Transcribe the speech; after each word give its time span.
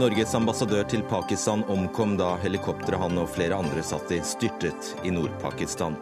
Norges 0.00 0.34
ambassadør 0.34 0.86
til 0.88 1.02
Pakistan 1.10 1.64
omkom 1.68 2.14
da 2.16 2.36
helikopteret 2.40 3.02
han 3.02 3.18
og 3.20 3.28
flere 3.34 3.58
andre 3.58 3.82
satt 3.84 4.12
i, 4.14 4.20
styrtet 4.24 4.94
i 5.04 5.10
Nord-Pakistan. 5.12 5.98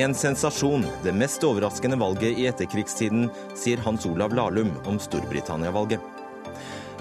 En 0.00 0.14
sensasjon, 0.16 0.86
det 1.04 1.12
mest 1.14 1.44
overraskende 1.44 1.98
valget 2.00 2.40
i 2.40 2.48
etterkrigstiden, 2.50 3.28
sier 3.58 3.82
Hans 3.84 4.08
Olav 4.08 4.34
Lahlum 4.34 4.72
om 4.88 4.98
Storbritannia-valget. 5.02 6.00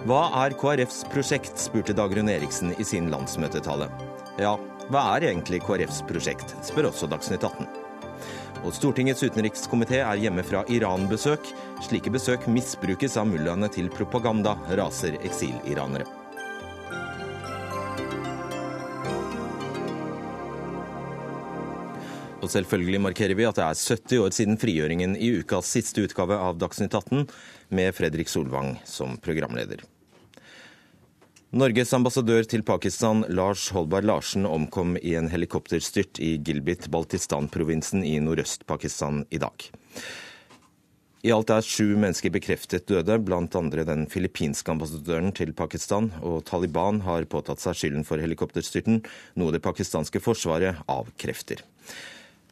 Hva 0.09 0.21
er 0.43 0.57
KrFs 0.59 1.05
prosjekt, 1.13 1.55
spurte 1.57 1.95
Dagrun 1.95 2.29
Eriksen 2.31 2.75
i 2.77 2.85
sin 2.85 3.09
landsmøtetale. 3.13 3.89
Ja, 4.37 4.57
hva 4.91 5.09
er 5.15 5.31
egentlig 5.31 5.63
KrFs 5.63 6.03
prosjekt, 6.11 6.57
spør 6.65 6.91
også 6.91 7.09
Dagsnytt 7.09 7.47
18. 7.49 7.78
Og 8.59 8.73
Stortingets 8.75 9.23
utenrikskomité 9.23 10.01
er 10.03 10.19
hjemme 10.19 10.43
fra 10.43 10.65
Iran-besøk. 10.67 11.47
Slike 11.85 12.11
besøk 12.11 12.47
misbrukes 12.51 13.15
av 13.19 13.29
mullaene 13.29 13.69
til 13.71 13.87
propaganda, 13.93 14.57
raser 14.75 15.15
eksiliranere. 15.23 16.07
Og 22.39 22.51
selvfølgelig 22.51 23.01
markerer 23.03 23.37
vi 23.37 23.47
at 23.47 23.59
det 23.59 23.65
er 23.67 23.79
70 23.79 24.25
år 24.25 24.35
siden 24.35 24.59
frigjøringen 24.59 25.15
i 25.15 25.31
ukas 25.39 25.71
siste 25.75 26.03
utgave 26.07 26.39
av 26.39 26.59
Dagsnytt 26.59 26.95
18, 26.95 27.27
med 27.75 27.95
Fredrik 27.95 28.31
Solvang 28.31 28.75
som 28.87 29.15
programleder. 29.23 29.83
Norges 31.49 31.89
ambassadør 31.97 32.45
til 32.45 32.61
Pakistan, 32.61 33.23
Lars 33.33 33.71
Holberg 33.73 34.05
Larsen, 34.05 34.43
omkom 34.45 34.91
i 35.01 35.15
en 35.17 35.31
helikopterstyrt 35.33 36.19
i 36.21 36.35
Gilbit-Baltistan-provinsen 36.45 38.03
i 38.05 38.19
Nordøst-Pakistan 38.21 39.23
i 39.33 39.39
dag. 39.41 39.63
I 41.25 41.31
alt 41.33 41.49
er 41.49 41.65
sju 41.65 41.95
mennesker 41.97 42.29
bekreftet 42.35 42.85
døde, 42.91 43.17
blant 43.25 43.57
andre 43.57 43.81
den 43.87 44.05
filippinske 44.11 44.69
ambassadøren 44.75 45.33
til 45.33 45.55
Pakistan, 45.57 46.11
og 46.21 46.43
Taliban 46.45 47.01
har 47.07 47.25
påtatt 47.25 47.63
seg 47.63 47.79
skylden 47.79 48.05
for 48.05 48.21
helikopterstyrten, 48.21 49.01
noe 49.33 49.55
det 49.55 49.63
pakistanske 49.65 50.21
forsvaret 50.21 50.83
avkrefter. 50.85 51.63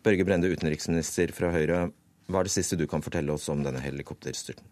Børge 0.01 0.25
Brende, 0.25 0.49
utenriksminister 0.49 1.35
fra 1.37 1.53
Høyre. 1.53 1.83
Hva 2.25 2.41
er 2.41 2.49
det 2.49 2.55
siste 2.55 2.81
du 2.81 2.87
kan 2.89 3.05
fortelle 3.05 3.37
oss 3.37 3.45
om 3.53 3.61
denne 3.61 3.83
helikopterstyrten? 3.85 4.65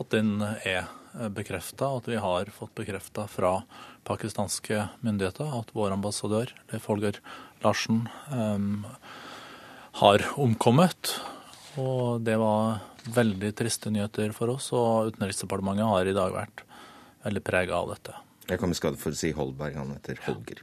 At 0.00 0.08
den 0.14 0.38
er 0.40 0.88
bekrefta, 1.34 1.90
at 1.98 2.08
vi 2.08 2.18
har 2.20 2.50
fått 2.54 2.74
bekrefta 2.78 3.26
fra 3.30 3.62
pakistanske 4.08 4.88
myndigheter 5.04 5.50
at 5.58 5.72
vår 5.76 5.94
ambassadør, 5.96 6.52
Leif 6.72 6.86
Holger 6.88 7.18
Larsen, 7.64 8.06
um, 8.30 8.86
har 10.00 10.24
omkommet. 10.38 11.16
Og 11.78 12.22
det 12.26 12.38
var 12.40 12.80
veldig 13.14 13.52
triste 13.56 13.92
nyheter 13.92 14.32
for 14.36 14.54
oss, 14.54 14.70
og 14.76 15.12
Utenriksdepartementet 15.12 15.88
har 15.88 16.08
i 16.08 16.16
dag 16.16 16.34
vært 16.34 16.64
veldig 17.26 17.44
prega 17.44 17.78
av 17.78 17.92
dette. 17.94 18.16
Jeg 18.48 18.60
kom 18.60 18.72
i 18.72 18.78
skade 18.78 19.00
for 19.00 19.12
å 19.12 19.18
si 19.18 19.32
Holberg, 19.36 19.76
han 19.76 19.92
heter 19.96 20.20
Holger. 20.24 20.62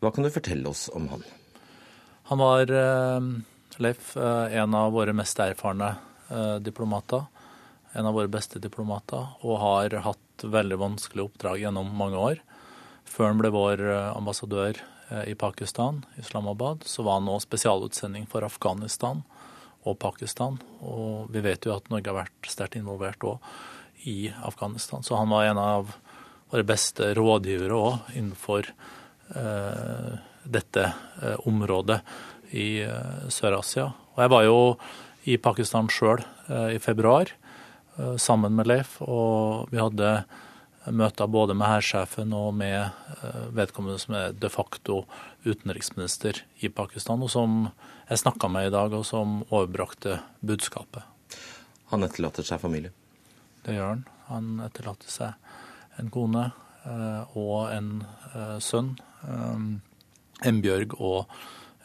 Hva 0.00 0.10
kan 0.14 0.24
du 0.24 0.32
fortelle 0.32 0.70
oss 0.70 0.88
om 0.96 1.06
han? 1.12 1.24
Han 2.30 2.40
var, 2.40 2.70
eh, 2.70 3.20
Leif, 3.78 4.16
eh, 4.16 4.56
en 4.60 4.74
av 4.74 4.92
våre 4.92 5.12
mest 5.12 5.38
erfarne 5.38 5.96
eh, 6.30 6.58
diplomater. 6.58 7.26
En 7.92 8.06
av 8.06 8.14
våre 8.14 8.30
beste 8.30 8.60
diplomater, 8.62 9.32
og 9.42 9.60
har 9.62 9.96
hatt 10.04 10.44
veldig 10.46 10.78
vanskelige 10.80 11.26
oppdrag 11.26 11.64
gjennom 11.64 11.90
mange 11.96 12.20
år. 12.20 12.42
Før 13.08 13.32
han 13.32 13.40
ble 13.40 13.50
vår 13.50 13.82
ambassadør 14.14 14.78
i 15.26 15.34
Pakistan, 15.34 16.04
Islamabad, 16.20 16.84
så 16.86 17.02
var 17.02 17.18
han 17.18 17.26
nå 17.26 17.34
spesialutsending 17.42 18.28
for 18.30 18.46
Afghanistan 18.46 19.24
og 19.82 19.98
Pakistan. 19.98 20.60
Og 20.86 21.30
vi 21.34 21.42
vet 21.44 21.66
jo 21.66 21.74
at 21.74 21.90
Norge 21.90 22.12
har 22.12 22.20
vært 22.22 22.50
sterkt 22.52 22.78
involvert 22.78 23.26
òg 23.26 23.42
i 24.08 24.30
Afghanistan. 24.46 25.02
Så 25.02 25.18
han 25.18 25.32
var 25.32 25.48
en 25.48 25.58
av 25.60 25.94
våre 26.50 26.66
beste 26.66 27.12
rådgivere 27.16 27.76
òg 27.76 28.14
innenfor 28.14 28.70
eh, 28.70 30.12
dette 30.44 30.86
eh, 31.22 31.36
området 31.48 32.00
i 32.56 32.82
eh, 32.84 33.28
Sør-Asia. 33.30 33.90
Og 34.16 34.24
jeg 34.24 34.32
var 34.32 34.46
jo 34.46 34.58
i 35.30 35.36
Pakistan 35.42 35.90
sjøl 35.92 36.22
eh, 36.48 36.76
i 36.76 36.82
februar 36.82 37.32
sammen 38.18 38.54
med 38.56 38.68
Leif, 38.70 38.96
og 39.02 39.68
vi 39.72 39.80
hadde 39.80 40.24
møter 40.96 41.28
både 41.28 41.54
med 41.54 41.68
hærsjefen 41.68 42.32
og 42.32 42.54
med 42.56 42.88
vedkommende 43.56 44.00
som 44.00 44.16
er 44.16 44.32
de 44.32 44.48
facto 44.48 45.02
utenriksminister 45.44 46.40
i 46.64 46.70
Pakistan, 46.72 47.20
og 47.22 47.30
som 47.32 47.68
jeg 48.08 48.22
snakka 48.22 48.48
med 48.48 48.70
i 48.70 48.72
dag, 48.74 48.94
og 48.96 49.04
som 49.06 49.42
overbrakte 49.50 50.18
budskapet. 50.40 51.04
Han 51.92 52.06
etterlater 52.06 52.46
seg 52.46 52.62
familie? 52.62 52.94
Det 53.66 53.76
gjør 53.76 53.92
han. 53.92 54.04
Han 54.30 54.50
etterlater 54.64 55.10
seg 55.12 56.00
en 56.00 56.10
kone 56.14 56.48
og 57.36 57.70
en 57.74 57.90
sønn. 58.62 58.94
Embjørg 60.46 60.96
og 60.96 61.28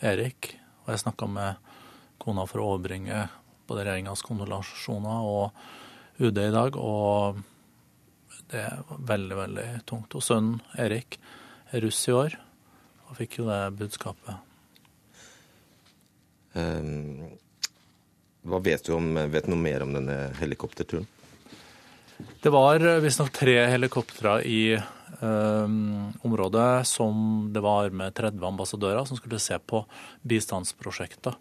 Erik. 0.06 0.54
Og 0.86 0.94
jeg 0.94 1.04
snakka 1.04 1.28
med 1.28 1.74
kona 2.22 2.46
for 2.48 2.62
å 2.62 2.70
overbringe 2.76 3.26
både 3.68 3.84
regjeringas 3.84 4.24
kondolasjoner 4.26 5.26
og 5.26 5.66
UD 6.20 6.40
i 6.40 6.52
dag, 6.54 6.78
og 6.80 7.42
det 8.52 8.62
er 8.62 8.84
veldig, 8.88 9.38
veldig 9.42 9.68
tungt. 9.90 10.16
Og 10.16 10.24
sønnen 10.24 10.62
Erik 10.80 11.20
er 11.72 11.84
russ 11.86 12.02
i 12.08 12.16
år 12.16 12.38
og 13.06 13.18
fikk 13.20 13.40
jo 13.42 13.50
det 13.50 13.62
budskapet. 13.80 14.42
Um, 16.56 17.36
hva 18.48 18.62
vet 18.64 18.88
du 18.88 18.96
om, 18.96 19.12
vet 19.32 19.50
noe 19.52 19.60
mer 19.60 19.84
om 19.84 19.92
denne 19.96 20.18
helikopterturen? 20.40 21.08
Det 22.42 22.52
var 22.54 22.80
visstnok 23.04 23.34
tre 23.36 23.58
helikoptre 23.68 24.38
i 24.48 24.62
Um, 25.20 26.14
området 26.22 26.88
som 26.88 27.48
det 27.54 27.60
var 27.60 27.90
med 27.90 28.14
30 28.14 28.48
ambassadører 28.48 29.06
som 29.06 29.18
skulle 29.18 29.40
se 29.40 29.56
på 29.60 29.80
bistandsprosjekter 30.22 31.38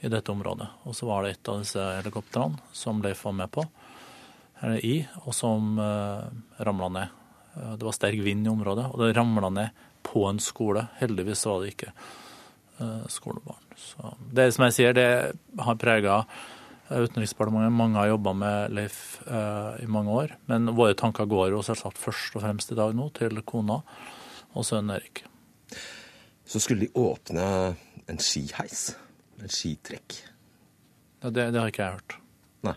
i 0.00 0.08
dette 0.08 0.32
området. 0.32 0.68
Og 0.88 0.96
så 0.96 1.06
var 1.06 1.24
det 1.24 1.34
et 1.34 1.50
av 1.50 1.60
disse 1.60 1.82
helikoptrene 1.98 2.56
som 2.72 3.02
Leif 3.04 3.24
var 3.26 3.36
med 3.36 3.52
på, 3.52 3.66
i, 4.82 4.94
og 5.24 5.34
som 5.36 5.78
eh, 5.82 6.28
ramla 6.66 6.88
ned. 6.94 7.16
Uh, 7.54 7.74
det 7.78 7.86
var 7.86 7.96
sterk 7.96 8.20
vind 8.24 8.46
i 8.46 8.52
området, 8.52 8.88
og 8.92 9.02
det 9.02 9.14
ramla 9.16 9.50
ned 9.54 9.84
på 10.06 10.24
en 10.28 10.40
skole. 10.42 10.86
Heldigvis 11.00 11.46
var 11.46 11.62
det 11.62 11.74
ikke 11.74 11.92
uh, 12.80 13.04
skolebarn. 13.10 13.64
Så 13.78 14.14
det 14.34 14.50
som 14.54 14.66
jeg 14.66 14.78
sier, 14.78 14.96
det 14.96 15.10
har 15.62 15.78
prega 15.80 16.22
Utenriksdepartementet. 16.88 17.72
Mange 17.72 17.98
har 18.00 18.08
jobba 18.08 18.32
med 18.32 18.72
Leif 18.72 19.20
eh, 19.28 19.84
i 19.84 19.86
mange 19.92 20.10
år. 20.10 20.34
Men 20.48 20.70
våre 20.76 20.96
tanker 20.96 21.28
går 21.28 21.52
jo 21.52 21.60
selvsagt 21.64 22.00
først 22.00 22.38
og 22.38 22.44
fremst 22.44 22.72
i 22.72 22.78
dag 22.78 22.94
nå 22.96 23.10
til 23.18 23.42
kona 23.44 23.82
og 24.56 24.64
sønnen 24.64 24.94
Erik. 24.96 25.20
Så 26.48 26.62
skulle 26.64 26.86
de 26.86 26.96
åpne 26.96 27.44
en 28.08 28.22
skiheis? 28.24 28.94
En 29.36 29.52
skitrekk? 29.52 30.16
Ja, 31.20 31.28
det, 31.28 31.50
det 31.52 31.60
har 31.60 31.68
ikke 31.68 31.84
jeg 31.84 31.98
hørt. 31.98 32.16
Nei. 32.64 32.76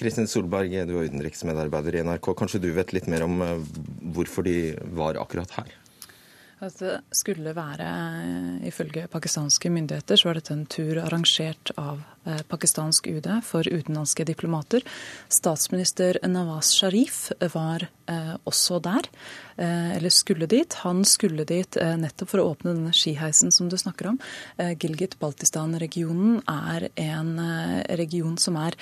Kristin 0.00 0.28
Solberg, 0.30 0.72
du 0.88 0.96
er 0.96 1.10
utenriksmedarbeider 1.10 1.98
i 1.98 2.02
NRK. 2.06 2.32
Kanskje 2.38 2.62
du 2.62 2.70
vet 2.76 2.94
litt 2.96 3.08
mer 3.10 3.26
om 3.26 3.40
eh, 3.44 3.58
hvorfor 4.16 4.46
de 4.46 4.56
var 4.96 5.20
akkurat 5.20 5.52
her? 5.58 5.74
At 6.60 6.76
det 6.76 6.98
skulle 7.16 7.54
være, 7.56 7.86
ifølge 8.68 9.06
pakistanske 9.12 9.70
myndigheter, 9.72 10.20
så 10.20 10.28
var 10.28 10.36
dette 10.36 10.52
en 10.52 10.66
tur 10.68 10.98
arrangert 11.00 11.72
av 11.80 12.02
pakistansk 12.48 13.06
UD 13.06 13.28
for 13.46 13.66
utenlandske 13.68 14.26
diplomater. 14.28 14.84
Statsminister 15.32 16.18
Nawaz 16.28 16.72
Sharif 16.76 17.30
var 17.54 17.86
eh, 18.10 18.34
også 18.44 18.80
der, 18.84 19.08
eh, 19.56 19.96
eller 19.96 20.12
skulle 20.12 20.48
dit. 20.50 20.74
Han 20.84 21.04
skulle 21.08 21.46
dit 21.48 21.76
nettopp 21.76 22.34
for 22.34 22.42
å 22.42 22.50
åpne 22.52 22.74
denne 22.74 22.92
skiheisen 22.96 23.54
som 23.54 23.70
du 23.70 23.78
snakker 23.80 24.12
om. 24.12 24.20
Gilgit-Baltistan-regionen 24.58 26.42
er 26.50 26.90
en 27.00 27.32
region 28.00 28.36
som 28.40 28.58
er 28.60 28.76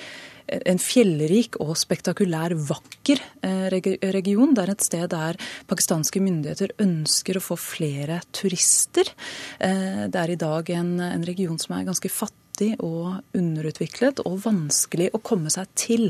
en 0.49 0.81
fjellrik 0.81 1.57
og 1.63 1.75
spektakulær, 1.79 2.55
vakker 2.69 3.21
eh, 3.45 3.67
region. 4.13 4.53
Det 4.55 4.63
er 4.63 4.73
et 4.73 4.85
sted 4.85 5.07
der 5.13 5.39
pakistanske 5.69 6.21
myndigheter 6.23 6.75
ønsker 6.81 7.39
å 7.39 7.43
få 7.43 7.59
flere 7.59 8.21
turister. 8.35 9.11
Eh, 9.59 10.05
det 10.09 10.21
er 10.23 10.33
i 10.33 10.39
dag 10.39 10.69
en 10.75 11.25
region 11.27 11.59
som 11.61 11.77
er 11.77 11.89
ganske 11.89 12.11
fattig 12.11 12.37
og 12.83 13.37
underutviklet, 13.37 14.21
og 14.25 14.41
vanskelig 14.45 15.11
å 15.13 15.21
komme 15.23 15.51
seg 15.53 15.69
til. 15.79 16.07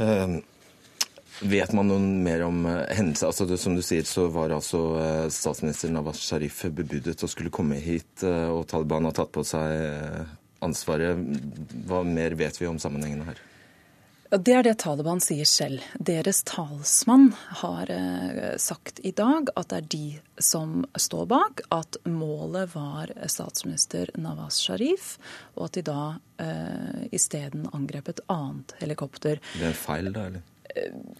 Uh, 0.00 0.40
vet 1.44 1.74
man 1.76 1.90
noe 1.90 2.00
mer 2.00 2.46
om 2.46 2.64
hendelser? 2.66 3.30
Altså, 3.30 3.60
som 3.60 3.76
du 3.76 3.82
sier, 3.84 4.06
så 4.08 4.28
var 4.32 4.54
altså 4.56 4.82
statsminister 5.32 5.92
Nawaz 5.92 6.22
Sharif 6.24 6.64
bebudet 6.68 7.18
å 7.24 7.30
skulle 7.30 7.52
komme 7.54 7.80
hit, 7.80 8.24
og 8.24 8.66
Taliban 8.70 9.08
har 9.08 9.16
tatt 9.16 9.32
på 9.34 9.44
seg 9.46 10.26
ansvaret. 10.64 11.20
Hva 11.88 12.02
mer 12.06 12.36
vet 12.38 12.60
vi 12.60 12.68
om 12.68 12.80
sammenhengene 12.80 13.30
her? 13.30 13.46
Det 14.30 14.52
er 14.54 14.62
det 14.62 14.76
Taliban 14.78 15.18
sier 15.18 15.48
selv. 15.48 15.82
Deres 15.98 16.44
talsmann 16.46 17.32
har 17.58 17.90
eh, 17.90 18.52
sagt 18.62 19.00
i 19.02 19.10
dag 19.10 19.50
at 19.58 19.72
det 19.72 19.78
er 19.80 19.88
de 19.90 20.04
som 20.38 20.84
står 20.94 21.26
bak, 21.32 21.62
at 21.74 21.98
målet 22.06 22.70
var 22.76 23.10
statsminister 23.26 24.12
Nawaz 24.14 24.60
Sharif, 24.62 25.16
og 25.58 25.66
at 25.66 25.80
de 25.80 25.82
da 25.90 26.04
eh, 26.38 27.08
isteden 27.10 27.66
angrep 27.74 28.12
et 28.14 28.22
annet 28.30 28.76
helikopter. 28.78 29.42
Det 29.58 29.72
er 29.72 29.74
feil, 29.74 30.12
da? 30.14 30.28
eller? 30.30 30.46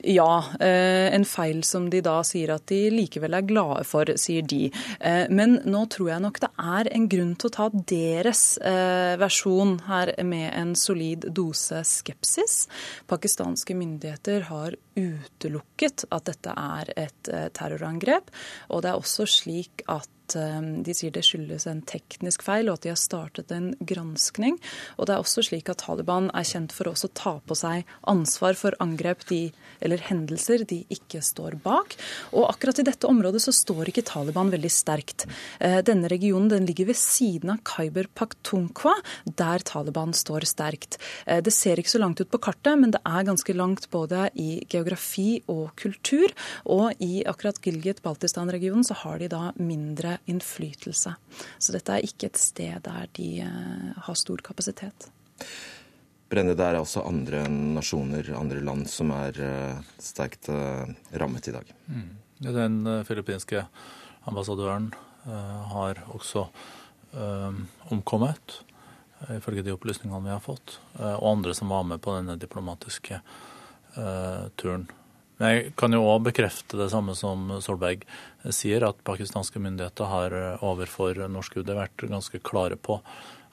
Ja, 0.05 0.45
eh, 0.61 1.15
en 1.15 1.25
feil 1.25 1.63
som 1.65 1.89
de 1.91 2.01
da 2.05 2.21
sier 2.27 2.55
at 2.55 2.67
de 2.71 2.79
likevel 2.93 3.35
er 3.37 3.47
glade 3.47 3.85
for, 3.89 4.09
sier 4.21 4.47
de. 4.47 4.71
Eh, 5.01 5.27
men 5.31 5.59
nå 5.69 5.85
tror 5.93 6.13
jeg 6.13 6.25
nok 6.25 6.41
det 6.43 6.51
er 6.59 6.91
en 6.95 7.09
grunn 7.11 7.35
til 7.37 7.51
å 7.51 7.55
ta 7.57 7.67
deres 7.93 8.45
eh, 8.65 9.17
versjon 9.21 9.77
her 9.89 10.13
med 10.27 10.49
en 10.57 10.75
solid 10.79 11.29
dose 11.37 11.83
skepsis. 11.87 12.65
Pakistanske 13.11 13.77
myndigheter 13.77 14.49
har 14.51 14.79
utelukket 14.97 16.07
at 16.11 16.31
dette 16.31 16.55
er 16.55 16.95
et 16.99 17.35
terrorangrep. 17.57 18.33
Og 18.71 18.85
det 18.85 18.93
er 18.93 19.01
også 19.01 19.29
slik 19.29 19.85
at 19.91 20.09
Eh, 20.39 20.61
de 20.87 20.95
sier 20.97 21.13
det 21.15 21.25
skyldes 21.27 21.67
en 21.71 21.83
teknisk 21.87 22.45
feil, 22.47 22.69
og 22.69 22.79
at 22.79 22.87
de 22.87 22.93
har 22.93 23.01
startet 23.01 23.53
en 23.55 23.73
granskning. 23.81 24.59
Og 24.99 25.09
det 25.09 25.15
er 25.15 25.23
også 25.23 25.45
slik 25.47 25.71
at 25.73 25.83
Taliban 25.85 26.31
er 26.37 26.47
kjent 26.47 26.75
for 26.75 26.91
å 26.91 26.95
ta 27.15 27.39
på 27.41 27.57
seg 27.59 27.89
ansvar 28.11 28.59
for 28.59 28.77
angrep 28.83 29.25
de, 29.31 29.51
eller 29.81 30.03
hendelser 30.11 30.65
de 30.69 30.83
ikke 30.93 31.23
står 31.25 31.59
bak. 31.65 31.97
Og 32.35 32.49
akkurat 32.51 32.81
i 32.81 32.87
dette 32.87 33.09
området 33.09 33.43
så 33.45 33.55
står 33.55 33.91
ikke 33.91 34.07
Taliban 34.09 34.53
veldig 34.53 34.73
sterkt. 34.73 35.27
Eh, 35.61 35.81
denne 35.87 36.11
regionen 36.13 36.51
den 36.53 36.69
ligger 36.69 36.91
ved 36.91 37.01
siden 37.01 37.55
av 37.55 37.63
Khyber 37.67 38.09
Pakhtunkhwa, 38.15 38.97
der 39.25 39.65
Taliban 39.67 40.15
står 40.17 40.47
sterkt. 40.49 41.01
Eh, 41.27 41.41
det 41.45 41.55
ser 41.57 41.81
ikke 41.81 41.95
så 41.95 42.03
langt 42.03 42.21
ut 42.21 42.31
på 42.31 42.43
kartet, 42.43 42.79
men 42.79 42.95
det 42.95 43.03
er 43.07 43.27
ganske 43.29 43.57
langt 43.57 43.89
både 43.91 44.29
i 44.39 44.63
geografi 44.71 45.43
og 45.51 45.75
kultur. 45.81 46.33
Og 46.71 46.95
i 47.03 47.23
akkurat 47.29 47.61
Gilgit-Baltistan-regionen 47.65 48.87
så 48.87 48.97
har 49.03 49.21
de 49.21 49.31
da 49.33 49.43
mindre 49.59 50.19
innflytelse. 50.31 51.15
Så 51.59 51.75
dette 51.75 51.97
er 51.97 52.07
ikke 52.07 52.31
et 52.31 52.41
sted 52.41 52.81
der 52.85 53.11
de 53.17 53.29
eh, 53.45 53.91
har 54.07 54.19
stor 54.19 54.43
kapasitet. 54.45 55.11
Brenne, 56.31 56.55
det 56.55 56.67
er 56.67 56.79
altså 56.79 57.03
andre 57.07 57.43
nasjoner, 57.49 58.29
andre 58.39 58.61
land, 58.63 58.85
som 58.87 59.11
er 59.11 59.39
uh, 59.43 59.81
sterkt 59.99 60.47
uh, 60.53 60.87
rammet 61.19 61.49
i 61.51 61.55
dag. 61.57 61.73
Mm. 61.91 62.11
Den 62.41 62.77
filippinske 63.05 63.65
ambassadøren 64.31 64.93
har 65.75 65.99
også 66.15 66.47
omkommet, 67.93 68.55
ifølge 69.35 69.67
de 69.67 69.75
opplysningene 69.75 70.23
vi 70.25 70.33
har 70.33 70.41
fått. 70.41 70.79
og 70.97 71.27
andre 71.35 71.53
som 71.59 71.69
var 71.69 71.85
med 71.85 72.01
på 72.01 72.15
denne 72.17 72.39
diplomatiske 72.41 73.21
turen. 74.57 74.87
Men 75.41 75.55
jeg 75.55 75.73
kan 75.81 75.97
jo 75.97 76.05
òg 76.05 76.27
bekrefte 76.29 76.77
det 76.77 76.91
samme 76.93 77.15
som 77.17 77.49
Solberg 77.65 78.05
sier, 78.53 78.85
at 78.85 79.01
pakistanske 79.09 79.61
myndigheter 79.63 80.11
har 80.11 80.37
overfor 80.61 81.17
norsk 81.33 81.63
UD 81.63 81.73
vært 81.79 82.05
ganske 82.11 82.43
klare 82.45 82.77
på 82.77 82.99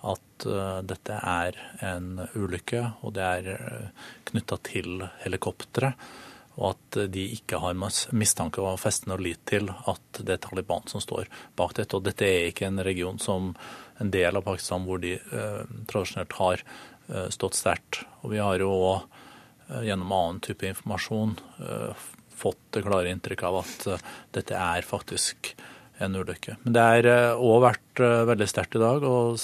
at 0.05 0.45
uh, 0.45 0.83
dette 0.85 1.15
er 1.15 1.55
en 1.87 2.19
ulykke, 2.35 2.83
og 3.01 3.15
det 3.15 3.23
er 3.25 3.47
eh, 3.55 4.07
knytta 4.29 4.59
til 4.67 5.01
helikopteret. 5.23 5.97
Og 6.57 6.71
at 6.73 6.97
de 7.13 7.23
ikke 7.35 7.59
har 7.61 7.75
mistanke 7.77 8.63
og 8.63 8.79
feste 8.81 9.09
noe 9.09 9.21
lit 9.21 9.43
til 9.45 9.69
at 9.69 10.21
det 10.25 10.35
er 10.35 10.41
Taliban 10.41 10.87
som 10.89 11.01
står 11.03 11.29
bak 11.57 11.75
dette. 11.77 11.97
Og 11.97 12.05
dette 12.05 12.25
er 12.25 12.47
ikke 12.49 12.65
en 12.65 12.81
region 12.85 13.19
som 13.21 13.51
en 14.01 14.13
del 14.13 14.39
av 14.39 14.45
Pakistan 14.45 14.87
hvor 14.87 15.01
de 15.01 15.15
eh, 15.19 15.75
tradisjonelt 15.89 16.33
har 16.41 16.65
stått 17.31 17.55
sterkt. 17.55 18.01
Og 18.25 18.33
vi 18.33 18.41
har 18.43 18.59
jo 18.59 18.73
òg 18.73 19.05
Eh, 19.07 19.16
gjennom 19.67 20.11
annen 20.11 20.39
type 20.43 20.67
informasjon 20.67 21.35
eh, 21.59 22.05
fått 22.37 22.59
det 22.75 22.83
klare 22.85 23.11
inntrykk 23.11 23.43
av 23.49 23.61
at 23.63 23.87
eh, 23.91 24.05
dette 24.37 24.57
er 24.57 24.87
faktisk 24.87 25.53
en 26.03 26.15
ulykke. 26.15 26.59
Men 26.63 26.75
det 26.75 26.83
har 26.85 27.07
òg 27.41 27.63
vært 27.63 28.01
veldig 28.29 28.45
sterkt 28.45 28.75
i 28.77 28.81
dag, 28.83 29.01
og 29.01 29.39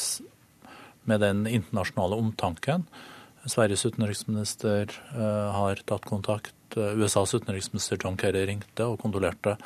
med 1.09 1.23
den 1.23 1.47
internasjonale 1.49 2.19
omtanken. 2.21 2.83
Sveriges 3.49 3.87
utenriksminister 3.89 4.93
har 5.57 5.81
tatt 5.89 6.05
kontakt. 6.05 6.53
USAs 6.77 7.33
utenriksminister 7.33 7.97
John 7.97 8.19
Kerry 8.21 8.45
ringte 8.45 8.85
og 8.85 9.01
kondolerte 9.01 9.57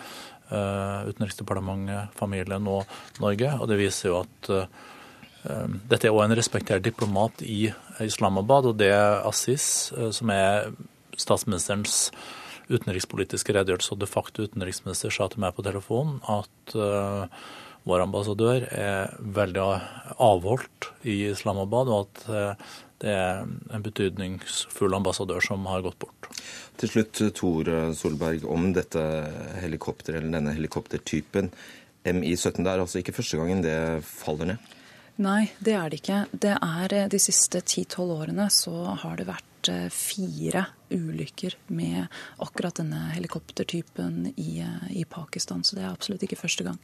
Utenriksdepartementet, 0.47 2.15
familien 2.15 2.71
og 2.71 2.87
Norge. 3.19 3.51
Og 3.59 3.67
det 3.67 3.81
viser 3.83 4.13
jo 4.13 4.21
at 4.23 4.51
dette 5.87 6.07
er 6.07 6.15
òg 6.15 6.25
en 6.25 6.35
respektert 6.37 6.85
diplomat 6.85 7.43
i 7.45 7.69
Islamabad, 8.03 8.71
og 8.71 8.79
det 8.81 8.93
Aziz, 8.93 9.91
eh, 9.95 10.11
som 10.15 10.31
er 10.33 10.71
statsministerens 11.17 12.09
utenrikspolitiske 12.67 13.55
redegjørelse 13.55 13.93
og 13.95 14.01
de 14.01 14.09
facto 14.11 14.43
utenriksminister, 14.43 15.13
sa 15.13 15.29
til 15.31 15.41
meg 15.41 15.55
på 15.55 15.63
telefonen 15.63 16.19
at 16.27 16.73
uh, 16.75 17.23
vår 17.87 18.03
ambassadør 18.03 18.65
er 18.67 19.13
veldig 19.23 19.63
avholdt 20.19 20.89
i 21.07 21.15
Islamabad, 21.29 21.87
og 21.87 22.09
at 22.09 22.27
uh, 22.27 22.75
det 22.99 23.13
er 23.13 23.47
en 23.47 23.85
betydningsfull 23.85 24.97
ambassadør 24.99 25.39
som 25.47 25.63
har 25.71 25.85
gått 25.85 25.99
bort. 26.03 26.27
Til 26.81 26.91
slutt, 26.91 27.23
Tor 27.39 27.71
Solberg, 27.95 28.43
om 28.51 28.73
dette 28.75 29.01
helikopteret, 29.63 30.19
eller 30.19 30.35
denne 30.35 30.57
helikoptertypen 30.57 31.53
MI-17. 32.03 32.63
Det 32.65 32.73
er 32.73 32.83
altså 32.83 32.99
ikke 32.99 33.15
første 33.15 33.39
gangen 33.39 33.63
det 33.63 33.77
faller 34.05 34.53
ned? 34.53 34.76
Nei, 35.17 35.49
det 35.57 35.73
er 35.73 35.89
det 35.89 36.01
ikke. 36.01 36.17
Det 36.31 36.53
er 36.53 36.93
eh, 36.93 37.07
De 37.09 37.19
siste 37.21 37.63
ti-tolv 37.65 38.13
årene 38.19 38.49
så 38.53 38.73
har 39.01 39.17
det 39.17 39.25
vært 39.25 39.69
eh, 39.73 39.87
fire 39.89 40.67
ulykker 40.93 41.55
med 41.73 42.05
akkurat 42.43 42.77
denne 42.77 42.99
helikoptertypen 43.15 44.35
i, 44.35 44.59
eh, 44.61 44.83
i 45.01 45.05
Pakistan. 45.09 45.63
Så 45.65 45.75
det 45.75 45.87
er 45.87 45.89
absolutt 45.89 46.27
ikke 46.27 46.37
første 46.37 46.67
gang. 46.67 46.77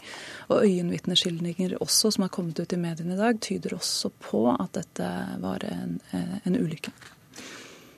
Og 0.49 0.65
øyenvitneskildringer 0.65 1.77
også 1.77 2.15
som 2.15 2.25
har 2.25 2.33
kommet 2.33 2.57
ut 2.57 2.73
i 2.73 2.81
mediene 2.81 3.13
i 3.13 3.21
dag, 3.21 3.37
tyder 3.37 3.77
også 3.77 4.09
på 4.17 4.47
at 4.55 4.79
dette 4.81 5.11
var 5.43 5.65
en, 5.69 5.99
en 6.13 6.57
ulykke. 6.57 6.93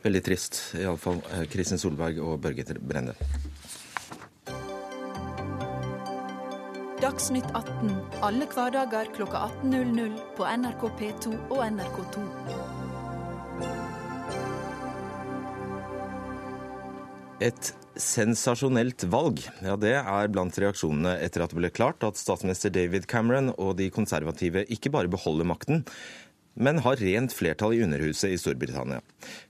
Veldig 0.03 0.21
trist, 0.21 0.59
iallfall. 0.77 1.23
Kristin 1.49 1.79
Solberg 1.81 2.19
og 2.21 2.41
Børge 2.43 2.75
Brende. 2.75 3.15
Dagsnytt 6.95 7.50
18 7.51 7.89
alle 8.24 8.45
hverdager 8.47 9.09
kl 9.12 9.25
18.00 9.27 10.13
på 10.38 10.45
NRK 10.47 10.83
P2 10.95 11.33
og 11.51 11.59
NRK2. 11.65 12.21
Et 17.44 17.71
sensasjonelt 18.00 19.03
valg. 19.12 19.44
Ja, 19.59 19.75
Det 19.75 19.92
er 20.00 20.31
blant 20.31 20.56
reaksjonene 20.56 21.18
etter 21.19 21.44
at 21.44 21.51
det 21.51 21.59
ble 21.59 21.74
klart 21.75 22.06
at 22.07 22.15
statsminister 22.15 22.71
David 22.71 23.09
Cameron 23.12 23.51
og 23.57 23.75
de 23.81 23.92
konservative 23.92 24.63
ikke 24.71 24.94
bare 24.95 25.12
beholder 25.12 25.51
makten, 25.51 25.83
men 26.56 26.80
har 26.80 26.95
rent 26.95 27.36
flertall 27.36 27.75
i 27.75 27.83
Underhuset 27.83 28.31
i 28.31 28.40
Storbritannia. 28.40 29.02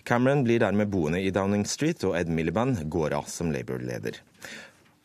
Cameron 0.04 0.42
blir 0.48 0.66
dermed 0.66 0.90
boende 0.90 1.22
i 1.22 1.30
Downing 1.30 1.68
Street, 1.70 2.02
og 2.10 2.18
Ed 2.18 2.34
Miliband 2.34 2.82
går 2.90 3.14
av 3.22 3.30
som 3.30 3.54
Labour-leder. 3.54 4.18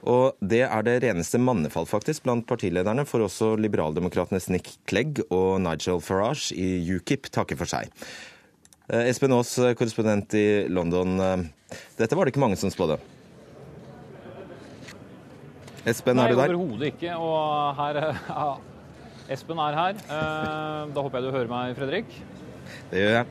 Og 0.09 0.39
det 0.41 0.63
er 0.65 0.85
det 0.87 0.97
reneste 1.05 1.41
mannefall 1.43 1.89
faktisk 1.89 2.25
blant 2.25 2.47
partilederne, 2.49 3.05
for 3.09 3.27
også 3.27 3.53
liberaldemokratenes 3.61 4.49
Nick 4.53 4.73
Clegg 4.89 5.21
og 5.29 5.61
Nigel 5.61 6.01
Farage 6.05 6.57
i 6.57 6.81
UKIP 6.97 7.29
takker 7.35 7.59
for 7.61 7.69
seg. 7.69 7.93
Eh, 8.89 9.11
Espen 9.11 9.35
Aas, 9.37 9.53
korrespondent 9.77 10.35
i 10.39 10.47
London. 10.73 11.21
Eh, 11.21 11.83
dette 12.01 12.17
var 12.17 12.25
det 12.25 12.35
ikke 12.35 12.45
mange 12.47 12.59
som 12.61 12.73
spådde? 12.73 12.97
Espen, 15.89 16.17
Nei, 16.17 16.27
er 16.27 16.35
du 16.35 16.41
der? 16.41 16.49
Nei, 16.49 16.57
overhodet 16.57 16.91
ikke. 16.95 17.15
Og 17.17 17.77
her 17.79 18.01
ja, 18.01 18.49
Espen 19.37 19.61
er 19.63 19.79
her. 19.79 20.01
Eh, 20.01 20.91
da 20.97 21.05
håper 21.05 21.21
jeg 21.21 21.29
du 21.29 21.37
hører 21.37 21.53
meg, 21.53 21.77
Fredrik? 21.79 22.17
Det 22.91 23.05
gjør 23.05 23.17
jeg. 23.21 23.31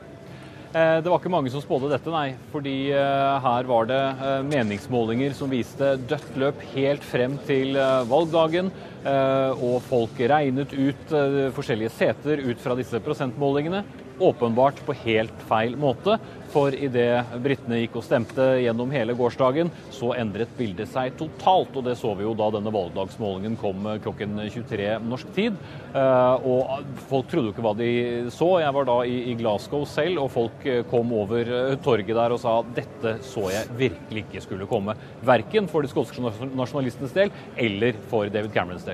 Eh, 0.70 1.00
det 1.02 1.10
var 1.10 1.18
ikke 1.18 1.32
mange 1.34 1.50
som 1.50 1.62
spådde 1.64 1.88
dette, 1.90 2.12
nei. 2.14 2.36
Fordi 2.52 2.92
eh, 2.94 3.38
her 3.42 3.66
var 3.66 3.88
det 3.90 3.98
eh, 3.98 4.36
meningsmålinger 4.46 5.34
som 5.34 5.50
viste 5.50 5.96
dødt 6.06 6.36
løp 6.38 6.62
helt 6.76 7.02
frem 7.06 7.34
til 7.48 7.74
valgdagen. 8.10 8.70
Og 9.00 9.78
folk 9.86 10.18
regnet 10.28 10.74
ut 10.76 11.14
forskjellige 11.56 11.92
seter 11.94 12.42
ut 12.44 12.60
fra 12.60 12.76
disse 12.78 13.00
prosentmålingene. 13.00 13.80
Åpenbart 14.20 14.82
på 14.84 14.92
helt 15.06 15.44
feil 15.48 15.78
måte. 15.80 16.18
For 16.50 16.74
idet 16.74 17.30
britene 17.42 17.78
gikk 17.78 18.00
og 18.00 18.04
stemte 18.04 18.44
gjennom 18.58 18.90
hele 18.90 19.14
gårsdagen, 19.16 19.70
så 19.94 20.10
endret 20.18 20.50
bildet 20.58 20.90
seg 20.90 21.14
totalt. 21.18 21.76
Og 21.78 21.86
det 21.86 21.94
så 22.00 22.12
vi 22.18 22.26
jo 22.26 22.34
da 22.36 22.48
denne 22.52 22.72
valgdagsmålingen 22.74 23.54
kom 23.60 23.86
klokken 24.02 24.34
23 24.50 24.90
norsk 25.06 25.30
tid. 25.36 25.56
Eh, 25.94 26.46
og 26.50 26.90
folk 27.10 27.30
trodde 27.30 27.50
jo 27.50 27.54
ikke 27.54 27.64
hva 27.64 27.74
de 27.78 27.90
så. 28.34 28.50
Jeg 28.64 28.76
var 28.76 28.88
da 28.90 28.98
i 29.06 29.36
Glasgow 29.38 29.86
selv, 29.88 30.24
og 30.24 30.34
folk 30.34 30.66
eh, 30.66 30.82
kom 30.90 31.14
over 31.14 31.46
eh, 31.46 31.78
torget 31.84 32.18
der 32.18 32.34
og 32.34 32.42
sa 32.42 32.58
dette 32.74 33.20
så 33.26 33.46
jeg 33.54 33.70
virkelig 33.78 34.26
ikke 34.26 34.42
skulle 34.42 34.68
komme. 34.70 34.98
Verken 35.26 35.70
for 35.70 35.86
de 35.86 35.92
skotske 35.92 36.24
nasjonalistenes 36.50 37.14
del 37.14 37.30
eller 37.56 38.02
for 38.10 38.26
David 38.26 38.52
Camerons 38.56 38.86
del. 38.88 38.89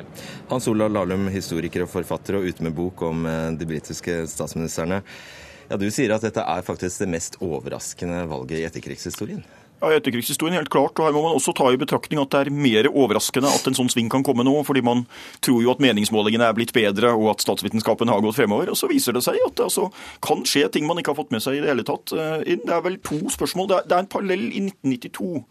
Hans 0.50 0.68
Olav 0.72 0.92
Lahlum, 0.92 1.28
historiker 1.32 1.86
og 1.86 1.92
forfatter, 1.92 2.38
og 2.38 2.48
ute 2.48 2.66
med 2.66 2.74
bok 2.76 3.02
om 3.06 3.26
de 3.58 3.68
britiske 3.68 4.24
statsministrene. 4.30 5.02
Ja, 5.70 5.76
Du 5.76 5.86
sier 5.90 6.14
at 6.14 6.22
dette 6.22 6.42
er 6.42 6.66
faktisk 6.66 7.02
det 7.02 7.10
mest 7.10 7.38
overraskende 7.42 8.24
valget 8.30 8.60
i 8.60 8.66
etterkrigshistorien? 8.68 9.42
Ja, 9.76 9.90
i 9.92 9.96
etterkrigshistorien 9.98 10.56
helt 10.56 10.70
klart, 10.72 10.96
og 10.96 11.04
Her 11.04 11.12
må 11.12 11.20
man 11.20 11.34
også 11.36 11.52
ta 11.56 11.68
i 11.68 11.76
betraktning 11.76 12.20
at 12.22 12.30
det 12.32 12.46
er 12.46 12.54
mer 12.54 12.88
overraskende 12.88 13.50
at 13.52 13.66
en 13.68 13.76
sånn 13.76 13.90
sving 13.92 14.08
kan 14.12 14.24
komme 14.24 14.46
nå. 14.46 14.54
fordi 14.64 14.80
Man 14.82 15.04
tror 15.44 15.60
jo 15.62 15.70
at 15.70 15.82
meningsmålingene 15.84 16.48
er 16.48 16.56
blitt 16.56 16.72
bedre 16.72 17.12
og 17.12 17.34
at 17.34 17.44
statsvitenskapen 17.44 18.08
har 18.08 18.22
gått 18.24 18.38
fremover. 18.38 18.70
og 18.70 18.76
Så 18.76 18.88
viser 18.88 19.12
det 19.12 19.24
seg 19.26 19.36
at 19.44 19.56
det 19.56 19.66
altså 19.68 19.90
kan 20.24 20.46
skje 20.48 20.70
ting 20.72 20.86
man 20.86 20.96
ikke 20.96 21.12
har 21.12 21.20
fått 21.20 21.34
med 21.34 21.44
seg 21.44 21.58
i 21.58 21.60
det 21.60 21.68
hele 21.68 21.84
tatt. 21.84 22.12
Eh, 22.16 22.56
det 22.56 22.72
er 22.72 22.80
vel 22.80 22.96
to 23.04 23.20
spørsmål. 23.28 23.68
Det 23.84 23.92
er 23.92 24.00
en 24.00 24.08
parallell 24.08 24.48
i 24.48 24.64
1992 24.64 25.44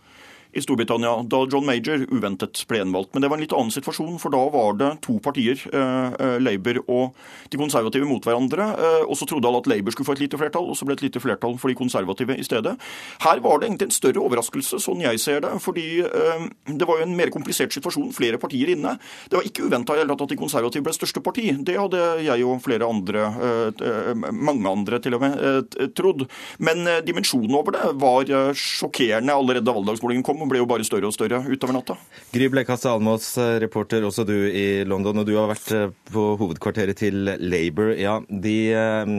i 0.56 0.64
Storbritannia 0.64 1.18
da 1.28 1.42
John 1.52 1.68
Major 1.68 2.06
uventet 2.10 2.62
ble 2.70 2.80
gjenvalgt. 2.80 3.12
Men 3.14 3.24
det 3.24 3.30
var 3.32 3.40
en 3.40 3.44
litt 3.44 3.56
annen 3.56 3.74
situasjon, 3.74 4.18
for 4.22 4.34
da 4.34 4.42
var 4.54 4.78
det 4.80 4.92
to 5.06 5.18
partier, 5.24 5.60
eh, 5.72 6.16
eh, 6.20 6.38
Labour 6.40 6.82
og 6.88 7.16
de 7.52 7.60
konservative, 7.60 8.06
mot 8.06 8.24
hverandre. 8.24 8.70
Eh, 8.80 9.04
og 9.04 9.18
så 9.20 9.28
trodde 9.28 9.50
alle 9.50 9.60
at 9.64 9.68
Labour 9.68 9.92
skulle 9.92 10.08
få 10.08 10.16
et 10.16 10.26
lite 10.26 10.40
flertall, 10.40 10.70
og 10.70 10.78
så 10.78 10.88
ble 10.88 10.96
det 10.96 11.04
et 11.04 11.10
lite 11.10 11.24
flertall 11.24 11.58
for 11.60 11.68
de 11.68 11.76
konservative 11.76 12.38
i 12.38 12.46
stedet. 12.46 12.76
Her 13.20 13.42
var 13.44 13.60
det 13.60 13.70
egentlig 13.70 13.90
en 13.90 13.98
større 13.98 14.24
overraskelse, 14.24 14.80
sånn 14.80 15.04
jeg 15.04 15.20
ser 15.20 15.44
det. 15.44 15.52
Fordi 15.64 15.86
eh, 16.06 16.48
det 16.72 16.88
var 16.88 17.00
jo 17.00 17.08
en 17.08 17.16
mer 17.18 17.32
komplisert 17.34 17.76
situasjon, 17.76 18.14
flere 18.16 18.40
partier 18.42 18.72
inne. 18.76 18.96
Det 19.30 19.40
var 19.40 19.48
ikke 19.48 19.68
uventa 19.68 19.96
at 19.96 20.30
de 20.30 20.40
konservative 20.40 20.86
ble 20.86 20.96
største 20.96 21.24
parti. 21.24 21.50
Det 21.66 21.78
hadde 21.80 22.02
jeg 22.26 22.46
og 22.46 22.62
flere 22.64 22.88
andre, 22.88 23.28
eh, 23.50 23.86
eh, 23.90 24.14
mange 24.32 24.70
andre 24.70 25.00
til 25.04 25.18
og 25.18 25.26
med, 25.26 25.76
trodd. 25.98 26.26
Men 26.60 26.86
dimensjonen 27.06 27.56
over 27.58 27.76
det 27.76 27.92
var 28.00 28.30
sjokkerende 28.56 29.34
allerede 29.34 29.66
da 29.66 29.74
valgdagsmålingen 29.76 30.24
kom 30.26 30.45
ble 30.50 30.62
jo 30.62 30.70
bare 30.70 30.86
større 30.88 31.10
og 31.10 31.16
større 31.16 31.42
utover 31.46 31.76
natta. 31.78 31.98
Gry 32.34 32.50
Blekastad 32.52 32.96
Almås, 32.96 33.34
eh, 33.42 33.58
reporter 33.64 34.06
også 34.08 34.26
du 34.28 34.36
i 34.50 34.84
London, 34.88 35.22
og 35.22 35.28
du 35.28 35.36
har 35.38 35.50
vært 35.52 35.72
eh, 35.76 35.94
på 36.12 36.26
hovedkvarteret 36.42 36.98
til 37.00 37.32
Labour. 37.42 37.94
Ja, 38.00 38.20
de, 38.30 38.58
eh, 38.74 39.16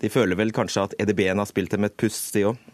de 0.00 0.12
føler 0.12 0.38
vel 0.40 0.54
kanskje 0.56 0.88
at 0.88 0.96
EDB-en 1.02 1.42
har 1.42 1.50
spilt 1.50 1.74
dem 1.74 1.88
et 1.88 1.96
pust, 2.00 2.32
de 2.36 2.48
òg? 2.52 2.70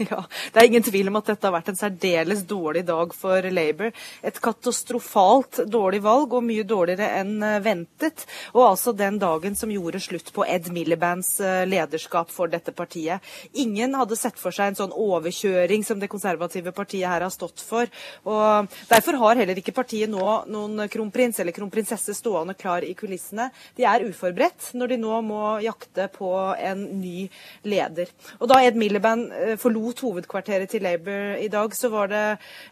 Ja, 0.10 0.24
Det 0.52 0.60
er 0.60 0.66
ingen 0.66 0.84
tvil 0.84 1.08
om 1.10 1.18
at 1.20 1.28
dette 1.28 1.46
har 1.46 1.54
vært 1.54 1.70
en 1.72 1.78
særdeles 1.78 2.42
dårlig 2.48 2.82
dag 2.88 3.12
for 3.16 3.44
Labour. 3.52 3.92
Et 4.24 4.38
katastrofalt 4.42 5.62
dårlig 5.70 6.00
valg, 6.04 6.32
og 6.36 6.44
mye 6.46 6.64
dårligere 6.64 7.08
enn 7.20 7.34
eh, 7.44 7.58
ventet. 7.64 8.24
Og 8.54 8.64
altså 8.70 8.94
den 8.96 9.18
dagen 9.20 9.56
som 9.58 9.72
gjorde 9.72 10.00
slutt 10.02 10.32
på 10.34 10.46
Ed 10.48 10.70
Milibands 10.72 11.34
eh, 11.44 11.66
lederskap 11.68 12.32
for 12.32 12.50
dette 12.52 12.72
partiet. 12.76 13.20
Ingen 13.60 13.96
hadde 13.98 14.18
sett 14.18 14.40
for 14.40 14.54
seg 14.56 14.72
en 14.72 14.80
sånn 14.80 14.96
overkjøring 14.96 15.84
som 15.86 16.00
det 16.00 16.10
konservative 16.12 16.72
partiet 16.76 17.10
her 17.10 17.26
har 17.26 17.34
stått 17.34 17.60
for. 17.64 17.90
Og 18.24 18.70
Derfor 18.90 19.18
har 19.20 19.40
heller 19.42 19.58
ikke 19.60 19.76
partiet 19.76 20.10
nå 20.10 20.24
noen 20.50 20.86
kronprins 20.90 21.42
eller 21.42 21.54
kronprinsesse 21.56 22.14
stående 22.16 22.56
klar 22.58 22.86
i 22.86 22.94
kulissene. 22.96 23.50
De 23.76 23.84
er 23.88 24.06
uforberedt 24.08 24.72
når 24.78 24.94
de 24.94 25.00
nå 25.02 25.20
må 25.26 25.44
jakte 25.64 26.08
på 26.14 26.32
en 26.56 26.86
ny 27.00 27.28
leder. 27.68 28.10
Og 28.40 28.48
da 28.50 28.60
Ed 28.64 28.78
Miliband 28.80 29.28
eh, 29.36 29.56
forlot 29.60 29.89
mot 29.90 30.02
hovedkvarteret 30.06 30.70
til 30.70 30.84
Labour 30.86 31.38
i 31.40 31.48
dag, 31.50 31.74
så 31.74 31.90
var 31.92 32.10
det 32.10 32.24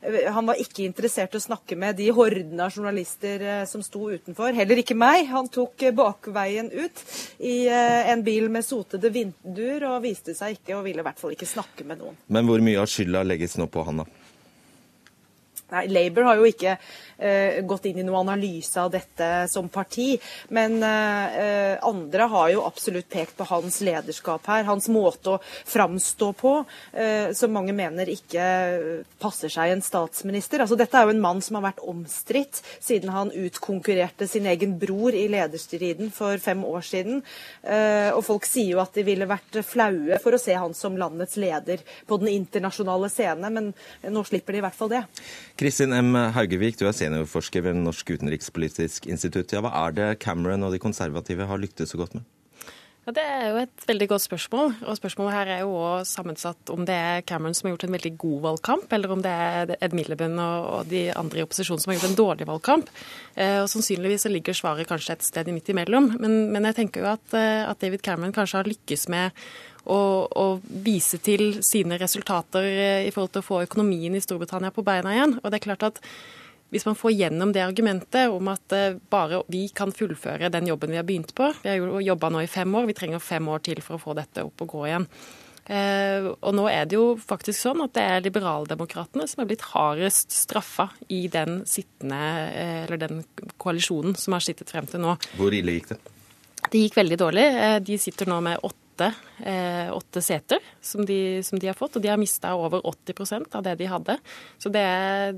eh, 0.02 0.30
Han 0.34 0.46
var 0.48 0.60
ikke 0.60 0.86
interessert 0.86 1.34
i 1.34 1.40
å 1.40 1.46
snakke 1.48 1.76
med 1.78 1.98
de 1.98 2.10
hordene 2.14 2.66
av 2.66 2.74
journalister 2.74 3.42
eh, 3.42 3.64
som 3.68 3.82
sto 3.84 4.08
utenfor. 4.10 4.54
Heller 4.56 4.82
ikke 4.82 4.96
meg. 4.98 5.26
Han 5.32 5.50
tok 5.52 5.82
eh, 5.82 5.94
bakveien 5.94 6.70
ut 6.72 7.04
i 7.38 7.68
en 7.68 8.22
bil 8.26 8.48
med 8.52 8.66
sotede 8.66 9.10
vinduer 9.14 9.84
og 9.88 10.02
viste 10.04 10.34
seg 10.36 10.58
ikke 10.58 10.76
og 10.78 10.86
ville 10.86 11.02
i 11.02 11.06
hvert 11.06 11.20
fall 11.20 11.34
ikke 11.34 11.48
snakke 11.48 11.86
med 11.88 12.02
noen. 12.02 12.18
Men 12.30 12.48
hvor 12.48 12.62
mye 12.64 12.80
av 12.82 12.90
skylda 12.90 13.24
legges 13.26 13.58
nå 13.58 13.68
på 13.72 13.84
han, 13.86 14.02
da? 14.02 14.17
Nei, 15.68 15.84
Labour 15.92 16.24
har 16.24 16.38
jo 16.40 16.46
ikke 16.48 16.78
uh, 16.78 17.58
gått 17.68 17.90
inn 17.90 17.98
i 18.00 18.04
noen 18.06 18.22
analyse 18.22 18.80
av 18.80 18.88
dette 18.94 19.26
som 19.52 19.66
parti, 19.68 20.14
men 20.54 20.78
uh, 20.80 21.76
andre 21.84 22.28
har 22.32 22.52
jo 22.54 22.62
absolutt 22.64 23.10
pekt 23.12 23.36
på 23.36 23.46
hans 23.50 23.82
lederskap 23.84 24.48
her. 24.48 24.64
Hans 24.64 24.88
måte 24.92 25.34
å 25.34 25.42
framstå 25.44 26.30
på, 26.40 26.52
uh, 26.96 27.28
som 27.36 27.52
mange 27.52 27.74
mener 27.76 28.08
ikke 28.08 28.46
passer 29.20 29.52
seg 29.52 29.74
en 29.74 29.84
statsminister. 29.84 30.64
Altså, 30.64 30.78
dette 30.80 30.96
er 30.96 31.04
jo 31.04 31.12
en 31.16 31.24
mann 31.26 31.44
som 31.44 31.58
har 31.58 31.66
vært 31.68 31.84
omstridt 31.84 32.62
siden 32.64 33.12
han 33.12 33.34
utkonkurrerte 33.36 34.28
sin 34.30 34.48
egen 34.48 34.78
bror 34.80 35.12
i 35.12 35.26
lederstriden 35.28 36.08
for 36.14 36.40
fem 36.40 36.64
år 36.64 36.84
siden. 36.86 37.20
og 38.14 38.20
folk 38.24 38.46
sier 38.46 38.72
jo 38.72 38.80
at 38.80 38.94
de 38.96 39.02
ville 39.04 39.26
vært 39.28 39.58
flaue 39.66 40.18
for 40.22 40.34
å 40.34 40.40
se 40.40 40.54
han 40.56 40.74
som 40.76 40.96
landets 40.98 41.36
leder 41.40 41.82
på 42.08 42.18
den 42.22 42.30
internasjonale 42.32 43.10
scene, 43.12 43.50
men 43.52 43.70
nå 44.14 44.24
slipper 44.26 44.54
de 44.54 44.62
i 44.62 44.64
hvert 44.64 44.78
fall 44.78 44.92
det. 44.92 45.02
Kristin 45.58 45.90
M. 45.90 46.14
Haugevik, 46.36 46.76
du 46.78 46.84
er 46.86 46.94
seniorforsker 46.94 47.64
ved 47.64 47.80
Norsk 47.80 48.12
utenrikspolitisk 48.14 49.08
institutt. 49.10 49.50
Ja, 49.50 49.62
hva 49.64 49.72
er 49.88 49.94
det 49.96 50.10
Cameron 50.22 50.62
og 50.62 50.70
de 50.70 50.78
konservative 50.78 51.48
har 51.50 51.58
lyktes 51.58 51.90
så 51.90 51.98
godt 51.98 52.14
med? 52.14 52.26
Ja, 53.08 53.14
Det 53.16 53.24
er 53.24 53.46
jo 53.48 53.56
et 53.64 53.86
veldig 53.88 54.06
godt 54.12 54.22
spørsmål. 54.22 54.70
Og 54.86 54.98
spørsmålet 55.00 55.34
her 55.34 55.50
er 55.56 55.60
jo 55.64 55.72
også 55.74 56.20
sammensatt 56.20 56.70
om 56.70 56.84
det 56.86 56.94
er 56.94 57.24
Cameron 57.26 57.56
som 57.58 57.66
har 57.66 57.74
gjort 57.74 57.88
en 57.88 57.96
veldig 57.96 58.12
god 58.22 58.40
valgkamp, 58.44 58.92
eller 58.92 59.10
om 59.10 59.24
det 59.24 59.32
er 59.32 59.74
Ed 59.80 59.96
Miliband 59.98 60.38
og 60.38 60.86
de 60.92 61.08
andre 61.10 61.40
i 61.40 61.46
opposisjonen 61.48 61.82
som 61.82 61.90
har 61.90 61.98
gjort 61.98 62.10
en 62.10 62.20
dårlig 62.20 62.46
valgkamp. 62.46 62.92
Eh, 63.34 63.58
og 63.62 63.66
Sannsynligvis 63.72 64.28
så 64.28 64.30
ligger 64.30 64.54
svaret 64.54 64.86
kanskje 64.86 65.16
et 65.16 65.26
sted 65.26 65.50
midt 65.50 65.72
imellom. 65.74 66.12
Men, 66.20 66.52
men 66.52 66.70
jeg 66.70 66.78
tenker 66.84 67.02
jo 67.02 67.10
at, 67.16 67.34
eh, 67.34 67.64
at 67.66 67.82
David 67.82 68.06
Cameron 68.06 68.36
kanskje 68.36 68.60
har 68.60 68.70
lykkes 68.70 69.08
med 69.10 69.34
å, 69.88 70.00
å, 70.28 70.46
vise 70.84 71.20
til 71.24 71.58
sine 71.66 71.98
resultater 72.00 72.66
eh, 72.68 73.06
i 73.08 73.12
forhold 73.14 73.34
til 73.34 73.44
å 73.44 73.48
få 73.48 73.62
økonomien 73.66 74.14
i 74.14 74.22
Storbritannia 74.22 74.74
på 74.74 74.84
beina 74.86 75.14
igjen. 75.16 75.38
Og 75.42 75.48
det 75.48 75.60
er 75.60 75.66
klart 75.70 75.88
at 75.88 76.02
hvis 76.68 76.84
man 76.84 76.98
får 77.00 77.14
gjennom 77.16 77.52
det 77.56 77.64
argumentet 77.64 78.28
om 78.32 78.52
at 78.52 78.76
eh, 78.76 79.00
bare 79.10 79.42
vi 79.48 79.66
kan 79.74 79.94
fullføre 79.94 80.52
den 80.52 80.68
jobben 80.68 80.92
vi 80.92 81.00
har 81.00 81.08
begynt 81.08 81.34
på 81.36 81.50
Vi 81.62 81.70
har 81.72 81.80
jo 81.80 82.02
jobba 82.04 82.32
nå 82.32 82.44
i 82.44 82.50
fem 82.50 82.74
år, 82.76 82.88
vi 82.90 82.96
trenger 82.96 83.24
fem 83.24 83.48
år 83.48 83.64
til 83.64 83.80
for 83.84 83.96
å 83.96 84.02
få 84.02 84.16
dette 84.18 84.44
opp 84.44 84.66
og 84.66 84.74
gå 84.76 84.88
igjen. 84.90 85.08
Eh, 85.68 86.24
og 86.24 86.54
nå 86.56 86.64
er 86.72 86.86
det 86.88 86.96
jo 86.96 87.10
faktisk 87.20 87.60
sånn 87.60 87.82
at 87.84 87.92
det 87.96 88.04
er 88.08 88.22
liberaldemokratene 88.24 89.26
som 89.28 89.42
er 89.42 89.50
blitt 89.50 89.66
hardest 89.74 90.32
straffa 90.32 90.86
i 91.12 91.26
den 91.32 91.60
sittende, 91.68 92.20
eh, 92.48 92.78
eller 92.86 93.02
den 93.02 93.20
koalisjonen 93.60 94.16
som 94.16 94.36
har 94.36 94.44
sittet 94.44 94.72
frem 94.72 94.88
til 94.88 95.04
nå. 95.04 95.18
Hvor 95.36 95.52
ille 95.52 95.76
gikk 95.76 95.92
det? 95.92 95.98
Det 96.72 96.80
gikk 96.82 96.96
veldig 96.96 97.18
dårlig. 97.20 97.44
Eh, 97.44 97.78
de 97.84 97.98
sitter 98.00 98.28
nå 98.32 98.40
med 98.44 98.64
åtte 98.64 98.77
åtte, 98.98 99.14
eh, 99.44 99.96
åtte 99.96 100.22
seter 100.22 100.58
som 100.80 101.06
de, 101.06 101.42
som 101.42 101.58
de, 101.58 101.66
har 101.66 101.74
fått, 101.74 101.96
og 101.96 102.02
de 102.02 102.08
har 102.08 102.18
mista 102.18 102.54
over 102.54 102.80
80% 102.80 103.54
av 103.54 103.62
det 103.62 103.74
de 103.78 103.86
hadde. 103.86 104.18
Så 104.58 104.68
det, 104.68 104.84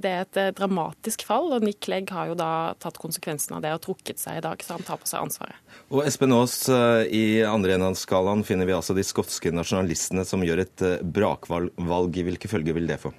det, 0.01 0.11
er 0.11 0.25
et 0.25 0.37
eh, 0.41 0.53
dramatisk 0.57 1.25
fall, 1.27 1.53
og 1.53 1.65
Nick 1.65 1.81
Clegg 1.85 2.11
har 2.11 2.31
jo 2.31 2.35
da 2.39 2.75
tatt 2.81 2.99
konsekvensen 2.99 3.57
av 3.57 3.63
det 3.63 3.75
og 3.75 3.83
trukket 3.85 4.21
seg 4.21 4.39
i 4.39 4.45
dag, 4.45 4.63
så 4.63 4.79
han 4.79 4.87
tar 4.87 5.01
på 5.01 5.09
seg 5.11 5.27
ansvaret. 5.27 5.57
Og 5.91 6.05
Espen 6.07 6.33
Aas, 6.33 6.69
eh, 6.69 7.05
i 7.13 7.25
andre 7.45 7.77
enden 7.77 7.93
av 7.93 8.01
skalaen 8.01 8.45
finner 8.47 8.69
vi 8.69 8.77
altså 8.77 8.97
de 8.97 9.05
skotske 9.05 9.53
nasjonalistene 9.53 10.25
som 10.25 10.45
gjør 10.45 10.65
et 10.65 10.87
brakvalg 11.03 11.51
brakvalg. 11.81 12.23
Hvilke 12.31 12.49
følger 12.49 12.77
vil 12.77 12.89
det 12.91 13.01
få? 13.03 13.13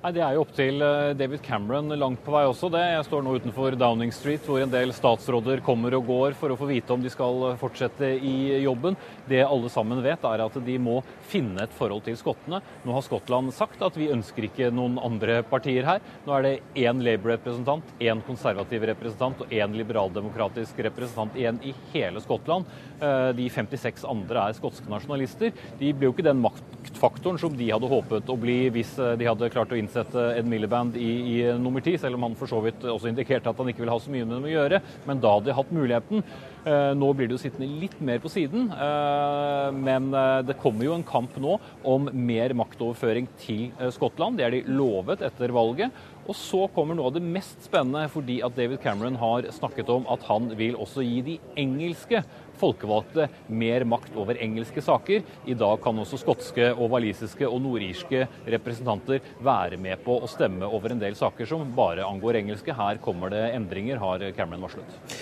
Nei, 0.00 0.14
Det 0.16 0.20
er 0.24 0.32
jo 0.32 0.46
opp 0.46 0.52
til 0.56 0.80
eh, 0.80 1.10
David 1.12 1.42
Cameron 1.44 1.92
langt 2.00 2.22
på 2.24 2.32
vei 2.32 2.46
også. 2.48 2.70
det. 2.72 2.80
Jeg 2.80 3.04
står 3.04 3.20
nå 3.20 3.34
utenfor 3.36 3.74
Downing 3.76 4.08
Street, 4.16 4.46
hvor 4.48 4.62
en 4.62 4.72
del 4.72 4.94
statsråder 4.96 5.60
kommer 5.60 5.92
og 5.98 6.06
går 6.08 6.36
for 6.40 6.54
å 6.54 6.56
få 6.56 6.70
vite 6.70 6.94
om 6.94 7.02
de 7.04 7.12
skal 7.12 7.50
eh, 7.50 7.58
fortsette 7.60 8.08
i 8.16 8.62
jobben. 8.62 8.96
Det 9.28 9.42
alle 9.44 9.68
sammen 9.68 10.00
vet, 10.00 10.24
er 10.24 10.44
at 10.46 10.56
de 10.64 10.76
må 10.80 11.02
finne 11.28 11.66
et 11.66 11.76
forhold 11.76 12.06
til 12.06 12.16
skottene. 12.16 12.62
Nå 12.86 12.96
har 12.96 13.04
Skottland 13.04 13.52
sagt 13.52 13.84
at 13.84 13.98
vi 14.00 14.08
ønsker 14.14 14.48
ikke 14.48 14.70
noen 14.72 14.96
andre 15.04 15.42
partier 15.44 15.84
her. 15.84 16.00
Nå 16.24 16.32
er 16.38 16.48
det 16.48 16.54
én 16.80 17.04
Labour-representant, 17.04 17.92
én 18.00 18.24
konservativ 18.24 18.88
representant 18.88 19.44
og 19.44 19.52
én 19.52 19.76
liberaldemokratisk 19.82 20.80
representant 20.88 21.36
igjen 21.36 21.60
i 21.60 21.74
hele 21.92 22.24
Skottland. 22.24 22.64
Eh, 23.00 23.30
de 23.36 23.48
56 23.48 24.04
andre 24.08 24.46
er 24.48 24.56
skotske 24.58 24.90
nasjonalister. 24.92 25.54
De 25.80 25.92
ble 25.96 26.08
jo 26.08 26.14
ikke 26.14 26.26
den 26.26 26.42
maktfaktoren 26.44 27.40
som 27.40 27.56
de 27.56 27.70
hadde 27.72 27.90
håpet 27.90 28.30
å 28.30 28.38
bli 28.40 28.58
hvis 28.74 28.92
de 28.98 29.28
hadde 29.28 29.50
klart 29.52 29.72
å 29.72 29.78
innsette 29.78 30.26
Ed 30.36 30.48
Miliband 30.48 30.98
i, 31.00 31.10
i 31.32 31.36
nummer 31.60 31.84
ti, 31.84 31.96
selv 32.00 32.18
om 32.18 32.28
han 32.28 32.38
for 32.38 32.50
så 32.50 32.60
vidt 32.64 32.84
også 32.84 33.10
indikerte 33.10 33.50
at 33.50 33.60
han 33.60 33.72
ikke 33.72 33.84
ville 33.84 33.94
ha 33.94 34.02
så 34.02 34.12
mye 34.12 34.26
med 34.26 34.36
dem 34.36 34.48
å 34.50 34.54
gjøre. 34.54 34.82
Men 35.08 35.22
da 35.22 35.34
hadde 35.36 35.50
de 35.50 35.58
hatt 35.58 35.74
muligheten. 35.74 36.24
Eh, 36.60 36.92
nå 36.92 37.08
blir 37.16 37.28
det 37.28 37.38
jo 37.38 37.40
sittende 37.40 37.80
litt 37.80 37.96
mer 38.04 38.20
på 38.20 38.28
siden, 38.28 38.66
eh, 38.68 39.68
men 39.72 40.10
eh, 40.12 40.42
det 40.44 40.58
kommer 40.60 40.84
jo 40.84 40.92
en 40.92 41.06
kamp 41.08 41.38
nå 41.40 41.54
om 41.88 42.10
mer 42.12 42.52
maktoverføring 42.58 43.30
til 43.40 43.70
Skottland. 43.96 44.36
Det 44.36 44.44
er 44.44 44.56
de 44.58 44.64
lovet 44.68 45.24
etter 45.24 45.54
valget. 45.56 45.94
Og 46.28 46.36
så 46.36 46.66
kommer 46.74 46.94
noe 46.94 47.08
av 47.08 47.16
det 47.16 47.24
mest 47.24 47.64
spennende, 47.64 48.04
fordi 48.12 48.38
at 48.44 48.54
David 48.58 48.82
Cameron 48.84 49.16
har 49.18 49.48
snakket 49.56 49.88
om 49.90 50.04
at 50.12 50.26
han 50.28 50.52
vil 50.58 50.76
også 50.78 51.02
gi 51.02 51.24
de 51.26 51.38
engelske 51.58 52.20
folkevalgte 52.60 53.28
mer 53.48 53.86
makt 53.88 54.16
over 54.20 54.38
engelske 54.40 54.84
saker. 54.84 55.24
I 55.48 55.56
dag 55.58 55.80
kan 55.84 55.98
også 56.02 56.20
skotske 56.20 56.70
og 56.74 56.92
walisiske 56.94 57.48
og 57.48 57.60
nordirske 57.64 58.26
representanter 58.56 59.24
være 59.44 59.80
med 59.80 60.04
på 60.04 60.20
å 60.20 60.30
stemme 60.30 60.68
over 60.68 60.94
en 60.94 61.02
del 61.02 61.18
saker 61.18 61.48
som 61.48 61.68
bare 61.76 62.06
angår 62.06 62.42
engelske. 62.42 62.76
Her 62.76 63.00
kommer 63.02 63.32
det 63.32 63.46
endringer, 63.56 64.00
har 64.02 64.24
Cameron 64.36 64.68
varslet. 64.68 65.18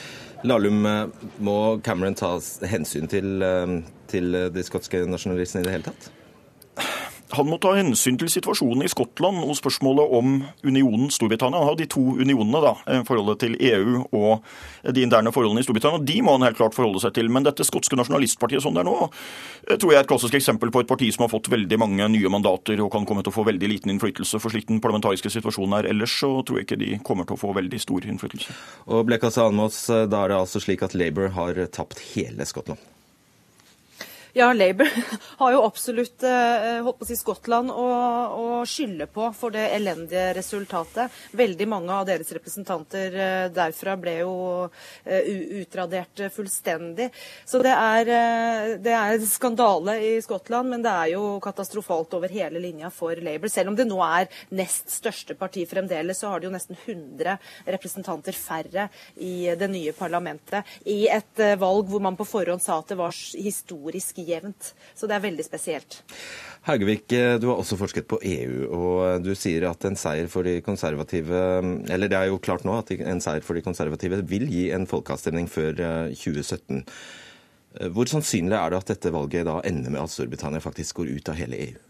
Lahlum, 0.47 0.85
må 1.43 1.57
Cameron 1.83 2.15
ta 2.15 2.37
hensyn 2.71 3.09
til, 3.11 3.43
eh, 3.43 3.81
til 4.07 4.39
de 4.55 4.63
skotske 4.63 5.03
nasjonalistene 5.07 5.65
i 5.65 5.67
det 5.67 5.75
hele 5.79 5.91
tatt? 5.91 6.13
Han 7.37 7.49
må 7.49 7.59
ta 7.61 7.75
hensyn 7.77 8.17
til 8.21 8.31
situasjonen 8.33 8.87
i 8.87 8.91
Skottland 8.91 9.43
og 9.45 9.57
spørsmålet 9.59 10.15
om 10.19 10.39
unionen 10.65 11.11
Storbritannia. 11.13 11.61
Han 11.61 11.71
har 11.71 11.77
de 11.79 11.89
to 11.91 12.01
unionene, 12.17 12.61
da, 12.65 12.75
eh, 12.87 13.03
forholdet 13.05 13.41
til 13.43 13.57
EU 13.61 14.05
og 14.13 14.43
de 14.85 15.05
interne 15.05 15.33
forholdene 15.33 15.61
i 15.61 15.67
Storbritannia. 15.67 16.05
De 16.05 16.21
må 16.23 16.39
han 16.39 16.47
helt 16.49 16.57
klart 16.57 16.75
forholde 16.75 17.01
seg 17.01 17.15
til. 17.15 17.29
Men 17.29 17.45
dette 17.45 17.67
skotske 17.67 17.97
nasjonalistpartiet 17.97 18.65
sånn 18.65 18.75
det 18.75 18.81
er 18.81 18.91
nå, 18.91 19.11
eh, 19.69 19.77
tror 19.77 19.93
jeg 19.93 19.99
er 19.99 20.05
et 20.05 20.09
klassisk 20.09 20.35
eksempel 20.35 20.71
på 20.71 20.81
et 20.81 20.89
parti 20.89 21.13
som 21.13 21.29
har 21.29 21.33
fått 21.33 21.53
veldig 21.53 21.79
mange 21.79 22.09
nye 22.09 22.29
mandater 22.29 22.81
og 22.81 22.93
kan 22.93 23.05
komme 23.05 23.23
til 23.23 23.33
å 23.33 23.37
få 23.37 23.45
veldig 23.45 23.69
liten 23.69 23.93
innflytelse. 23.93 24.41
For 24.41 24.51
slik 24.51 24.67
den 24.67 24.81
parlamentariske 24.81 25.29
situasjonen 25.29 25.85
er 25.85 25.91
ellers, 25.91 26.19
så 26.19 26.45
tror 26.45 26.59
jeg 26.59 26.67
ikke 26.67 26.79
de 26.79 26.99
kommer 27.05 27.27
til 27.27 27.37
å 27.37 27.41
få 27.41 27.55
veldig 27.55 27.81
stor 27.81 28.01
innflytelse. 28.01 28.53
Og 28.89 29.07
Blekasa 29.07 29.45
Almås, 29.45 29.87
da 29.87 30.25
er 30.25 30.29
det 30.29 30.41
altså 30.41 30.61
slik 30.61 30.83
at 30.83 30.95
Labour 30.95 31.29
har 31.29 31.55
tapt 31.67 31.99
hele 32.15 32.45
Skottland? 32.45 32.79
Ja, 34.39 34.53
Labour 34.53 34.89
har 35.37 35.53
jo 35.53 35.63
absolutt 35.67 36.23
eh, 36.23 36.77
holdt 36.87 37.01
på 37.01 37.03
å 37.03 37.07
si 37.09 37.17
Skottland 37.19 37.73
å, 37.75 37.87
å, 38.39 38.43
skylde 38.71 39.09
på 39.11 39.25
for 39.35 39.51
det 39.51 39.65
elendige 39.75 40.29
resultatet. 40.37 41.11
Veldig 41.35 41.67
mange 41.67 41.91
av 41.91 42.05
deres 42.07 42.31
representanter 42.37 43.17
eh, 43.19 43.47
derfra 43.51 43.97
ble 43.99 44.15
jo 44.21 44.35
eh, 45.03 45.27
utradert 45.59 46.23
fullstendig. 46.37 47.09
Så 47.51 47.59
det 47.67 47.73
er, 47.75 48.13
det 48.85 48.95
er 48.95 49.25
skandale 49.27 49.97
i 50.07 50.13
Skottland, 50.23 50.71
men 50.71 50.87
det 50.87 50.93
er 50.93 51.11
jo 51.17 51.25
katastrofalt 51.43 52.15
over 52.21 52.31
hele 52.31 52.63
linja 52.63 52.93
for 52.95 53.19
Labour. 53.19 53.51
Selv 53.51 53.73
om 53.73 53.81
det 53.81 53.89
nå 53.91 53.99
er 54.07 54.31
nest 54.55 54.95
største 55.01 55.35
parti 55.35 55.67
fremdeles, 55.67 56.23
så 56.23 56.31
har 56.31 56.39
det 56.39 56.47
jo 56.47 56.55
nesten 56.55 56.79
100 56.85 57.35
representanter 57.75 58.39
færre 58.39 58.87
i 59.19 59.51
det 59.59 59.73
nye 59.75 59.97
parlamentet. 59.99 60.79
I 60.87 61.01
et 61.11 61.45
valg 61.59 61.91
hvor 61.91 62.07
man 62.07 62.15
på 62.15 62.31
forhånd 62.37 62.63
sa 62.63 62.79
at 62.79 62.95
det 62.95 63.03
var 63.03 63.19
historisk 63.35 64.23
jevnt. 64.29 64.73
Så 64.95 65.09
det 65.09 65.17
er 65.17 65.25
veldig 65.25 65.47
spesielt. 65.47 66.01
Haugevik, 66.69 67.07
du 67.09 67.47
har 67.49 67.57
også 67.57 67.79
forsket 67.81 68.09
på 68.11 68.19
EU, 68.23 68.67
og 68.77 69.25
du 69.25 69.31
sier 69.39 69.69
at 69.71 69.87
en 69.89 69.97
seier 69.97 70.29
for 70.29 70.45
de 70.45 70.59
konservative 70.61 71.39
Eller 71.89 72.11
det 72.11 72.19
er 72.19 72.29
jo 72.29 72.41
klart 72.43 72.67
nå 72.67 72.75
at 72.77 72.91
en 72.99 73.23
seier 73.25 73.47
for 73.47 73.57
de 73.57 73.65
konservative 73.65 74.21
vil 74.29 74.45
gi 74.51 74.67
en 74.75 74.85
folkeavstemning 74.91 75.49
før 75.49 75.81
2017. 76.13 76.85
Eh, 77.81 77.89
Hvor 77.93 78.09
sannsynlig 78.11 78.57
er 78.57 78.71
det 78.71 78.81
at 78.83 78.95
dette 78.95 79.13
valget 79.15 79.47
da 79.49 79.61
ender 79.67 79.93
med 79.93 80.03
at 80.03 80.15
Storbritannia 80.15 80.63
faktisk 80.65 81.01
går 81.01 81.15
ut 81.19 81.29
av 81.29 81.39
hele 81.39 81.61
EU? 81.69 81.85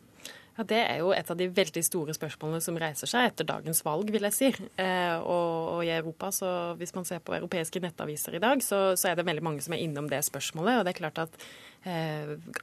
Ja, 0.58 0.64
Det 0.64 0.78
er 0.82 0.96
jo 0.98 1.12
et 1.14 1.30
av 1.30 1.36
de 1.38 1.46
veldig 1.54 1.84
store 1.86 2.14
spørsmålene 2.16 2.60
som 2.60 2.78
reiser 2.82 3.06
seg 3.06 3.28
etter 3.28 3.46
dagens 3.46 3.84
valg, 3.86 4.10
vil 4.10 4.26
jeg 4.26 4.34
si. 4.34 4.48
Eh, 4.74 5.16
og, 5.20 5.76
og, 5.76 5.84
i 5.86 5.92
Europa, 5.94 6.32
så 6.34 6.74
hvis 6.80 6.94
man 6.96 7.06
ser 7.06 7.22
på 7.22 7.36
europeiske 7.36 7.80
nettaviser 7.80 8.34
i 8.34 8.42
dag, 8.42 8.62
så, 8.62 8.96
så, 8.98 9.08
er 9.08 9.14
det 9.14 9.26
veldig 9.28 9.44
mange 9.46 9.62
som 9.62 9.76
er 9.76 9.84
innom 9.84 10.10
det 10.10 10.24
spørsmålet. 10.26 10.80
Og 10.80 10.84
det 10.84 10.96
er 10.96 10.98
klart 10.98 11.22
at 11.22 11.38
eh, 11.38 11.46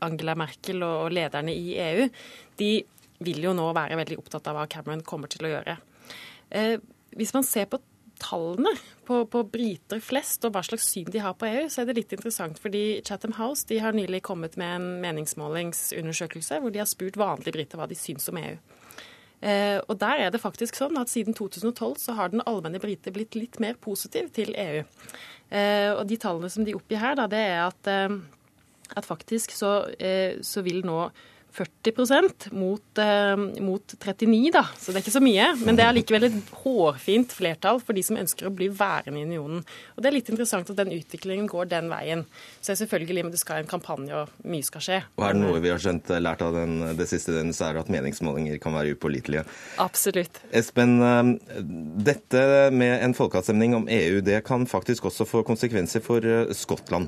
Angela 0.05 0.35
Merkel 0.39 0.83
og 0.85 1.13
lederne 1.15 1.53
i 1.55 1.75
EU, 1.81 2.07
de 2.59 2.69
vil 3.25 3.43
jo 3.47 3.55
nå 3.55 3.67
være 3.75 3.97
veldig 4.01 4.19
opptatt 4.19 4.47
av 4.51 4.59
hva 4.59 4.69
Cameron 4.71 5.03
kommer 5.07 5.31
til 5.31 5.47
å 5.47 5.53
gjøre. 5.55 5.77
Eh, 6.55 6.77
hvis 7.15 7.33
man 7.35 7.45
ser 7.47 7.69
på 7.71 7.79
tallene 8.19 8.71
på, 9.05 9.21
på, 9.27 9.41
briter 9.51 9.99
flest 10.03 10.45
og 10.47 10.55
hva 10.55 10.63
slags 10.65 10.87
syn 10.91 11.11
de 11.11 11.21
har 11.23 11.35
på 11.37 11.47
EU, 11.49 11.65
så 11.71 11.81
er 11.81 11.89
det 11.89 11.97
litt 11.99 12.15
interessant. 12.15 12.59
fordi 12.61 13.01
Chatham 13.05 13.35
House 13.39 13.67
de 13.67 13.79
har 13.83 13.95
nylig 13.95 14.23
kommet 14.23 14.57
med 14.57 14.75
en 14.77 14.87
meningsmålingsundersøkelse 15.03 16.61
hvor 16.63 16.73
de 16.73 16.81
har 16.81 16.89
spurt 16.89 17.19
vanlige 17.19 17.55
briter 17.55 17.79
hva 17.79 17.89
de 17.91 17.97
syns 17.99 18.29
om 18.31 18.39
EU. 18.41 18.55
Eh, 19.45 19.77
og 19.83 19.99
der 19.99 20.25
er 20.25 20.31
det 20.31 20.41
faktisk 20.41 20.77
sånn 20.79 20.97
at 20.97 21.11
Siden 21.11 21.35
2012 21.35 21.99
så 22.01 22.15
har 22.17 22.31
den 22.31 22.43
allmenne 22.47 22.79
brite 22.81 23.11
blitt 23.13 23.35
litt 23.37 23.59
mer 23.61 23.75
positiv 23.77 24.31
til 24.33 24.55
EU. 24.55 24.85
Eh, 25.51 25.91
og 25.91 26.05
De 26.09 26.17
tallene 26.17 26.49
som 26.49 26.65
de 26.65 26.73
oppgir 26.77 27.03
her, 27.03 27.19
da, 27.19 27.27
det 27.29 27.43
er 27.43 27.59
at, 27.67 27.91
eh, 27.91 28.15
at 28.95 29.07
faktisk 29.07 29.55
så, 29.55 29.87
eh, 29.99 30.37
så 30.45 30.61
vil 30.65 30.85
nå 30.85 31.09
40 31.55 32.51
mot, 32.51 32.97
eh, 32.97 33.37
mot 33.63 33.93
39, 33.99 34.51
da. 34.51 34.65
Så 34.77 34.91
det 34.91 34.99
er 34.99 35.03
ikke 35.05 35.15
så 35.15 35.23
mye. 35.23 35.47
Men 35.63 35.77
det 35.77 35.85
er 35.85 35.95
likevel 35.95 36.27
et 36.27 36.51
hårfint 36.63 37.31
flertall 37.31 37.79
for 37.79 37.95
de 37.95 38.03
som 38.03 38.19
ønsker 38.19 38.49
å 38.49 38.53
bli 38.53 38.67
værende 38.67 39.21
i 39.21 39.27
unionen. 39.27 39.63
Og 39.95 40.03
det 40.03 40.09
er 40.09 40.17
litt 40.17 40.31
interessant 40.33 40.69
at 40.69 40.79
den 40.79 40.91
utviklingen 40.97 41.47
går 41.51 41.69
den 41.71 41.89
veien. 41.91 42.25
Så 42.59 42.73
er 42.73 42.81
selvfølgelig 42.83 43.25
men 43.25 43.31
det 43.31 43.39
skal 43.39 43.63
en 43.63 43.71
kampanje, 43.71 44.11
og 44.13 44.45
mye 44.51 44.67
skal 44.67 44.83
skje. 44.83 45.01
Og 45.15 45.27
er 45.27 45.37
det 45.37 45.43
noe 45.45 45.63
vi 45.63 45.71
har 45.71 45.81
skjønt 45.81 46.11
eh, 46.11 46.23
lært 46.23 46.43
av 46.43 46.57
den, 46.59 46.77
det 46.99 47.07
siste, 47.11 47.35
den, 47.37 47.53
så 47.55 47.69
er 47.69 47.77
det 47.77 47.85
at 47.85 47.93
meningsmålinger 47.93 48.59
kan 48.63 48.75
være 48.75 48.97
upålitelige. 48.97 49.45
Absolutt. 49.79 50.43
Espen, 50.51 50.97
eh, 50.99 51.61
dette 52.11 52.43
med 52.75 52.99
en 52.99 53.15
folkeavstemning 53.15 53.77
om 53.79 53.87
EU, 53.87 54.19
det 54.25 54.43
kan 54.47 54.67
faktisk 54.67 55.07
også 55.07 55.27
få 55.29 55.45
konsekvenser 55.47 56.03
for 56.03 56.19
Skottland. 56.55 57.07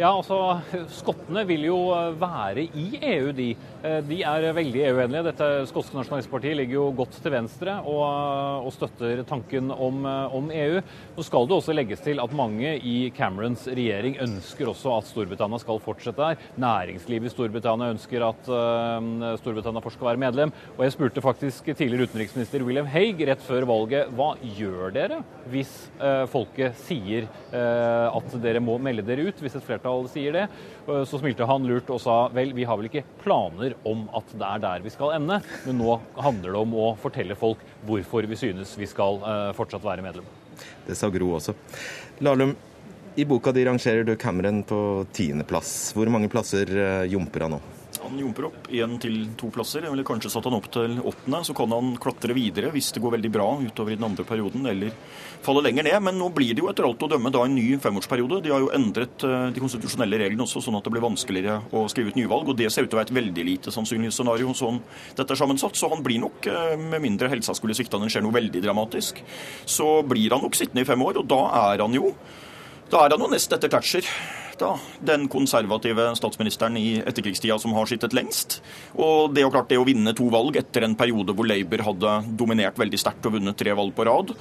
Ja, 0.00 0.08
altså, 0.08 0.62
Skottene 0.88 1.42
vil 1.44 1.66
jo 1.68 1.76
være 2.16 2.64
i 2.64 2.86
EU, 3.12 3.28
de. 3.36 3.50
Eh, 3.84 3.98
de 4.08 4.20
er 4.24 4.46
veldig 4.56 4.84
EU-vennlige. 4.86 5.24
Dette 5.26 5.48
skotske 5.68 5.98
nasjonalistpartiet 5.98 6.56
ligger 6.56 6.78
jo 6.78 6.84
godt 6.96 7.18
til 7.20 7.34
venstre 7.34 7.74
og, 7.82 8.64
og 8.64 8.72
støtter 8.72 9.20
tanken 9.28 9.68
om, 9.74 10.06
om, 10.06 10.48
EU. 10.54 10.80
Nå 11.16 11.26
skal 11.26 11.48
det 11.48 11.56
også 11.58 11.76
legges 11.76 12.00
til 12.04 12.22
at 12.22 12.32
mange 12.36 12.72
i 12.78 13.10
Camerons 13.16 13.66
regjering 13.68 14.16
ønsker 14.24 14.70
også 14.72 14.94
at 14.96 15.10
Storbritannia 15.10 15.60
skal 15.60 15.82
fortsette 15.84 16.30
her. 16.30 16.40
Næringslivet 16.62 17.28
i 17.28 17.34
Storbritannia 17.34 17.92
ønsker 17.92 18.24
at 18.30 18.48
uh, 18.48 19.36
Storbritannia 19.42 19.84
fortsatt 19.84 19.98
skal 19.98 20.12
være 20.14 20.22
medlem. 20.24 20.54
Og 20.78 20.86
jeg 20.86 20.96
spurte 20.96 21.24
faktisk 21.24 21.68
tidligere 21.74 22.08
utenriksminister 22.08 22.64
William 22.64 22.88
Haig 22.88 23.20
rett 23.28 23.44
før 23.44 23.68
valget 23.68 24.08
hva 24.16 24.32
gjør 24.56 24.94
dere 24.94 25.20
hvis 25.52 25.70
uh, 25.98 26.24
folket 26.30 26.78
sier 26.86 27.26
uh, 27.52 28.08
at 28.14 28.40
dere 28.40 28.62
må 28.62 28.78
melde 28.80 29.04
dere 29.04 29.26
ut, 29.28 29.42
hvis 29.42 29.58
et 29.58 29.66
flertall 29.66 29.81
flertall 29.82 30.08
sier 30.08 30.32
det. 30.32 30.48
Så 31.06 31.18
smilte 31.18 31.46
han 31.46 31.66
lurt 31.66 31.90
og 31.90 32.00
sa 32.00 32.28
vel, 32.32 32.52
vi 32.54 32.64
har 32.64 32.78
vel 32.78 32.88
ikke 32.88 33.04
planer 33.22 33.74
om 33.84 34.08
at 34.14 34.24
det 34.32 34.46
er 34.46 34.62
der 34.62 34.82
vi 34.82 34.90
skal 34.90 35.16
ende, 35.16 35.40
men 35.66 35.78
nå 35.78 36.00
handler 36.16 36.52
det 36.52 36.62
om 36.62 36.74
å 36.74 36.96
fortelle 37.00 37.34
folk 37.34 37.58
hvorfor 37.86 38.26
vi 38.26 38.36
synes 38.36 38.76
vi 38.78 38.86
skal 38.86 39.20
fortsatt 39.56 39.84
være 39.84 40.02
medlem. 40.02 40.24
Det 40.86 40.96
sa 40.96 41.10
Gro 41.10 41.34
også. 41.38 41.54
Lahlum, 42.22 42.54
i 43.16 43.24
boka 43.24 43.52
di 43.52 43.64
rangerer 43.66 44.04
du 44.04 44.16
Cameron 44.16 44.62
på 44.64 45.06
tiendeplass. 45.12 45.92
Hvor 45.96 46.08
mange 46.12 46.30
plasser 46.32 47.06
jumper 47.10 47.46
han 47.46 47.56
nå? 47.56 47.62
Han 48.02 48.16
jumper 48.18 48.48
opp 48.48 48.66
én 48.72 48.96
til 48.98 49.28
to 49.38 49.46
plasser. 49.52 49.84
eller 49.86 50.02
kanskje 50.02 50.30
satt 50.32 50.46
han 50.48 50.56
opp 50.56 50.66
til 50.72 50.96
åttende. 50.98 51.42
Så 51.46 51.54
kan 51.54 51.70
han 51.70 51.92
klatre 52.02 52.34
videre 52.34 52.72
hvis 52.74 52.90
det 52.92 53.02
går 53.04 53.14
veldig 53.14 53.30
bra 53.30 53.46
utover 53.62 53.92
i 53.92 53.98
den 53.98 54.08
andre 54.08 54.24
perioden, 54.26 54.66
eller 54.66 54.90
falle 55.44 55.62
lenger 55.66 55.86
ned. 55.86 55.98
Men 56.06 56.18
nå 56.20 56.28
blir 56.34 56.54
det 56.54 56.62
jo 56.62 56.70
etter 56.70 56.86
alt 56.86 57.02
å 57.02 57.10
dømme 57.10 57.32
da 57.34 57.44
en 57.46 57.56
ny 57.56 57.66
femårsperiode. 57.82 58.40
De 58.44 58.52
har 58.54 58.62
jo 58.62 58.70
endret 58.74 59.26
eh, 59.26 59.48
de 59.54 59.62
konstitusjonelle 59.62 60.20
reglene 60.24 60.46
også, 60.46 60.62
sånn 60.64 60.78
at 60.78 60.86
det 60.86 60.94
blir 60.94 61.04
vanskeligere 61.04 61.58
å 61.74 61.84
skrive 61.92 62.12
ut 62.12 62.20
nyvalg. 62.20 62.52
Og 62.52 62.58
det 62.58 62.70
ser 62.72 62.86
ut 62.86 62.92
til 62.92 62.98
å 62.98 63.02
være 63.02 63.10
et 63.10 63.18
veldig 63.20 63.46
lite 63.48 63.74
sannsynlig 63.74 64.12
scenario 64.14 64.54
sånn 64.56 64.80
dette 65.18 65.28
er 65.34 65.42
sammensatt. 65.42 65.78
Så 65.78 65.90
han 65.92 66.04
blir 66.04 66.22
nok, 66.22 66.46
eh, 66.46 66.76
med 66.80 67.02
mindre 67.04 67.30
helsa 67.32 67.56
skulle 67.58 67.76
svikte 67.78 68.00
han 68.00 68.12
skjer 68.12 68.24
noe 68.24 68.38
veldig 68.38 68.62
dramatisk, 68.64 69.20
så 69.66 70.00
blir 70.06 70.34
han 70.34 70.42
nok 70.46 70.58
sittende 70.58 70.86
i 70.86 70.88
fem 70.88 71.02
år. 71.02 71.22
Og 71.22 71.28
da 71.28 71.42
er 71.72 71.84
han 71.84 71.94
jo 71.98 72.14
da 72.92 73.06
er 73.06 73.14
han 73.14 73.22
jo 73.24 73.30
nest 73.32 73.52
etter 73.56 73.70
Thatcher 73.72 74.04
da, 74.62 74.72
den 75.04 75.28
konservative 75.32 76.08
statsministeren 76.18 76.78
i 76.80 77.00
etterkrigstida 77.02 77.58
som 77.60 77.74
har 77.76 77.88
sittet 77.90 78.14
lengst. 78.16 78.60
Og 78.96 79.32
det 79.34 79.42
er 79.42 79.46
jo 79.46 79.52
klart 79.54 79.70
det 79.72 79.80
å 79.80 79.86
vinne 79.86 80.14
to 80.16 80.28
valg 80.32 80.56
etter 80.60 80.86
en 80.86 80.96
periode 80.98 81.34
hvor 81.36 81.48
Labour 81.48 81.84
hadde 81.88 82.14
dominert 82.38 82.78
veldig 82.80 83.00
sterkt 83.00 83.26
og 83.28 83.36
vunnet 83.36 83.58
tre 83.58 83.74
valg 83.76 83.94
på 83.96 84.06
rad. 84.08 84.32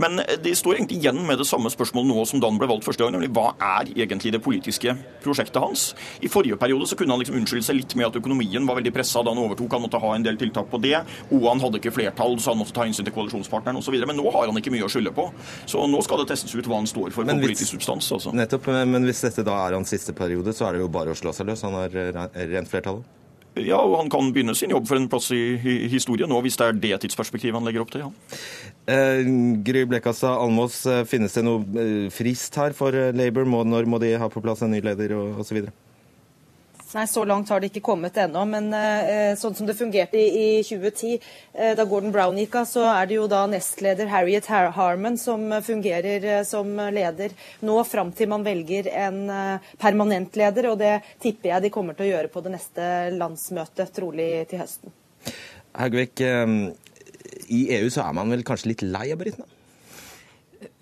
Men 0.00 0.20
de 0.44 0.54
står 0.56 0.78
egentlig 0.78 1.00
igjen 1.00 1.20
med 1.26 1.40
det 1.40 1.48
samme 1.48 1.72
spørsmålet 1.72 2.10
nå 2.10 2.26
som 2.28 2.42
da 2.42 2.50
han 2.50 2.60
ble 2.60 2.68
valgt 2.70 2.86
første 2.88 3.04
gang, 3.04 3.16
nemlig 3.16 3.32
hva 3.36 3.54
er 3.56 3.92
egentlig 3.96 4.34
det 4.36 4.42
politiske 4.44 4.94
prosjektet 5.24 5.60
hans? 5.62 5.90
I 6.20 6.30
forrige 6.32 6.58
periode 6.60 6.88
så 6.90 6.98
kunne 6.98 7.16
han 7.16 7.22
liksom 7.22 7.38
unnskylde 7.40 7.66
seg 7.66 7.80
litt 7.80 7.96
med 7.98 8.10
at 8.10 8.20
økonomien 8.20 8.66
var 8.68 8.78
veldig 8.80 8.94
pressa 8.94 9.24
da 9.24 9.34
han 9.34 9.42
overtok, 9.42 9.72
han 9.76 9.86
måtte 9.86 10.02
ha 10.02 10.14
en 10.16 10.26
del 10.26 10.38
tiltak 10.40 10.70
på 10.70 10.80
det, 10.82 10.96
og 11.30 11.46
han 11.48 11.62
hadde 11.62 11.80
ikke 11.80 11.94
flertall, 11.94 12.36
så 12.40 12.54
han 12.54 12.60
måtte 12.60 12.74
ta 12.76 12.86
hensyn 12.86 13.06
til 13.06 13.14
koalisjonspartneren 13.16 13.80
osv. 13.80 13.96
Men 14.00 14.18
nå 14.18 14.30
har 14.34 14.50
han 14.50 14.60
ikke 14.60 14.72
mye 14.74 14.86
å 14.86 14.92
skylde 14.92 15.12
på. 15.16 15.28
Så 15.70 15.84
nå 15.88 16.00
skal 16.04 16.22
det 16.22 16.30
testes 16.32 16.54
ut 16.56 16.68
hva 16.68 16.80
han 16.80 16.88
står 16.90 17.14
for 17.14 17.28
på 17.28 17.38
politisk 17.44 17.74
substans. 17.76 18.10
Altså. 18.16 18.34
Nettopp, 18.36 18.68
men 18.90 19.06
hvis 19.08 19.22
dette 19.24 19.44
da 19.46 19.56
er 19.66 19.69
hans 19.78 19.92
siste 19.92 20.14
periode, 20.16 20.54
så 20.56 20.68
er 20.68 20.76
det 20.76 20.84
jo 20.84 20.92
bare 20.92 21.14
å 21.14 21.18
slå 21.18 21.32
seg 21.36 21.50
løs. 21.50 21.64
Han 21.66 21.78
har 21.78 21.96
eh, 21.96 22.46
rent 22.50 22.70
flertallet. 22.70 23.16
Ja, 23.58 23.80
og 23.82 23.96
han 23.98 24.10
kan 24.12 24.28
begynne 24.30 24.54
sin 24.54 24.70
jobb 24.70 24.86
for 24.86 24.96
en 24.96 25.08
plass 25.10 25.26
i 25.34 25.58
historien 25.90 26.30
nå, 26.30 26.38
hvis 26.44 26.56
det 26.60 26.68
er 26.68 26.76
det 26.84 27.00
tidsperspektivet 27.02 27.58
han 27.58 27.66
legger 27.66 27.82
opp 27.82 27.90
til. 27.90 28.04
ja. 28.06 28.38
Eh, 28.90 29.26
Gry 29.66 29.84
Blekastad 29.90 30.38
Almås, 30.38 30.84
eh, 30.86 31.02
finnes 31.08 31.34
det 31.34 31.44
noe 31.46 31.64
eh, 31.82 32.06
frist 32.14 32.54
her 32.60 32.76
for 32.76 32.94
Labour? 32.94 33.44
Når 33.44 33.90
må 33.90 33.98
de 34.02 34.14
ha 34.18 34.30
på 34.30 34.42
plass 34.44 34.62
en 34.62 34.70
ny 34.70 34.80
leder 34.86 35.16
og 35.18 35.42
osv.? 35.42 35.64
Nei, 36.90 37.06
Så 37.06 37.22
langt 37.24 37.48
har 37.52 37.60
det 37.60 37.70
ikke 37.70 37.84
kommet 37.86 38.16
ennå. 38.18 38.42
Men 38.50 38.72
eh, 38.74 39.36
sånn 39.38 39.54
som 39.54 39.68
det 39.68 39.76
fungerte 39.78 40.18
i, 40.18 40.58
i 40.58 40.62
2010, 40.66 41.28
eh, 41.54 41.74
da 41.78 41.86
Gordon 41.86 42.10
Brown 42.14 42.38
gikk 42.40 42.56
av, 42.58 42.66
så 42.66 42.82
er 42.90 43.06
det 43.06 43.18
jo 43.18 43.28
da 43.30 43.44
nestleder 43.50 44.10
Harriet 44.10 44.48
Harman 44.50 45.18
som 45.20 45.46
fungerer 45.62 46.26
eh, 46.26 46.42
som 46.48 46.72
leder 46.90 47.36
nå 47.66 47.78
fram 47.86 48.10
til 48.16 48.32
man 48.32 48.46
velger 48.46 48.90
en 48.90 49.22
eh, 49.30 49.70
permanent 49.78 50.34
leder. 50.40 50.72
Og 50.72 50.80
det 50.82 50.96
tipper 51.22 51.54
jeg 51.54 51.66
de 51.66 51.72
kommer 51.74 51.98
til 51.98 52.08
å 52.08 52.12
gjøre 52.14 52.32
på 52.34 52.42
det 52.46 52.56
neste 52.56 52.90
landsmøtet, 53.14 53.94
trolig 53.94 54.32
til 54.50 54.64
høsten. 54.64 54.98
Haugvik, 55.78 56.26
eh, 56.26 56.58
i 57.54 57.64
EU 57.78 57.86
så 57.90 58.08
er 58.08 58.18
man 58.18 58.34
vel 58.34 58.42
kanskje 58.46 58.74
litt 58.74 58.86
lei 58.86 59.12
av 59.14 59.22
britene? 59.22 59.46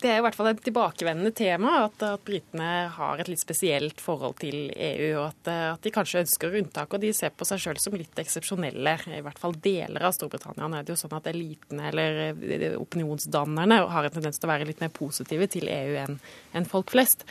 Det 0.02 0.10
er 0.10 0.20
i 0.20 0.22
hvert 0.22 0.36
fall 0.38 0.50
et 0.52 0.60
tilbakevendende 0.62 1.32
tema 1.36 1.72
at, 1.84 2.02
at 2.06 2.22
britene 2.26 2.68
har 2.94 3.20
et 3.20 3.30
litt 3.30 3.42
spesielt 3.42 4.00
forhold 4.02 4.38
til 4.42 4.70
EU, 4.70 5.08
og 5.18 5.24
at, 5.26 5.50
at 5.74 5.84
de 5.84 5.92
kanskje 5.94 6.22
ønsker 6.22 6.58
unntak. 6.60 6.94
Og 6.94 7.02
de 7.02 7.12
ser 7.16 7.34
på 7.34 7.46
seg 7.48 7.62
sjøl 7.62 7.80
som 7.82 7.96
litt 7.98 8.22
eksepsjonelle, 8.22 8.96
i 9.18 9.22
hvert 9.26 9.42
fall 9.42 9.56
deler 9.64 10.06
av 10.06 10.14
Storbritannia. 10.16 10.68
Nå 10.68 10.78
er 10.78 10.86
det 10.86 10.94
jo 10.94 11.00
sånn 11.02 11.16
at 11.18 11.30
elitene 11.30 11.90
eller 11.90 12.20
eh, 12.30 12.76
opinionsdannerne 12.78 13.82
har 13.90 14.06
en 14.06 14.18
tendens 14.18 14.38
til 14.38 14.48
å 14.48 14.54
være 14.54 14.68
litt 14.68 14.84
mer 14.84 14.94
positive 14.94 15.50
til 15.50 15.70
EU 15.72 15.96
enn 16.04 16.20
en 16.56 16.68
folk 16.68 16.94
flest. 16.94 17.26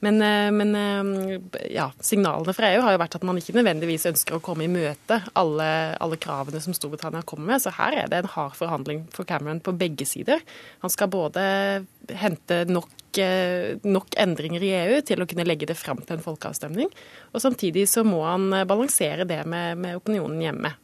Men, 0.00 0.22
eh, 0.22 0.50
men, 0.50 0.74
eh, 0.74 1.40
ja, 1.70 1.90
signalene 2.00 2.54
fra 2.56 2.70
EU 2.72 2.80
har 2.80 2.94
jo 2.94 3.00
vært 3.02 3.18
at 3.18 3.24
man 3.28 3.36
ikke 3.36 3.52
nødvendigvis 3.58 4.08
ønsker 4.08 4.38
å 4.38 4.42
komme 4.44 4.64
i 4.64 4.72
møte 4.72 5.18
alle, 5.36 5.68
alle, 6.00 6.16
kravene 6.16 6.60
som 6.64 6.72
Storbritannia 6.76 7.20
kommer 7.28 7.52
med. 7.52 7.60
Så 7.60 7.74
her 7.76 7.98
er 8.00 8.08
det 8.08 8.22
en 8.22 8.32
hard 8.32 8.56
forhandling 8.56 9.04
for 9.12 9.28
Cameron 9.28 9.60
på 9.60 9.76
begge 9.76 10.08
sider. 10.08 10.40
Han 10.80 10.92
skal 10.92 11.12
både 11.12 11.44
hente 12.18 12.64
nok, 12.70 13.18
eh, 13.18 13.76
nok 13.82 14.16
endringer 14.20 14.64
i 14.64 14.72
EU 14.80 15.00
til 15.06 15.22
å 15.22 15.28
kunne 15.30 15.46
legge 15.48 15.68
det 15.70 15.78
fram 15.78 16.02
til 16.02 16.18
en 16.18 16.24
folkeavstemning, 16.24 16.90
og 17.32 17.42
samtidig 17.42 17.86
så 17.90 18.04
må 18.06 18.22
han 18.26 18.50
balansere 18.68 19.28
det 19.28 19.44
med, 19.46 19.78
med 19.78 20.00
opinionen 20.00 20.42
hjemme. 20.44 20.74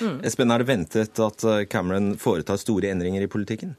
Mm. 0.00 0.18
Espen, 0.26 0.50
er 0.50 0.62
det 0.62 0.68
ventet 0.68 1.20
at 1.22 1.44
Cameron 1.70 2.16
foretar 2.18 2.58
store 2.58 2.90
endringer 2.90 3.22
i 3.22 3.30
politikken? 3.30 3.76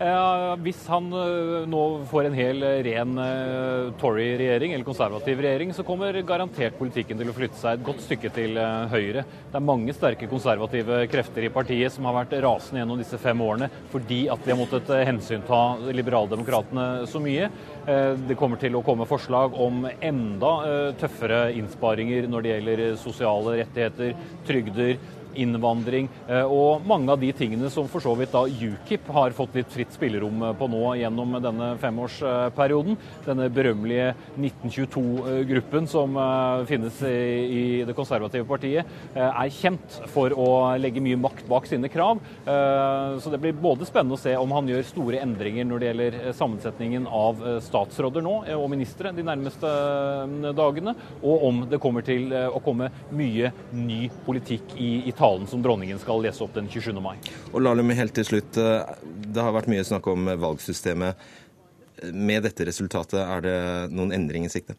Hvis 0.00 0.86
han 0.88 1.10
eh, 1.12 1.66
nå 1.68 1.80
får 2.08 2.30
en 2.30 2.36
hel 2.38 2.62
eh, 2.64 2.78
ren 2.86 3.18
eh, 3.20 3.90
Tory-regjering, 4.00 4.72
eller 4.72 4.86
konservativ 4.86 5.42
regjering, 5.44 5.74
så 5.76 5.84
kommer 5.84 6.16
garantert 6.24 6.78
politikken 6.78 7.20
til 7.20 7.28
å 7.28 7.34
flytte 7.36 7.60
seg 7.60 7.76
et 7.76 7.84
godt 7.84 8.00
stykke 8.06 8.30
til 8.32 8.56
høyre. 8.88 9.26
Det 9.50 9.60
er 9.60 9.66
mange 9.66 9.92
sterke 9.92 10.30
konservative 10.30 11.02
krefter 11.12 11.44
i 11.44 11.52
partiet 11.52 11.92
som 11.92 12.08
har 12.08 12.16
vært 12.16 12.32
rasende 12.40 12.80
gjennom 12.80 13.02
disse 13.02 13.20
fem 13.20 13.44
årene 13.44 13.68
fordi 13.92 14.22
at 14.32 14.40
de 14.40 14.54
har 14.54 14.60
måttet 14.62 14.88
hensynta 15.04 15.60
liberaldemokratene 15.92 16.88
så 17.10 17.20
mye. 17.20 17.50
Det 17.84 18.36
kommer 18.40 18.60
til 18.60 18.76
å 18.78 18.84
komme 18.86 19.08
forslag 19.08 19.56
om 19.60 19.84
enda 19.90 20.52
tøffere 21.00 21.48
innsparinger 21.58 22.28
når 22.30 22.44
det 22.44 22.52
gjelder 22.54 22.84
sosiale 23.00 23.58
rettigheter, 23.60 24.14
trygder 24.48 24.94
innvandring 25.38 26.08
eh, 26.28 26.44
og 26.44 26.84
mange 26.88 27.12
av 27.12 27.20
de 27.20 27.30
tingene 27.36 27.70
som 27.72 27.88
for 27.90 28.02
så 28.02 28.14
vidt 28.18 28.32
da 28.34 28.44
UKIP 28.46 29.08
har 29.14 29.34
fått 29.36 29.56
litt 29.58 29.70
fritt 29.72 29.94
spillerom 29.94 30.42
eh, 30.48 30.54
på 30.58 30.68
nå 30.70 30.82
gjennom 31.00 31.36
denne 31.42 31.72
femårsperioden. 31.82 32.98
Denne 33.26 33.48
berømmelige 33.52 34.12
1922-gruppen 34.36 35.88
som 35.90 36.18
eh, 36.20 36.64
finnes 36.70 37.02
i 37.06 37.64
det 37.86 37.96
konservative 37.96 38.46
partiet, 38.48 38.88
er 39.16 39.52
kjent 39.52 39.96
for 40.10 40.32
å 40.36 40.48
legge 40.80 41.02
mye 41.02 41.18
makt 41.20 41.46
bak 41.48 41.66
sine 41.68 41.88
krav. 41.90 42.20
Så 42.44 43.32
det 43.32 43.40
blir 43.42 43.56
både 43.56 43.86
spennende 43.88 44.16
å 44.16 44.20
se 44.20 44.32
om 44.38 44.52
han 44.54 44.68
gjør 44.68 44.86
store 44.86 45.20
endringer 45.22 45.66
når 45.68 45.80
det 45.80 45.88
gjelder 45.88 46.16
sammensetningen 46.36 47.06
av 47.06 47.40
statsråder 47.64 48.24
nå 48.24 48.34
og 48.56 48.66
ministre 48.72 49.12
de 49.16 49.24
nærmeste 49.26 49.70
dagene, 50.56 50.94
og 51.20 51.46
om 51.48 51.62
det 51.70 51.80
kommer 51.82 52.06
til 52.06 52.32
å 52.32 52.62
komme 52.64 52.90
mye 53.16 53.52
ny 53.76 54.02
politikk 54.26 54.76
i 54.80 54.92
Italia 55.10 55.19
talen 55.20 55.46
som 55.50 55.62
dronningen 55.62 56.00
skal 56.00 56.24
lese 56.24 56.44
opp 56.46 56.56
den 56.56 56.70
27. 56.72 56.96
mai. 57.04 57.14
Og 57.52 57.60
Lahlum, 57.62 57.92
helt 57.96 58.16
til 58.16 58.26
slutt. 58.26 58.56
Eh, 58.56 58.96
det 59.30 59.44
har 59.44 59.54
vært 59.54 59.70
mye 59.70 59.84
snakk 59.86 60.08
om 60.10 60.32
valgsystemet. 60.40 61.28
Med 62.12 62.44
dette 62.46 62.64
resultatet, 62.68 63.18
er 63.20 63.44
det 63.44 63.56
noen 63.94 64.12
endring 64.16 64.46
i 64.46 64.52
sikte? 64.52 64.76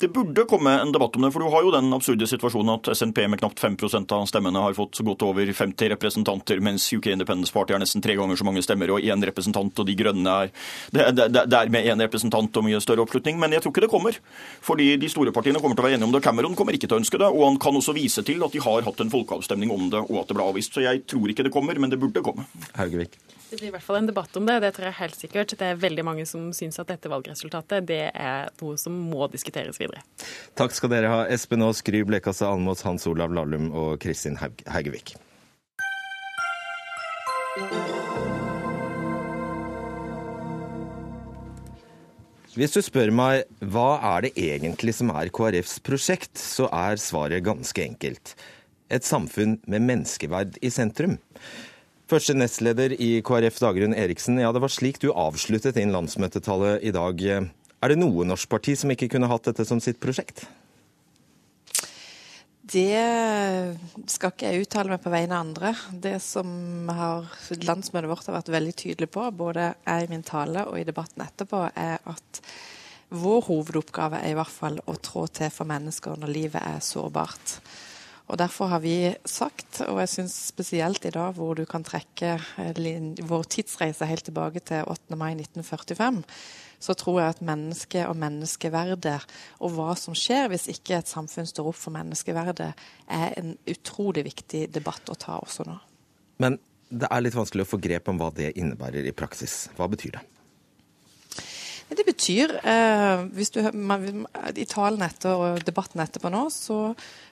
Det 0.00 0.10
burde 0.14 0.46
komme 0.50 0.72
en 0.80 0.92
debatt 0.94 1.16
om 1.16 1.26
det. 1.26 1.32
for 1.34 1.44
Du 1.44 1.50
har 1.52 1.62
jo 1.66 1.72
den 1.74 1.92
absurde 1.94 2.28
situasjonen 2.28 2.74
at 2.74 2.90
SNP 2.96 3.24
med 3.28 3.40
knapt 3.42 3.60
5% 3.62 4.14
av 4.16 4.26
stemmene 4.30 4.62
har 4.64 4.76
fått 4.76 4.98
så 4.98 5.06
godt 5.06 5.22
over 5.26 5.46
50 5.46 5.92
representanter, 5.94 6.60
mens 6.64 6.86
UK 6.92 7.12
Independence 7.12 7.54
Party 7.54 7.74
har 7.76 7.82
nesten 7.82 8.02
tre 8.02 8.16
ganger 8.18 8.36
så 8.36 8.46
mange 8.48 8.62
stemmer 8.64 8.90
og 8.94 9.04
én 9.04 9.24
representant, 9.24 9.78
og 9.78 9.86
De 9.86 9.94
grønne 9.98 10.34
er 10.44 10.50
det, 10.90 11.04
det, 11.16 11.44
det 11.50 11.58
er 11.58 11.72
med 11.72 11.86
én 11.86 12.02
representant 12.02 12.56
og 12.56 12.66
mye 12.66 12.80
større 12.82 13.04
oppslutning. 13.04 13.38
Men 13.40 13.54
jeg 13.54 13.64
tror 13.64 13.74
ikke 13.74 13.86
det 13.86 13.92
kommer. 13.92 14.18
Fordi 14.64 14.94
de 15.00 15.10
store 15.12 15.34
partiene 15.34 15.60
kommer 15.62 15.78
til 15.78 15.84
å 15.84 15.88
være 15.88 15.98
enige 15.98 16.08
om 16.08 16.14
det. 16.14 16.24
Cameron 16.24 16.56
kommer 16.58 16.76
ikke 16.76 16.88
til 16.88 16.98
å 16.98 17.02
ønske 17.02 17.20
det. 17.20 17.30
Og 17.30 17.46
han 17.48 17.60
kan 17.62 17.78
også 17.78 17.96
vise 17.96 18.24
til 18.26 18.42
at 18.46 18.54
de 18.54 18.64
har 18.64 18.86
hatt 18.86 19.04
en 19.04 19.12
folkeavstemning 19.12 19.72
om 19.74 19.88
det, 19.92 20.04
og 20.08 20.22
at 20.22 20.30
det 20.30 20.38
ble 20.38 20.48
avvist. 20.50 20.74
Så 20.74 20.84
jeg 20.84 21.04
tror 21.10 21.30
ikke 21.30 21.46
det 21.46 21.54
kommer, 21.54 21.78
men 21.80 21.92
det 21.92 22.00
burde 22.02 22.24
komme. 22.24 22.46
Haugevik. 22.78 23.18
Det 23.54 23.60
blir 23.60 23.70
i 23.70 23.74
hvert 23.76 23.86
fall 23.86 24.00
en 24.00 24.08
debatt 24.08 24.34
om 24.34 24.48
det, 24.48 24.54
det 24.64 24.72
tror 24.74 24.88
jeg 24.88 24.96
helt 24.98 25.14
sikkert. 25.14 25.52
Det 25.54 25.66
er 25.70 25.76
veldig 25.78 26.02
mange 26.02 26.24
som 26.26 26.48
syns 26.50 26.80
at 26.82 26.88
dette 26.90 27.06
valgresultatet 27.06 27.84
det 27.86 28.08
er 28.10 28.48
noe 28.58 28.74
som 28.82 28.96
må 29.12 29.28
diskuteres 29.30 29.76
videre. 29.78 30.00
Takk 30.58 30.72
skal 30.74 30.90
dere 30.90 31.12
ha, 31.12 31.20
Espen 31.30 31.62
Aas, 31.62 31.78
Gry 31.86 32.00
Blekastad 32.02 32.50
Almås, 32.50 32.82
Hans 32.82 33.06
Olav 33.06 33.30
Lahlum 33.30 33.68
og 33.70 34.00
Kristin 34.02 34.34
Haugevik. 34.42 35.12
Hvis 42.58 42.74
du 42.74 42.80
spør 42.82 43.12
meg 43.14 43.44
hva 43.62 44.00
er 44.16 44.26
det 44.26 44.32
egentlig 44.48 44.96
som 44.98 45.14
er 45.14 45.30
KrFs 45.30 45.76
prosjekt, 45.86 46.34
så 46.42 46.66
er 46.74 46.98
svaret 46.98 47.46
ganske 47.46 47.86
enkelt. 47.86 48.34
Et 48.90 49.06
samfunn 49.06 49.60
med 49.70 49.86
menneskeverd 49.86 50.58
i 50.58 50.72
sentrum. 50.74 51.20
Første 52.10 52.34
nestleder 52.36 52.92
i 53.00 53.22
KrF, 53.24 53.62
Dagrun 53.64 53.94
Eriksen. 53.96 54.36
Ja, 54.42 54.50
det 54.52 54.60
var 54.60 54.72
slik 54.72 54.98
du 55.00 55.08
avsluttet 55.12 55.78
din 55.78 55.94
landsmøtetale 55.94 56.76
i 56.84 56.92
dag. 56.92 57.22
Er 57.24 57.92
det 57.92 57.96
noe 57.96 58.26
norsk 58.28 58.50
parti 58.52 58.74
som 58.76 58.92
ikke 58.92 59.08
kunne 59.14 59.30
hatt 59.30 59.48
dette 59.48 59.64
som 59.64 59.80
sitt 59.80 60.02
prosjekt? 60.02 60.44
Det 62.64 62.96
skal 64.08 64.32
ikke 64.32 64.50
jeg 64.50 64.66
uttale 64.66 64.92
meg 64.92 65.02
på 65.04 65.12
vegne 65.12 65.36
av 65.36 65.46
andre. 65.46 65.72
Det 66.04 66.16
som 66.24 66.48
har, 66.92 67.28
landsmøtet 67.64 68.10
vårt 68.10 68.28
har 68.28 68.38
vært 68.38 68.52
veldig 68.52 68.76
tydelig 68.84 69.10
på, 69.12 69.24
både 69.36 69.70
jeg 69.72 70.04
i 70.04 70.12
min 70.12 70.24
tale 70.24 70.64
og 70.68 70.78
i 70.80 70.86
debatten 70.88 71.24
etterpå, 71.24 71.60
er 71.72 72.04
at 72.08 72.40
vår 73.14 73.44
hovedoppgave 73.48 74.20
er 74.20 74.32
i 74.32 74.38
hvert 74.38 74.52
fall 74.52 74.80
å 74.88 74.96
trå 74.96 75.26
til 75.32 75.52
for 75.52 75.68
mennesker 75.68 76.20
når 76.20 76.32
livet 76.36 76.64
er 76.64 76.80
sårbart. 76.84 77.58
Og 78.24 78.38
Derfor 78.40 78.70
har 78.72 78.80
vi 78.80 79.12
sagt, 79.28 79.82
og 79.84 79.98
jeg 80.00 80.08
syns 80.08 80.34
spesielt 80.48 81.04
i 81.04 81.12
dag 81.12 81.34
hvor 81.36 81.54
du 81.58 81.66
kan 81.68 81.84
trekke 81.84 82.38
vår 83.28 83.48
tidsreise 83.52 84.08
helt 84.08 84.24
tilbake 84.24 84.62
til 84.64 84.88
8. 84.88 85.18
mai 85.20 85.34
1945, 85.34 86.22
så 86.80 86.96
tror 86.96 87.20
jeg 87.20 87.34
at 87.34 87.42
mennesket 87.44 88.08
og 88.08 88.16
menneskeverdet 88.20 89.18
og 89.60 89.76
hva 89.76 89.92
som 89.98 90.16
skjer 90.16 90.48
hvis 90.52 90.70
ikke 90.72 90.98
et 90.98 91.10
samfunn 91.10 91.48
står 91.48 91.68
opp 91.68 91.80
for 91.80 91.96
menneskeverdet, 91.96 92.72
er 93.12 93.36
en 93.40 93.56
utrolig 93.68 94.24
viktig 94.24 94.66
debatt 94.72 95.12
å 95.12 95.18
ta 95.20 95.38
også 95.44 95.68
nå. 95.68 95.76
Men 96.40 96.58
det 96.88 97.08
er 97.10 97.24
litt 97.24 97.36
vanskelig 97.36 97.66
å 97.66 97.72
få 97.74 97.80
grep 97.82 98.08
om 98.08 98.20
hva 98.20 98.32
det 98.34 98.54
innebærer 98.56 99.04
i 99.04 99.16
praksis. 99.16 99.66
Hva 99.76 99.88
betyr 99.90 100.16
det? 100.16 100.24
Det 101.94 102.04
betyr 102.06 102.52
eh, 102.66 103.22
hvis 103.36 103.52
du, 103.54 103.60
man, 103.74 104.24
I 104.56 104.66
talen 104.68 105.04
etter 105.06 105.36
og 105.36 105.62
debatten 105.66 106.02
etterpå 106.02 106.30
nå, 106.32 106.46
så 106.50 106.78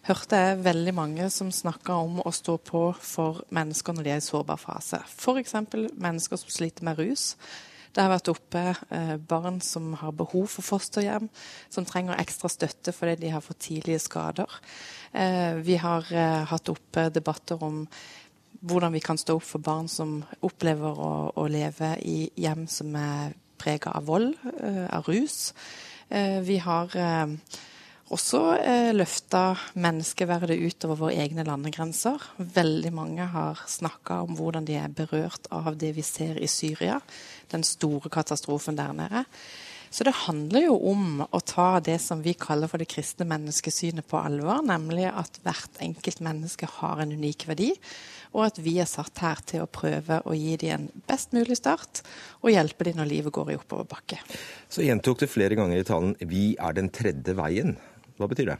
hørte 0.07 0.39
jeg 0.39 0.63
veldig 0.63 0.95
mange 0.95 1.29
som 1.35 1.51
snakka 1.55 1.97
om 2.05 2.21
å 2.23 2.33
stå 2.35 2.59
på 2.63 2.85
for 3.01 3.43
mennesker 3.55 3.97
når 3.97 4.07
de 4.07 4.15
er 4.15 4.23
i 4.23 4.25
sårbar 4.25 4.61
fase. 4.61 5.03
F.eks. 5.17 5.57
mennesker 5.99 6.41
som 6.41 6.53
sliter 6.53 6.87
med 6.87 7.01
rus. 7.01 7.33
Det 7.93 8.01
har 8.01 8.13
vært 8.15 8.31
oppe 8.33 8.63
eh, 8.73 9.15
barn 9.19 9.61
som 9.65 9.93
har 10.01 10.15
behov 10.17 10.49
for 10.55 10.65
fosterhjem, 10.65 11.29
som 11.73 11.87
trenger 11.89 12.21
ekstra 12.23 12.49
støtte 12.53 12.95
fordi 12.97 13.19
de 13.27 13.35
har 13.35 13.45
fått 13.45 13.67
tidlige 13.67 14.01
skader. 14.07 14.59
Eh, 15.13 15.61
vi 15.61 15.77
har 15.81 16.09
eh, 16.09 16.41
hatt 16.49 16.73
oppe 16.73 17.11
debatter 17.13 17.61
om 17.61 17.85
hvordan 18.63 18.95
vi 18.95 19.03
kan 19.03 19.19
stå 19.19 19.37
opp 19.37 19.45
for 19.45 19.65
barn 19.65 19.91
som 19.91 20.21
opplever 20.41 21.05
å, 21.05 21.13
å 21.37 21.47
leve 21.51 21.97
i 22.07 22.31
hjem 22.39 22.65
som 22.71 22.95
er 22.97 23.35
prega 23.63 23.95
av 23.97 24.09
vold, 24.11 24.35
eh, 24.61 24.87
av 24.91 25.07
rus. 25.09 25.55
Eh, 26.11 26.41
vi 26.45 26.59
har 26.59 26.97
eh, 26.99 27.27
også 28.13 28.43
løfta 28.93 29.57
menneskeverdet 29.81 30.59
utover 30.61 30.99
våre 31.01 31.17
egne 31.23 31.47
landegrenser. 31.49 32.21
Veldig 32.37 32.93
mange 32.93 33.25
har 33.33 33.63
snakka 33.67 34.21
om 34.27 34.37
hvordan 34.37 34.67
de 34.69 34.77
er 34.77 34.93
berørt 34.93 35.49
av 35.51 35.79
det 35.81 35.95
vi 35.97 36.05
ser 36.05 36.37
i 36.37 36.51
Syria, 36.51 37.01
den 37.55 37.65
store 37.65 38.13
katastrofen 38.13 38.77
der 38.77 38.93
nede. 38.93 39.25
Så 39.93 40.07
det 40.09 40.15
handler 40.25 40.65
jo 40.65 40.77
om 40.89 41.21
å 41.21 41.41
ta 41.45 41.77
det 41.85 41.99
som 42.01 42.23
vi 42.25 42.33
kaller 42.33 42.71
for 42.71 42.81
det 42.81 42.89
kristne 42.89 43.27
menneskesynet 43.29 44.07
på 44.09 44.21
alvor, 44.21 44.63
nemlig 44.65 45.05
at 45.11 45.37
hvert 45.45 45.83
enkelt 45.85 46.23
menneske 46.25 46.69
har 46.79 47.03
en 47.03 47.13
unik 47.13 47.45
verdi, 47.51 47.69
og 48.33 48.47
at 48.47 48.59
vi 48.65 48.79
er 48.83 48.89
satt 48.89 49.23
her 49.23 49.41
til 49.47 49.65
å 49.65 49.71
prøve 49.71 50.23
å 50.25 50.35
gi 50.37 50.57
dem 50.61 50.89
en 50.89 51.05
best 51.09 51.33
mulig 51.37 51.59
start, 51.61 52.03
og 52.43 52.53
hjelpe 52.55 52.89
dem 52.89 52.99
når 53.01 53.11
livet 53.11 53.35
går 53.37 53.53
i 53.53 53.61
oppoverbakke. 53.61 54.21
Så 54.73 54.85
gjentok 54.87 55.23
du 55.23 55.29
flere 55.31 55.59
ganger 55.59 55.79
i 55.79 55.87
talen 55.87 56.17
'vi 56.19 56.57
er 56.59 56.73
den 56.73 56.91
tredje 56.91 57.35
veien'. 57.35 57.77
Hva 58.19 58.29
betyr 58.29 58.53
det? 58.53 58.59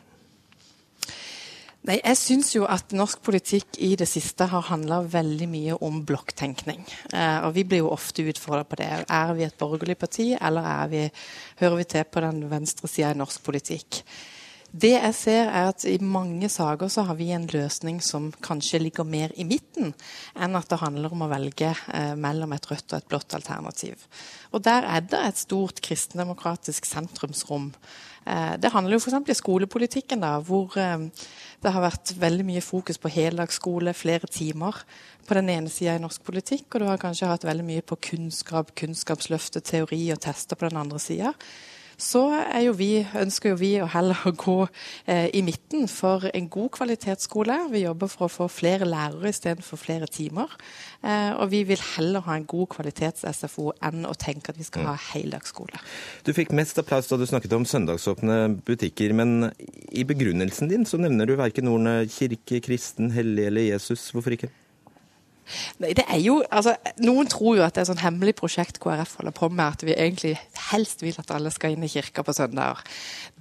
Nei, 1.83 1.99
Jeg 2.05 2.17
syns 2.17 2.53
jo 2.55 2.63
at 2.71 2.93
norsk 2.95 3.25
politikk 3.27 3.81
i 3.83 3.97
det 3.99 4.07
siste 4.07 4.47
har 4.47 4.69
handla 4.69 5.01
veldig 5.03 5.49
mye 5.51 5.79
om 5.83 6.05
blokktenkning. 6.07 6.85
Eh, 7.13 7.39
og 7.43 7.57
vi 7.57 7.65
blir 7.65 7.83
jo 7.83 7.91
ofte 7.91 8.23
utfordra 8.23 8.63
på 8.63 8.79
det. 8.79 9.05
Er 9.11 9.33
vi 9.35 9.43
et 9.43 9.59
borgerlig 9.59 9.99
parti, 9.99 10.29
eller 10.39 10.87
vi, 10.93 11.11
hører 11.59 11.77
vi 11.81 11.85
til 11.91 12.05
på 12.05 12.23
den 12.23 12.45
venstre 12.53 12.87
sida 12.87 13.11
i 13.11 13.19
norsk 13.19 13.43
politikk? 13.43 14.05
Det 14.73 14.95
jeg 14.95 15.13
ser 15.13 15.51
er 15.53 15.67
at 15.69 15.85
I 15.85 15.99
mange 16.01 16.49
saker 16.49 16.89
så 16.89 17.05
har 17.05 17.19
vi 17.19 17.29
en 17.37 17.45
løsning 17.53 17.99
som 18.01 18.31
kanskje 18.41 18.81
ligger 18.81 19.05
mer 19.05 19.33
i 19.37 19.45
midten 19.45 19.91
enn 20.33 20.57
at 20.57 20.71
det 20.71 20.79
handler 20.81 21.13
om 21.13 21.27
å 21.27 21.29
velge 21.29 21.75
eh, 21.93 22.15
mellom 22.17 22.55
et 22.57 22.69
rødt 22.71 22.95
og 22.95 22.97
et 22.97 23.11
blått 23.11 23.37
alternativ. 23.37 24.07
Og 24.57 24.65
Der 24.65 24.87
er 24.89 25.05
det 25.05 25.21
et 25.21 25.43
stort 25.43 25.83
kristendemokratisk 25.85 26.89
sentrumsrom. 26.89 27.69
Eh, 28.25 28.55
det 28.57 28.73
handler 28.73 28.97
jo 28.97 29.03
f.eks. 29.03 29.29
i 29.29 29.37
skolepolitikken, 29.43 30.25
da, 30.25 30.39
hvor 30.41 30.73
eh, 30.81 31.05
det 31.61 31.73
har 31.75 31.85
vært 31.85 32.15
veldig 32.23 32.47
mye 32.49 32.65
fokus 32.65 32.97
på 32.97 33.13
heldagsskole, 33.13 33.93
flere 33.93 34.31
timer 34.31 34.81
på 35.29 35.37
den 35.37 35.53
ene 35.53 35.69
sida 35.69 35.99
i 35.99 36.03
norsk 36.03 36.25
politikk, 36.25 36.71
og 36.73 36.81
du 36.81 36.89
har 36.89 37.03
kanskje 37.03 37.29
hatt 37.29 37.45
veldig 37.45 37.69
mye 37.69 37.85
på 37.85 38.01
kunnskap, 38.09 38.73
kunnskapsløftet, 38.81 39.69
teori 39.69 40.07
og 40.17 40.25
tester 40.25 40.57
på 40.57 40.73
den 40.73 40.81
andre 40.81 41.03
sida 41.03 41.37
så 42.03 42.23
jo 42.65 42.73
vi, 42.77 42.91
ønsker 43.19 43.53
jo 43.53 43.59
vi 43.61 43.71
å 43.83 43.89
heller 43.91 44.19
gå 44.45 44.57
eh, 45.07 45.29
i 45.39 45.43
midten 45.47 45.87
for 45.91 46.27
en 46.33 46.49
god 46.53 46.73
kvalitetsskole. 46.77 47.59
Vi 47.73 47.85
jobber 47.85 48.11
for 48.11 48.27
å 48.27 48.33
få 48.33 48.49
flere 48.51 48.89
lærere 48.89 49.31
istedenfor 49.31 49.81
flere 49.81 50.09
timer. 50.11 50.51
Eh, 51.03 51.31
og 51.37 51.53
vi 51.53 51.63
vil 51.69 51.83
heller 51.95 52.25
ha 52.27 52.39
en 52.39 52.49
god 52.49 52.69
kvalitets-SFO 52.75 53.71
enn 53.87 54.07
å 54.09 54.17
tenke 54.19 54.53
at 54.53 54.59
vi 54.59 54.67
skal 54.67 54.89
ha 54.91 54.97
mm. 54.97 55.05
heldagsskole. 55.13 55.83
Du 56.27 56.33
fikk 56.37 56.55
mest 56.57 56.81
applaus 56.83 57.11
da 57.11 57.21
du 57.21 57.27
snakket 57.29 57.55
om 57.57 57.69
søndagsåpne 57.69 58.41
butikker, 58.67 59.15
men 59.17 59.53
i 59.93 60.07
begrunnelsen 60.09 60.73
din 60.73 60.89
så 60.89 61.01
nevner 61.01 61.31
du 61.31 61.37
verken 61.39 61.71
ordene 61.71 62.09
kirke, 62.11 62.63
kristen, 62.65 63.13
hellig 63.15 63.47
eller 63.51 63.71
Jesus. 63.73 64.11
Hvorfor 64.15 64.37
ikke? 64.39 64.51
Nei, 65.83 65.93
det 65.99 66.05
er 66.09 66.21
jo, 66.23 66.41
altså, 66.51 66.77
Noen 67.03 67.31
tror 67.31 67.59
jo 67.59 67.65
at 67.67 67.77
det 67.77 67.85
er 67.85 67.91
sånn 67.91 68.03
hemmelig 68.03 68.37
prosjekt 68.39 68.81
KrF 68.83 69.19
holder 69.21 69.35
på 69.37 69.49
med, 69.53 69.65
at 69.67 69.85
vi 69.87 69.97
egentlig 69.97 70.37
helst 70.71 71.03
vil 71.05 71.19
at 71.21 71.33
alle 71.35 71.53
skal 71.55 71.75
inn 71.75 71.87
i 71.87 71.91
kirka 71.93 72.25
på 72.27 72.35
søndager. 72.37 72.83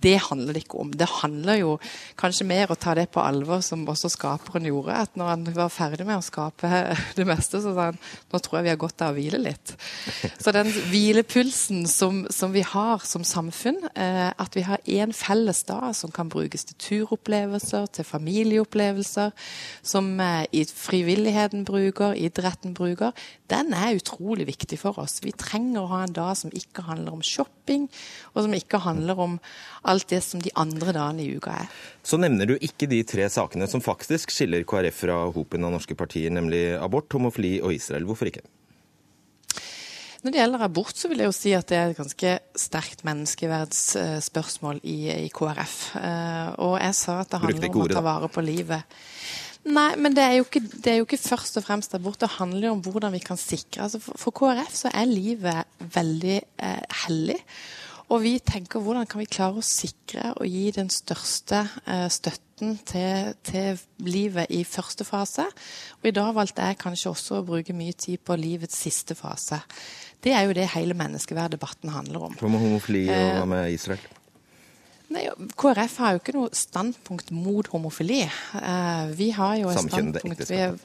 Det 0.02 0.16
handler 0.30 0.56
det 0.56 0.64
ikke 0.66 0.80
om. 0.82 0.94
Det 0.98 1.08
handler 1.22 1.60
jo 1.60 1.74
kanskje 2.20 2.48
mer 2.50 2.72
å 2.74 2.78
ta 2.80 2.96
det 2.98 3.08
på 3.14 3.22
alvor, 3.22 3.62
som 3.66 3.84
også 3.90 4.10
skaperen 4.10 4.66
gjorde. 4.66 4.98
At 5.06 5.18
når 5.20 5.30
han 5.30 5.46
var 5.56 5.74
ferdig 5.74 6.08
med 6.08 6.18
å 6.18 6.26
skape 6.26 6.72
det 7.18 7.28
meste, 7.28 7.62
så 7.62 7.76
sa 7.76 7.92
han 7.92 8.00
nå 8.32 8.42
tror 8.42 8.60
jeg 8.60 8.68
vi 8.68 8.74
har 8.74 8.82
godt 8.82 9.06
av 9.06 9.14
å 9.14 9.18
hvile 9.18 9.42
litt. 9.42 9.76
Så 10.42 10.54
den 10.56 10.72
hvilepulsen 10.90 11.86
som, 11.90 12.24
som 12.34 12.54
vi 12.56 12.64
har 12.66 13.06
som 13.06 13.26
samfunn, 13.28 13.78
eh, 13.94 14.30
at 14.32 14.58
vi 14.58 14.66
har 14.66 14.82
én 14.90 15.14
felles 15.16 15.64
dag 15.70 15.92
som 15.98 16.14
kan 16.14 16.32
brukes 16.32 16.66
til 16.70 16.80
turopplevelser, 16.88 17.88
til 17.94 18.08
familieopplevelser, 18.08 19.32
som 19.84 20.10
eh, 20.20 20.46
i 20.56 20.66
frivilligheten 20.66 21.66
bruker 21.68 22.01
bruker, 22.02 22.18
idretten 22.18 22.74
bruker, 22.74 23.14
den 23.48 23.74
er 23.74 23.96
utrolig 23.96 24.48
viktig 24.48 24.80
for 24.80 24.98
oss. 25.00 25.20
Vi 25.24 25.32
trenger 25.32 25.82
å 25.84 25.92
ha 25.92 26.04
en 26.06 26.16
dag 26.16 26.36
som 26.38 26.52
ikke 26.54 26.86
handler 26.88 27.14
om 27.14 27.22
shopping, 27.22 27.88
og 28.34 28.46
som 28.46 28.54
ikke 28.54 28.82
handler 28.82 29.20
om 29.20 29.40
alt 29.84 30.10
det 30.10 30.22
som 30.24 30.42
de 30.42 30.52
andre 30.56 30.94
dagene 30.94 31.24
i 31.24 31.36
uka 31.36 31.62
er. 31.64 31.70
Så 32.04 32.18
nevner 32.18 32.48
du 32.50 32.58
ikke 32.60 32.90
de 32.90 33.04
tre 33.04 33.28
sakene 33.30 33.68
som 33.68 33.82
faktisk 33.82 34.32
skiller 34.32 34.66
KrF 34.66 35.04
fra 35.06 35.20
hopen 35.36 35.66
av 35.66 35.76
norske 35.76 35.96
partier, 35.96 36.32
nemlig 36.32 36.72
abort, 36.80 37.12
homofili 37.14 37.60
og 37.62 37.74
Israel. 37.76 38.08
Hvorfor 38.10 38.32
ikke? 38.32 38.46
Når 40.22 40.34
det 40.34 40.38
gjelder 40.38 40.62
abort, 40.62 40.94
så 40.94 41.10
vil 41.10 41.24
jeg 41.24 41.32
jo 41.32 41.34
si 41.34 41.52
at 41.58 41.66
det 41.72 41.78
er 41.80 41.92
et 41.92 41.98
ganske 41.98 42.32
sterkt 42.62 43.02
menneskeverdsspørsmål 43.08 44.84
i, 44.86 45.00
i 45.26 45.32
KrF. 45.34 45.78
Eh, 45.98 46.52
og 46.62 46.76
jeg 46.78 46.98
sa 47.00 47.16
at 47.24 47.32
det 47.32 47.40
handler 47.42 47.72
om 47.72 47.82
å 47.82 47.90
ta 47.90 48.04
vare 48.06 48.30
på 48.30 48.44
livet. 48.46 49.02
Nei, 49.62 49.92
men 50.02 50.16
det 50.18 50.24
er, 50.26 50.40
ikke, 50.42 50.64
det 50.82 50.90
er, 50.90 50.98
jo 51.02 51.06
ikke, 51.06 51.22
først 51.22 51.60
og 51.60 51.66
fremst 51.68 51.94
abort. 51.94 52.20
Det 52.24 52.32
handler 52.40 52.70
jo 52.70 52.74
om 52.74 52.82
hvordan 52.82 53.14
vi 53.14 53.22
kan 53.22 53.38
sikre 53.38 53.86
altså 53.86 54.02
for, 54.02 54.18
for, 54.18 54.34
KrF 54.34 54.74
så 54.74 54.92
er 54.94 55.10
livet 55.10 55.86
veldig 55.94 56.38
eh, 56.42 57.02
hellig. 57.06 57.38
Og 58.12 58.24
vi 58.26 58.34
tenker 58.44 58.82
hvordan 58.84 59.06
kan 59.08 59.22
vi 59.22 59.30
klare 59.30 59.62
å 59.62 59.66
sikre 59.66 60.34
og 60.34 60.48
gi 60.50 60.72
den 60.76 60.90
største 60.92 61.62
eh, 61.86 62.08
støtten 62.12 62.80
til, 62.90 63.36
til, 63.46 63.78
livet 64.02 64.50
i 64.50 64.64
første 64.68 65.06
fase. 65.06 65.46
Og 66.02 66.10
i 66.10 66.16
dag 66.16 66.34
valgte 66.36 66.66
jeg 66.66 66.82
kanskje 66.82 67.14
også 67.14 67.40
å 67.40 67.46
bruke 67.46 67.76
mye 67.78 67.94
tid 67.94 68.24
på 68.26 68.38
livets 68.42 68.82
siste 68.82 69.16
fase. 69.20 69.62
Det 70.22 70.34
er 70.38 70.50
jo 70.50 70.58
det 70.58 70.68
hele 70.74 70.98
menneskeverddebatten 70.98 71.94
handler 71.94 72.28
om. 72.32 72.36
Hva 72.42 72.50
med 72.50 72.66
homofili 72.66 73.06
og 73.10 73.38
hva 73.40 73.46
med 73.54 73.78
Israel? 73.78 74.02
Nei, 75.12 75.26
KrF 75.60 75.98
har 76.00 76.16
jo 76.16 76.22
ikke 76.22 76.36
noe 76.38 76.52
standpunkt 76.56 77.34
mot 77.36 77.68
homofili. 77.74 78.24
Uh, 78.56 79.12
vi 79.18 79.32
har 79.36 79.58
jo 79.60 79.74
et 79.74 79.84
standpunkt 79.84 80.46
vi 80.48 80.62
er, 80.62 80.78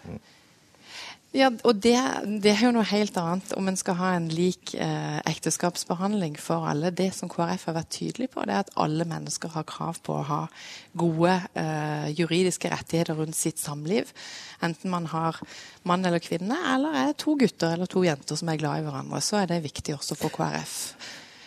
ja, 1.36 1.50
og 1.68 1.80
det, 1.84 1.96
det, 2.40 2.52
er 2.54 2.62
jo 2.64 2.72
noe 2.72 2.86
helt 2.88 3.16
annet 3.20 3.50
om 3.58 3.66
en 3.68 3.76
skal 3.76 3.98
ha 3.98 4.12
en 4.16 4.28
lik 4.32 4.72
eh, 4.80 5.18
ekteskapsbehandling 5.28 6.38
for 6.40 6.64
alle. 6.70 6.92
Det 6.96 7.10
som 7.12 7.28
KrF 7.28 7.66
har 7.68 7.76
vært 7.76 7.90
tydelig 7.92 8.30
på, 8.32 8.44
det 8.48 8.54
er 8.54 8.62
at 8.62 8.72
alle 8.80 9.04
mennesker 9.08 9.52
har 9.52 9.66
krav 9.68 10.00
på 10.06 10.16
å 10.16 10.24
ha 10.30 10.40
gode 10.96 11.34
eh, 11.58 12.08
juridiske 12.16 12.70
rettigheter 12.72 13.18
rundt 13.18 13.36
sitt 13.36 13.60
samliv. 13.60 14.14
Enten 14.64 14.92
man 14.94 15.10
har 15.12 15.42
mann 15.84 16.08
eller 16.08 16.24
kvinne, 16.24 16.56
eller 16.72 16.96
er 17.02 17.14
to 17.20 17.36
gutter 17.36 17.76
eller 17.76 17.90
to 17.90 18.06
jenter 18.06 18.40
som 18.40 18.48
er 18.52 18.62
glad 18.62 18.80
i 18.80 18.88
hverandre. 18.88 19.20
Så 19.20 19.42
er 19.42 19.52
det 19.52 19.64
viktig 19.66 19.98
også 19.98 20.16
for 20.16 20.32
KrF. 20.32 20.78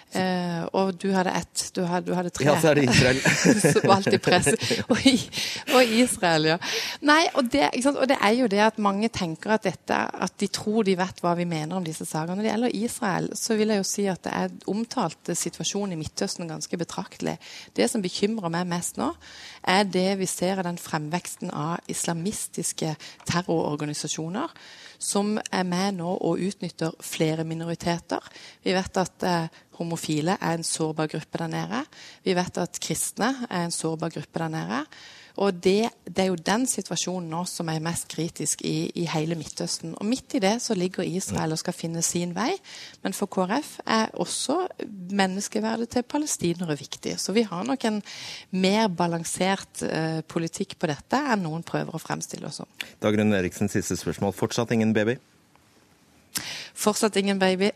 Eh, 0.09 0.63
og 0.73 0.95
du 0.97 1.11
hadde 1.13 1.29
ett. 1.37 1.63
Du 1.75 1.83
hadde, 1.85 2.09
du 2.09 2.15
hadde 2.17 2.31
tre. 2.33 2.47
Ja, 2.47 2.55
så 2.61 2.71
er 2.71 2.79
det 2.79 2.87
Israel. 2.89 3.19
Som 3.75 3.91
alltid 3.93 4.17
press. 4.25 4.47
Og, 4.89 4.97
og, 5.75 5.83
Israel, 5.85 6.47
ja. 6.49 6.55
Nei, 7.05 7.21
og 7.37 7.51
det, 7.53 7.67
og 7.91 8.07
det, 8.09 8.17
er 8.17 8.33
jo 8.39 8.47
det 8.49 8.61
at 8.63 8.79
mange 8.81 9.09
tenker 9.13 9.53
at 9.53 9.67
dette 9.67 9.95
At 9.95 10.33
de 10.41 10.47
tror 10.51 10.87
de 10.87 10.95
vet 10.97 11.21
hva 11.21 11.35
vi 11.37 11.45
mener 11.49 11.77
om 11.77 11.85
disse 11.85 12.07
sakene. 12.09 12.39
Når 12.39 12.47
det 12.47 12.51
gjelder 12.51 12.75
Israel, 12.79 13.29
så 13.37 13.57
vil 13.59 13.73
jeg 13.73 13.83
jo 13.83 13.87
si 13.87 14.07
at 14.09 14.23
det 14.25 14.33
er 14.33 14.57
omtalt 14.71 15.33
situasjonen 15.33 15.93
i 15.93 15.99
Midtøsten 16.01 16.49
ganske 16.49 16.81
betraktelig. 16.81 17.37
Det 17.77 17.89
som 17.91 18.01
bekymrer 18.01 18.53
meg 18.53 18.67
mest 18.69 18.97
nå, 18.97 19.11
er 19.61 19.85
det 19.85 20.09
vi 20.19 20.29
ser 20.29 20.59
av 20.59 20.65
den 20.67 20.79
fremveksten 20.81 21.53
av 21.53 21.85
islamistiske 21.91 22.95
terrororganisasjoner 23.29 24.55
som 24.99 25.37
er 25.39 25.63
med 25.67 25.97
nå 26.01 26.11
og 26.11 26.41
utnytter 26.43 26.95
flere 27.03 27.45
minoriteter. 27.47 28.23
Vi 28.63 28.75
vet 28.75 28.99
at 28.99 29.25
eh, 29.27 29.61
homofile 29.79 30.35
er 30.35 30.57
en 30.57 30.67
sårbar 30.67 31.07
gruppe 31.11 31.39
der 31.39 31.51
nede. 31.51 31.81
Vi 32.25 32.35
vet 32.35 32.59
at 32.59 32.81
kristne 32.83 33.31
er 33.47 33.65
en 33.65 33.75
sårbar 33.75 34.11
gruppe 34.13 34.43
der 34.43 34.51
nede. 34.53 34.83
Og 35.39 35.55
det, 35.63 35.89
det, 36.03 36.23
er 36.23 36.27
jo 36.33 36.35
den 36.35 36.65
situasjonen 36.67 37.29
nå 37.31 37.45
som 37.47 37.69
er 37.71 37.83
mest 37.83 38.09
kritisk 38.11 38.63
i, 38.67 38.89
i, 38.91 39.05
hele 39.07 39.37
Midtøsten. 39.39 39.93
Og 39.95 40.07
midt 40.07 40.35
i 40.35 40.41
det 40.43 40.57
så 40.63 40.75
ligger 40.75 41.07
Israel 41.07 41.55
og 41.55 41.61
skal 41.61 41.75
finne 41.75 42.03
sin 42.03 42.33
vei. 42.35 42.51
Men 43.05 43.15
for 43.15 43.31
KrF 43.31 43.77
er 43.87 44.11
også 44.19 44.57
menneskeverdet 45.15 45.89
til 45.95 46.03
palestinere 46.03 46.75
viktig. 46.79 47.15
Så 47.23 47.35
vi 47.35 47.45
har 47.47 47.63
nok 47.67 47.87
en 47.87 48.01
mer 48.51 48.91
balansert 48.91 49.83
eh, 49.87 50.19
politikk 50.27 50.75
på 50.79 50.91
dette 50.91 51.23
enn 51.31 51.45
noen 51.47 51.63
prøver 51.63 51.95
å 51.95 52.03
fremstille 52.03 52.49
oss 52.49 52.59
som. 52.59 52.69
Dagrun 52.99 53.31
Eriksen, 53.37 53.71
siste 53.71 53.95
spørsmål. 53.99 54.35
Fortsatt 54.35 54.75
ingen 54.75 54.91
baby? 54.95 55.15
Fortsatt 56.79 57.17
ingen 57.19 57.39
baby. 57.39 57.73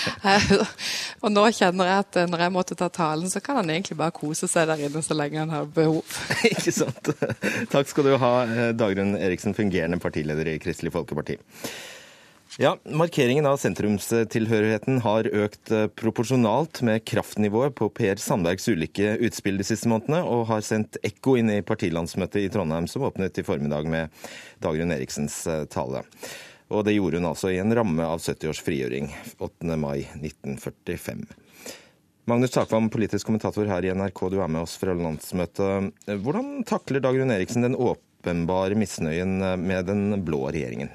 og 1.22 1.32
nå 1.34 1.42
kjenner 1.52 1.90
jeg 1.90 2.04
at 2.06 2.18
når 2.32 2.44
jeg 2.46 2.54
måtte 2.54 2.78
ta 2.80 2.88
talen, 2.88 3.28
så 3.28 3.42
kan 3.44 3.60
han 3.60 3.68
egentlig 3.74 3.98
bare 4.00 4.14
kose 4.16 4.48
seg 4.48 4.70
der 4.70 4.86
inne 4.86 5.02
så 5.04 5.16
lenge 5.18 5.42
han 5.42 5.52
har 5.52 5.68
behov. 5.68 6.00
Ikke 6.52 6.72
sant. 6.72 7.12
Takk 7.72 7.92
skal 7.92 8.08
du 8.08 8.16
ha, 8.22 8.34
Dagrun 8.72 9.18
Eriksen, 9.20 9.56
fungerende 9.56 10.00
partileder 10.00 10.48
i 10.48 10.56
Kristelig 10.62 10.94
Folkeparti. 10.96 11.36
Ja, 12.58 12.72
Markeringen 12.82 13.46
av 13.46 13.60
sentrumstilhørigheten 13.62 15.04
har 15.04 15.28
økt 15.28 15.70
proporsjonalt 16.00 16.80
med 16.82 17.04
kraftnivået 17.06 17.76
på 17.78 17.92
Per 17.94 18.18
Sandbergs 18.18 18.66
ulike 18.72 19.14
utspill 19.22 19.60
de 19.60 19.68
siste 19.68 19.92
månedene, 19.92 20.24
og 20.24 20.48
har 20.48 20.64
sendt 20.66 20.98
ekko 21.06 21.36
inn 21.38 21.52
i 21.52 21.62
partilandsmøtet 21.62 22.48
i 22.48 22.50
Trondheim, 22.50 22.88
som 22.90 23.04
åpnet 23.06 23.38
i 23.38 23.46
formiddag 23.46 23.86
med 23.92 24.24
Dagrun 24.64 24.96
Eriksens 24.96 25.44
tale. 25.70 26.02
Og 26.70 26.84
det 26.86 26.94
gjorde 26.94 27.18
hun 27.18 27.28
altså 27.32 27.50
i 27.50 27.58
en 27.58 27.74
ramme 27.74 28.06
av 28.06 28.22
70 28.22 28.52
års 28.52 28.62
frigjøring 28.62 29.10
8. 29.42 29.74
mai 29.74 30.04
1945. 30.20 31.24
Magnus 32.30 32.54
Takvam, 32.54 32.86
politisk 32.94 33.26
kommentator 33.26 33.66
her 33.66 33.82
i 33.82 33.90
NRK, 33.90 34.20
du 34.30 34.38
er 34.38 34.50
med 34.52 34.62
oss 34.62 34.76
fra 34.78 34.94
landsmøtet. 34.94 35.90
Hvordan 36.22 36.60
takler 36.68 37.02
Dagrun 37.02 37.34
Eriksen 37.34 37.66
den 37.66 37.74
åpenbare 37.74 38.78
misnøyen 38.78 39.40
med 39.64 39.88
den 39.90 40.20
blå 40.22 40.44
regjeringen? 40.52 40.92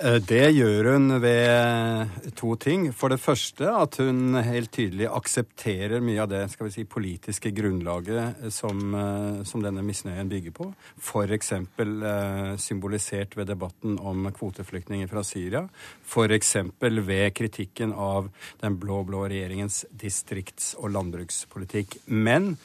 Eh, 0.00 0.16
det 0.24 0.54
gjør 0.56 0.94
hun 0.94 1.12
ved 1.20 2.30
to 2.38 2.54
ting. 2.56 2.86
For 2.96 3.12
det 3.12 3.20
første 3.20 3.68
at 3.68 3.98
hun 4.00 4.38
helt 4.46 4.72
tydelig 4.72 5.10
aksepterer 5.12 6.00
mye 6.04 6.22
av 6.22 6.30
det 6.30 6.40
skal 6.52 6.70
vi 6.70 6.72
si, 6.78 6.84
politiske 6.88 7.52
grunnlaget 7.52 8.46
som, 8.54 8.80
eh, 8.94 9.42
som 9.44 9.60
denne 9.60 9.84
misnøyen 9.84 10.30
bygger 10.30 10.54
på. 10.56 10.70
F.eks. 10.96 11.52
Eh, 11.52 12.56
symbolisert 12.56 13.36
ved 13.36 13.52
debatten 13.52 13.98
om 14.00 14.30
kvoteflyktninger 14.32 15.08
fra 15.10 15.22
Syria. 15.22 15.68
F.eks. 16.06 16.56
ved 16.80 17.34
kritikken 17.34 17.92
av 17.92 18.30
den 18.62 18.78
blå-blå 18.80 19.28
regjeringens 19.28 19.84
distrikts- 19.92 20.74
og 20.78 20.94
landbrukspolitikk. 20.96 21.98
Men 22.06 22.56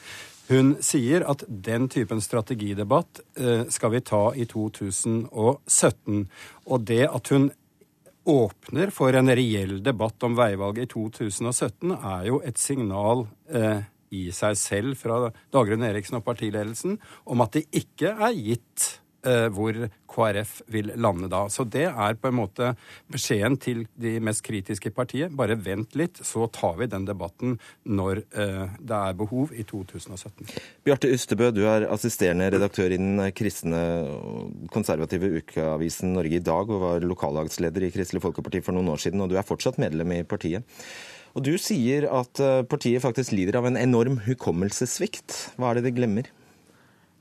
hun 0.48 0.76
sier 0.84 1.24
at 1.26 1.42
den 1.48 1.88
typen 1.90 2.20
strategidebatt 2.22 3.20
eh, 3.38 3.64
skal 3.72 3.94
vi 3.96 4.02
ta 4.06 4.22
i 4.34 4.46
2017. 4.46 6.20
Og 6.66 6.84
det 6.86 7.04
at 7.08 7.32
hun 7.34 7.50
åpner 8.26 8.90
for 8.94 9.14
en 9.14 9.30
reell 9.30 9.78
debatt 9.86 10.22
om 10.26 10.36
veivalget 10.38 10.88
i 10.88 10.92
2017, 10.94 11.94
er 11.94 12.28
jo 12.30 12.40
et 12.46 12.58
signal 12.58 13.26
eh, 13.50 13.86
i 14.14 14.28
seg 14.34 14.58
selv 14.58 14.98
fra 14.98 15.30
Dagrun 15.54 15.84
Eriksen 15.86 16.18
og 16.18 16.26
partiledelsen 16.26 16.98
om 17.26 17.42
at 17.42 17.58
det 17.58 17.66
ikke 17.74 18.14
er 18.14 18.34
gitt 18.34 18.86
hvor 19.26 19.76
KrF 20.16 20.60
vil 20.72 20.92
lande 20.96 21.28
da. 21.32 21.44
Så 21.52 21.66
det 21.68 21.86
er 21.88 22.18
på 22.18 22.30
en 22.30 22.38
måte 22.38 22.72
beskjeden 23.12 23.58
til 23.60 23.84
de 24.00 24.16
mest 24.24 24.44
kritiske 24.46 24.92
partiet. 24.96 25.34
Bare 25.36 25.58
vent 25.60 25.96
litt, 25.98 26.20
så 26.24 26.48
tar 26.52 26.78
vi 26.80 26.88
den 26.90 27.06
debatten 27.08 27.56
når 27.84 28.22
eh, 28.24 28.76
det 28.80 29.00
er 29.00 29.18
behov 29.18 29.52
i 29.56 29.66
2017. 29.66 30.48
Bjarte 30.86 31.10
Ystebø, 31.12 31.50
du 31.54 31.64
er 31.68 31.88
assisterende 31.92 32.48
redaktør 32.54 32.94
i 32.94 33.00
den 33.00 33.20
kristne 33.36 33.82
konservative 34.72 35.30
ukeavisen 35.40 36.14
Norge 36.16 36.40
i 36.40 36.44
dag, 36.44 36.70
og 36.70 36.82
var 36.82 37.04
lokallagsleder 37.06 37.88
i 37.88 37.92
Kristelig 37.94 38.24
Folkeparti 38.24 38.62
for 38.64 38.76
noen 38.76 38.94
år 38.94 39.02
siden, 39.02 39.22
og 39.22 39.30
du 39.30 39.36
er 39.38 39.46
fortsatt 39.46 39.80
medlem 39.82 40.16
i 40.16 40.24
partiet. 40.26 40.64
Og 41.36 41.44
Du 41.44 41.52
sier 41.60 42.06
at 42.08 42.40
eh, 42.40 42.64
partiet 42.64 43.04
faktisk 43.04 43.34
lider 43.36 43.58
av 43.60 43.68
en 43.68 43.76
enorm 43.76 44.22
hukommelsessvikt. 44.24 45.34
Hva 45.60 45.70
er 45.70 45.80
det 45.80 45.90
de 45.90 45.96
glemmer? 45.98 46.30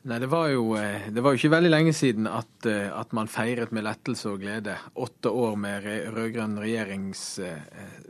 Nei, 0.05 0.19
det 0.21 0.27
var, 0.29 0.51
jo, 0.53 0.75
eh, 0.77 1.07
det 1.09 1.21
var 1.25 1.33
jo 1.33 1.39
ikke 1.39 1.49
veldig 1.55 1.69
lenge 1.71 1.91
siden 1.97 2.27
at, 2.29 2.65
eh, 2.69 2.91
at, 2.93 3.13
man 3.17 3.25
feiret 3.31 3.71
med 3.73 3.87
lettelse 3.87 4.29
og 4.29 4.43
glede. 4.43 4.75
Åtte 5.01 5.31
år 5.33 5.55
med 5.57 5.87
rød-grønn 6.13 6.59
regjeringstid 6.61 7.47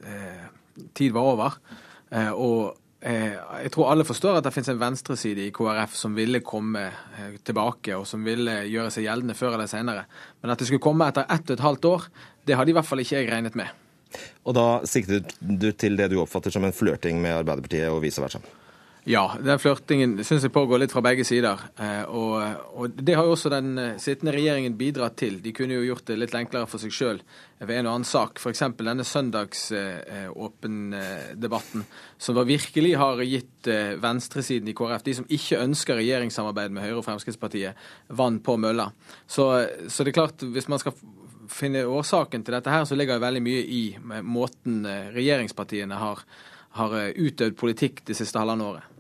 eh, 0.04 1.14
var 1.16 1.22
over. 1.22 1.56
Og 2.36 2.76
jeg 3.06 3.72
tror 3.74 3.92
alle 3.92 4.06
forstår 4.08 4.38
at 4.40 4.46
det 4.46 4.54
finnes 4.56 4.72
en 4.74 4.82
venstreside 4.82 5.46
i 5.46 5.54
KrF 5.54 5.96
som 5.98 6.16
ville 6.18 6.40
komme 6.46 6.84
tilbake, 7.46 7.96
og 7.96 8.08
som 8.10 8.24
ville 8.26 8.64
gjøre 8.66 8.92
seg 8.94 9.08
gjeldende 9.08 9.36
før 9.38 9.56
eller 9.56 9.70
senere. 9.70 10.04
Men 10.42 10.52
at 10.52 10.60
det 10.60 10.68
skulle 10.70 10.84
komme 10.84 11.08
etter 11.08 11.28
ett 11.30 11.48
og 11.50 11.56
et 11.58 11.66
halvt 11.66 11.90
år, 11.92 12.08
det 12.48 12.58
hadde 12.58 12.72
i 12.74 12.78
hvert 12.78 12.90
fall 12.90 13.04
ikke 13.04 13.20
jeg 13.20 13.32
regnet 13.32 13.56
med. 13.60 13.68
Og 14.44 14.56
da 14.58 14.68
siktet 14.90 15.36
du 15.40 15.70
til 15.72 16.00
det 16.00 16.10
du 16.12 16.20
oppfatter 16.24 16.52
som 16.56 16.66
en 16.66 16.76
flørting 16.76 17.22
med 17.24 17.38
Arbeiderpartiet 17.40 17.92
og 17.92 18.04
vice 18.04 18.24
versa? 18.24 18.44
Ja, 19.06 19.36
den 19.38 19.60
flørtingen 19.62 20.16
syns 20.26 20.42
jeg 20.48 20.50
pågår 20.50 20.80
litt 20.82 20.90
fra 20.90 20.98
begge 21.06 21.22
sider. 21.28 21.60
Eh, 21.78 22.10
og, 22.10 22.42
og, 22.74 22.90
det 22.98 23.14
har 23.14 23.22
jo 23.28 23.36
også 23.36 23.52
den 23.54 23.78
eh, 23.78 24.00
sittende 24.02 24.34
regjeringen 24.34 24.74
bidratt 24.80 25.14
til. 25.22 25.38
De 25.44 25.52
kunne 25.54 25.76
jo 25.78 25.84
gjort 25.86 26.08
det 26.10 26.18
litt 26.18 26.34
enklere 26.34 26.66
for 26.66 26.82
seg 26.82 26.90
sjøl 26.90 27.22
ved 27.60 27.76
en 27.76 27.86
og 27.86 27.92
annen 27.92 28.08
sak. 28.10 28.40
F.eks. 28.42 28.66
denne 28.80 29.04
søndagsåpen-debatten, 29.06 31.86
eh, 31.86 31.90
som 32.18 32.48
virkelig 32.50 32.98
har 32.98 33.22
gitt 33.30 33.70
venstresiden 34.02 34.74
i 34.74 34.76
KrF, 34.78 35.04
de 35.06 35.14
som 35.20 35.30
ikke 35.38 35.62
ønsker 35.62 36.02
regjeringssamarbeid 36.02 36.74
med 36.74 36.82
Høyre 36.88 36.98
og 37.04 37.06
Fremskrittspartiet, 37.06 37.78
vann 38.10 38.42
på 38.42 38.58
mølla. 38.58 38.90
Så, 39.30 39.70
så 39.86 40.02
det 40.02 40.10
er 40.16 40.18
klart, 40.18 40.42
hvis 40.42 40.66
man 40.74 40.82
skal 40.82 40.98
finne 41.54 41.86
årsaken 41.86 42.42
til 42.42 42.58
dette 42.58 42.74
her, 42.74 42.90
så 42.90 42.98
ligger 42.98 43.14
det 43.20 43.28
veldig 43.28 43.46
mye 43.52 43.62
i 43.70 43.94
måten 44.26 44.82
regjeringspartiene 45.14 45.94
har, 46.02 46.26
har 46.82 47.14
utøvd 47.14 47.54
politikk 47.62 48.02
det 48.10 48.18
siste 48.18 48.42
halvannet 48.42 48.74
året. 48.74 48.95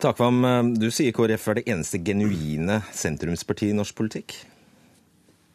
Takvam, 0.00 0.44
eh, 0.44 0.62
du 0.80 0.88
sier 0.94 1.12
KrF 1.16 1.48
er 1.50 1.60
det 1.60 1.68
eneste 1.68 2.00
genuine 2.04 2.80
sentrumspartiet 2.96 3.74
i 3.74 3.78
norsk 3.80 3.98
politikk? 3.98 4.38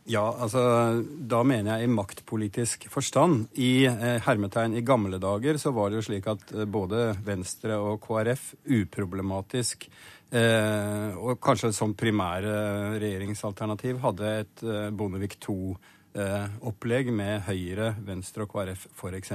Ja, 0.05 0.21
altså 0.37 0.61
da 1.01 1.39
mener 1.41 1.79
jeg 1.79 1.87
i 1.87 1.93
maktpolitisk 1.93 2.83
forstand. 2.93 3.47
I 3.57 3.87
eh, 3.89 4.19
hermetegn 4.21 4.77
i 4.77 4.83
gamle 4.85 5.17
dager 5.21 5.57
så 5.57 5.73
var 5.73 5.89
det 5.89 5.97
jo 5.97 6.05
slik 6.11 6.27
at 6.29 6.53
eh, 6.53 6.67
både 6.69 7.07
Venstre 7.25 7.79
og 7.81 8.03
KrF 8.03 8.51
uproblematisk 8.69 9.87
eh, 10.29 11.17
og 11.17 11.41
kanskje 11.41 11.73
som 11.73 11.97
primære 11.97 12.53
regjeringsalternativ 13.01 14.03
hadde 14.05 14.35
et 14.43 14.65
eh, 14.67 14.91
Bondevik 14.93 15.39
II-opplegg 15.41 17.09
eh, 17.09 17.17
med 17.23 17.49
Høyre, 17.49 17.95
Venstre 18.05 18.45
og 18.45 18.53
KrF 18.53 18.85
f.eks. 18.93 19.33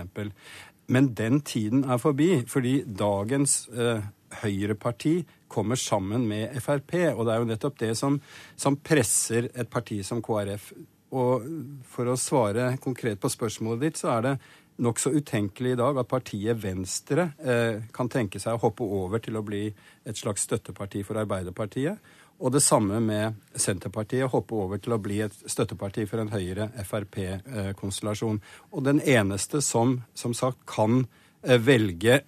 Men 0.86 1.10
den 1.18 1.42
tiden 1.42 1.82
er 1.82 1.98
forbi, 1.98 2.44
fordi 2.46 2.84
dagens 2.86 3.64
eh, 3.74 4.06
høyreparti 4.42 5.20
kommer 5.50 5.78
sammen 5.80 6.26
med 6.28 6.54
Frp. 6.62 6.94
Og 7.16 7.26
det 7.26 7.34
er 7.34 7.42
jo 7.42 7.50
nettopp 7.50 7.78
det 7.82 7.92
som, 7.98 8.20
som, 8.56 8.78
presser 8.78 9.50
et 9.54 9.70
parti 9.70 10.00
som 10.06 10.22
KrF. 10.22 10.72
Og 11.18 11.46
for 11.90 12.10
å 12.10 12.18
svare 12.20 12.76
konkret 12.82 13.20
på 13.20 13.30
spørsmålet 13.32 13.86
ditt, 13.88 14.00
så 14.00 14.12
er 14.14 14.26
det 14.28 14.34
nokså 14.80 15.12
utenkelig 15.12 15.74
i 15.74 15.78
dag 15.80 15.98
at 16.00 16.08
partiet 16.08 16.56
Venstre 16.62 17.32
eh, 17.42 17.82
kan 17.92 18.08
tenke 18.08 18.40
seg 18.40 18.56
å 18.56 18.62
hoppe 18.62 18.86
over 18.86 19.20
til 19.20 19.36
å 19.36 19.44
bli 19.44 19.66
et 19.68 20.16
slags 20.16 20.46
støtteparti 20.48 21.02
for 21.04 21.20
Arbeiderpartiet. 21.20 21.98
Og 22.40 22.54
det 22.54 22.62
samme 22.64 23.02
med 23.04 23.36
Senterpartiet, 23.52 24.30
hoppe 24.32 24.56
over 24.56 24.80
til 24.80 24.94
å 24.96 25.00
bli 25.02 25.18
et 25.20 25.34
støtteparti 25.44 26.06
for 26.08 26.22
en 26.22 26.30
høyere 26.32 26.70
Frp-konstellasjon. 26.88 28.40
Eh, 28.40 28.62
og 28.72 28.86
den 28.86 29.02
eneste 29.04 29.60
som 29.64 29.98
som 30.16 30.32
sagt 30.36 30.64
kan 30.70 31.04
velge 31.42 32.20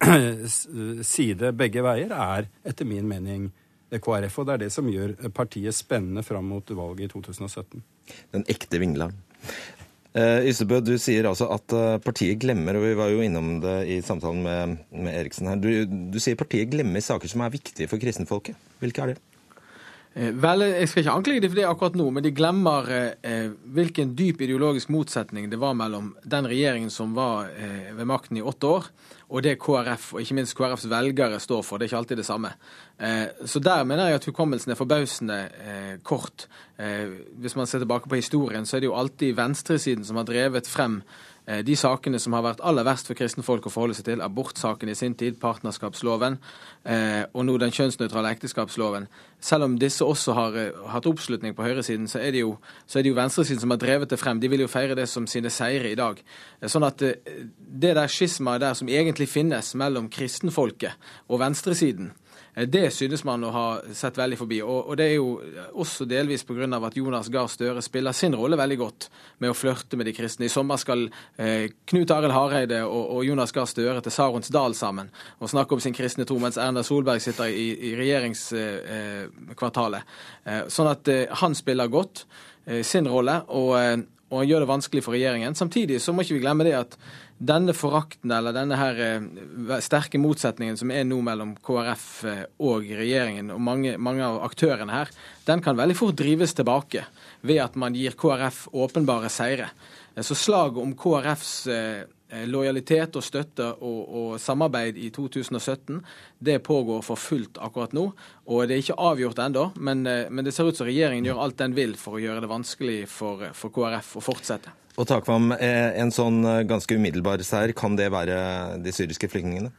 side 1.13 1.51
begge 1.57 1.83
veier, 1.85 2.13
er 2.13 2.49
etter 2.65 2.87
min 2.89 3.07
mening 3.09 3.51
KrF. 3.93 4.39
Og 4.41 4.47
det 4.47 4.55
er 4.55 4.63
det 4.65 4.71
som 4.73 4.89
gjør 4.89 5.15
partiet 5.35 5.75
spennende 5.77 6.23
fram 6.25 6.49
mot 6.49 6.73
valget 6.73 7.07
i 7.07 7.13
2017. 7.13 7.83
Den 8.33 8.45
ekte 8.51 8.81
vingleren. 8.81 9.15
Uh, 10.13 10.45
Ysebø, 10.45 10.77
du 10.85 10.93
sier 11.01 11.25
altså 11.25 11.47
at 11.55 11.73
uh, 11.73 11.97
partiet 12.01 12.37
glemmer, 12.41 12.77
og 12.77 12.83
vi 12.85 12.97
var 12.99 13.09
jo 13.09 13.23
innom 13.25 13.55
det 13.63 13.77
i 13.89 13.95
samtalen 14.05 14.43
med, 14.45 14.75
med 14.93 15.15
Eriksen 15.17 15.49
her. 15.49 15.57
Du, 15.57 15.69
du 16.13 16.19
sier 16.21 16.37
partiet 16.37 16.69
glemmer 16.69 17.01
saker 17.01 17.31
som 17.31 17.41
er 17.41 17.53
viktige 17.55 17.89
for 17.89 18.01
kristenfolket. 18.01 18.57
Hvilke 18.83 19.01
er 19.01 19.13
det? 19.13 19.32
Eh, 20.13 20.29
vel, 20.29 20.61
Jeg 20.61 20.89
skal 20.89 21.01
ikke 21.01 21.15
anklage 21.17 21.41
dem 21.41 21.49
for 21.49 21.57
det 21.57 21.65
akkurat 21.65 21.95
nå, 21.97 22.05
men 22.13 22.23
de 22.25 22.31
glemmer 22.37 22.89
eh, 23.25 23.47
hvilken 23.73 24.11
dyp 24.13 24.43
ideologisk 24.45 24.91
motsetning 24.93 25.47
det 25.49 25.57
var 25.57 25.73
mellom 25.73 26.11
den 26.21 26.45
regjeringen 26.45 26.93
som 26.93 27.15
var 27.17 27.49
eh, 27.49 27.89
ved 27.97 28.05
makten 28.05 28.37
i 28.37 28.45
åtte 28.45 28.69
år, 28.69 28.91
og 29.33 29.41
det 29.41 29.57
KrF, 29.63 30.11
og 30.13 30.21
ikke 30.21 30.37
minst 30.37 30.53
KrFs 30.59 30.85
velgere, 30.91 31.41
står 31.41 31.65
for. 31.65 31.81
Det 31.81 31.87
er 31.87 31.93
ikke 31.93 32.01
alltid 32.03 32.21
det 32.21 32.29
samme. 32.29 32.53
Eh, 33.01 33.25
så 33.49 33.59
der 33.59 33.83
mener 33.89 34.11
jeg 34.11 34.21
at 34.21 34.29
hukommelsen 34.29 34.75
er 34.75 34.77
forbausende 34.77 35.39
eh, 35.49 35.93
kort. 36.05 36.45
Eh, 36.77 37.09
hvis 37.41 37.57
man 37.57 37.65
ser 37.65 37.81
tilbake 37.81 38.09
på 38.09 38.21
historien, 38.21 38.69
så 38.69 38.77
er 38.77 38.85
det 38.85 38.91
jo 38.91 38.99
alltid 38.99 39.33
venstresiden 39.41 40.05
som 40.05 40.21
har 40.21 40.29
drevet 40.29 40.69
frem 40.69 41.01
Eh, 41.01 41.32
de 41.43 41.75
sakene 41.75 42.19
som 42.23 42.35
har 42.37 42.45
vært 42.45 42.61
aller 42.63 42.85
verst 42.87 43.09
for 43.09 43.19
kristne 43.19 43.43
folk 43.43 43.65
å 43.67 43.71
forholde 43.73 43.97
seg 43.97 44.07
til, 44.07 44.21
abortsaken 44.23 44.91
i 44.91 44.95
sin 44.95 45.15
tid, 45.19 45.35
partnerskapsloven 45.41 46.37
eh, 46.87 47.25
og 47.33 47.43
nå 47.43 47.57
den 47.59 47.73
kjønnsnøytrale 47.75 48.31
ekteskapsloven. 48.37 49.09
Selv 49.43 49.67
om 49.67 49.75
disse 49.81 50.07
også 50.07 50.37
har 50.37 50.55
eh, 50.59 50.79
hatt 50.93 51.09
oppslutning 51.09 51.55
på 51.57 51.65
høyresiden, 51.67 52.07
så 52.07 52.21
er, 52.23 52.31
det 52.31 52.45
jo, 52.45 52.55
så 52.87 53.03
jo 53.03 53.17
venstresiden 53.17 53.65
som 53.65 53.75
har 53.75 53.83
drevet 53.83 54.15
det 54.15 54.21
frem. 54.21 54.39
De 54.39 54.51
vil 54.51 54.63
jo 54.63 54.71
feire 54.71 54.95
det 54.95 55.09
som 55.11 55.27
sine 55.27 55.51
seire 55.51 55.91
i 55.91 55.99
dag. 55.99 56.23
Sånn 56.63 56.87
at 56.87 57.03
det 57.03 57.93
der 57.99 58.11
skismaet 58.11 58.63
der 58.63 58.79
som 58.79 58.91
egentlig 58.91 59.27
finnes 59.31 59.75
mellom 59.79 60.07
kristenfolket 60.13 60.95
og 61.27 61.43
venstresiden, 61.43 62.13
Eh, 62.13 62.22
det 62.53 62.91
synes 62.93 63.23
man 63.25 63.41
å 63.47 63.49
ha 63.53 63.81
sett 63.97 64.17
veldig 64.17 64.37
forbi. 64.37 64.59
Og, 64.61 64.89
og 64.91 64.97
det 64.99 65.05
er 65.09 65.15
jo 65.15 65.41
også 65.81 66.05
delvis 66.05 66.43
pga. 66.45 66.77
at 66.77 66.97
Jonas 66.97 67.29
Gahr 67.33 67.47
Støre 67.49 67.81
spiller 67.81 68.11
sin 68.13 68.35
rolle 68.35 68.57
veldig 68.57 68.77
godt 68.77 69.09
med 69.41 69.49
å 69.49 69.53
flørte 69.57 69.97
med 69.97 70.05
de 70.05 70.13
kristne. 70.13 70.45
I 70.45 70.49
sommer 70.53 70.77
skal 70.77 71.09
eh, 71.37 71.69
Knut 71.89 72.11
Arild 72.13 72.33
Hareide 72.33 72.83
og, 72.85 73.17
og, 73.17 73.25
Jonas 73.25 73.51
Gahr 73.51 73.65
Støre 73.65 74.01
til 74.01 74.11
Sarons 74.11 74.49
Dal 74.53 74.75
sammen 74.77 75.09
og 75.39 75.49
snakke 75.49 75.73
om 75.73 75.79
sin 75.81 75.93
kristne 75.97 76.25
tro, 76.29 76.37
mens 76.41 76.57
Erna 76.61 76.83
Solberg 76.85 77.21
sitter 77.23 77.45
i, 77.49 77.89
i 77.89 77.95
regjeringskvartalet. 77.97 80.01
Eh, 80.45 80.53
eh, 80.53 80.63
sånn 80.69 80.87
at 80.91 81.07
eh, 81.09 81.25
han 81.41 81.55
spiller 81.57 81.87
godt 81.89 82.25
eh, 82.65 82.83
sin 82.85 83.07
rolle. 83.09 83.41
og 83.49 83.73
og 84.33 84.41
han 84.41 84.49
gjør 84.49 84.63
det 84.63 84.69
vanskelig 84.71 85.03
for 85.05 85.13
regjeringen. 85.13 85.53
Samtidig 85.53 85.99
så 86.01 86.13
må 86.13 86.23
ikke 86.25 86.39
vi 86.39 86.41
glemme 86.41 86.65
det 86.65 86.73
at 86.73 86.97
denne 87.43 87.75
forakten 87.77 88.31
eller 88.33 88.55
denne 88.55 88.77
her 88.79 89.01
eh, 89.03 89.75
sterke 89.83 90.21
motsetningen 90.21 90.79
som 90.79 90.91
er 90.93 91.05
nå 91.05 91.19
mellom 91.25 91.53
KrF 91.61 92.07
eh, 92.29 92.43
og 92.65 92.87
regjeringen 92.89 93.51
og 93.53 93.61
mange, 93.61 93.93
mange, 94.01 94.25
av 94.25 94.41
aktørene 94.47 94.95
her, 94.95 95.11
den 95.45 95.61
kan 95.61 95.77
veldig 95.77 95.97
fort 95.99 96.17
drives 96.17 96.55
tilbake 96.57 97.05
ved 97.45 97.61
at 97.61 97.77
man 97.77 97.97
gir 97.97 98.17
KrF 98.17 98.65
åpenbare 98.73 99.29
seire. 99.33 99.69
Eh, 100.15 100.25
så 100.25 100.37
slaget 100.37 100.81
om 100.81 100.95
KrFs 100.97 101.53
lojalitet 102.49 103.15
og 103.19 103.25
støtte 103.25 103.69
og, 103.73 103.99
og, 104.03 104.29
samarbeid 104.41 104.97
i 104.97 105.09
2017, 105.13 105.99
det 106.39 106.59
pågår 106.65 107.03
for 107.05 107.19
fullt 107.19 107.59
akkurat 107.61 107.93
nå. 107.93 108.07
Og 108.49 108.67
det 108.67 108.77
er 108.77 108.85
ikke 108.85 108.99
avgjort 109.09 109.41
ennå, 109.43 109.69
men, 109.77 110.03
men, 110.03 110.43
det 110.45 110.53
ser 110.55 110.69
ut 110.69 110.77
som 110.77 110.89
regjeringen 110.89 111.29
gjør 111.29 111.43
alt 111.45 111.59
den 111.61 111.75
vil 111.77 111.97
for 111.99 112.17
å 112.17 112.23
gjøre 112.23 112.43
det 112.43 112.51
vanskelig 112.51 113.03
for, 113.11 113.45
for 113.57 113.73
KrF 113.75 114.15
å 114.19 114.25
fortsette. 114.31 114.73
Og 114.93 115.07
Takvam, 115.09 115.51
eh, 115.57 115.89
en 116.01 116.11
sånn 116.13 116.43
eh, 116.45 116.63
ganske 116.69 116.93
umiddelbar 116.93 117.41
seier, 117.45 117.73
kan 117.77 117.97
det 117.97 118.11
være 118.13 118.37
de 118.83 118.93
syriske 118.93 119.29
flyktningene? 119.31 119.71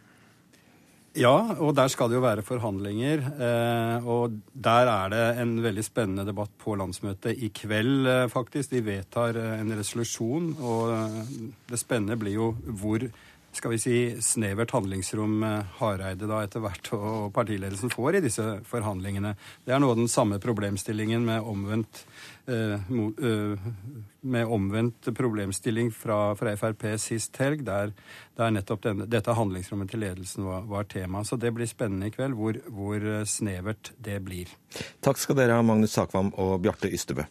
Ja, 1.14 1.35
og 1.62 1.77
der 1.79 1.87
skal 1.92 2.11
det 2.11 2.16
jo 2.18 2.24
være 2.24 2.42
forhandlinger. 2.42 3.20
Eh, 3.38 4.07
og 4.11 4.35
der 4.50 4.88
er 4.90 5.12
det 5.12 5.27
en 5.44 5.53
veldig 5.62 5.85
spennende 5.87 6.24
debatt 6.27 6.50
på 6.59 6.74
landsmøtet 6.74 7.38
i 7.38 7.53
kveld, 7.55 8.09
faktisk. 8.33 8.72
De 8.74 8.83
vedtar 8.83 9.38
en 9.61 9.70
resolusjon, 9.79 10.57
og 10.59 10.90
det 11.70 11.79
spennende 11.79 12.18
blir 12.18 12.35
jo 12.35 12.50
hvor 12.66 13.07
skal 13.55 13.70
vi 13.74 13.79
si, 13.79 13.96
snevert 14.22 14.72
handlingsrom 14.74 15.42
Hareide 15.79 16.27
da 16.27 16.42
etter 16.44 16.62
hvert 16.64 16.90
og 16.96 17.31
partiledelsen 17.37 17.92
får 17.92 18.18
i 18.18 18.24
disse 18.24 18.46
forhandlingene. 18.68 19.35
Det 19.64 19.74
er 19.74 19.83
noe 19.83 19.94
av 19.94 20.00
den 20.00 20.10
samme 20.10 20.40
problemstillingen 20.42 21.25
med 21.27 21.46
omvendt, 21.46 22.02
eh, 22.02 22.02
eh, 22.02 22.13
med 24.35 24.51
omvendt 24.53 25.09
problemstilling 25.17 25.88
fra, 25.97 26.35
fra, 26.37 26.53
Frp 26.61 26.85
sist 27.01 27.37
helg, 27.40 27.63
der, 27.65 27.95
der 28.37 28.53
nettopp 28.53 28.83
denne, 28.85 29.07
dette 29.09 29.33
handlingsrommet 29.37 29.92
til 29.92 30.05
ledelsen 30.05 30.45
var, 30.49 30.67
var, 30.69 30.85
tema. 30.90 31.25
Så 31.25 31.38
det 31.40 31.55
blir 31.57 31.71
spennende 31.71 32.11
i 32.11 32.15
kveld 32.15 32.37
hvor, 32.37 32.61
hvor 32.69 33.09
snevert 33.29 33.95
det 33.97 34.21
blir. 34.27 34.53
Takk 35.05 35.21
skal 35.23 35.40
dere 35.40 35.57
ha, 35.57 35.65
Magnus 35.65 35.97
Sakvam 35.97 36.35
og 36.37 36.59
Bjarte 36.65 36.92
Ystebø. 36.92 37.25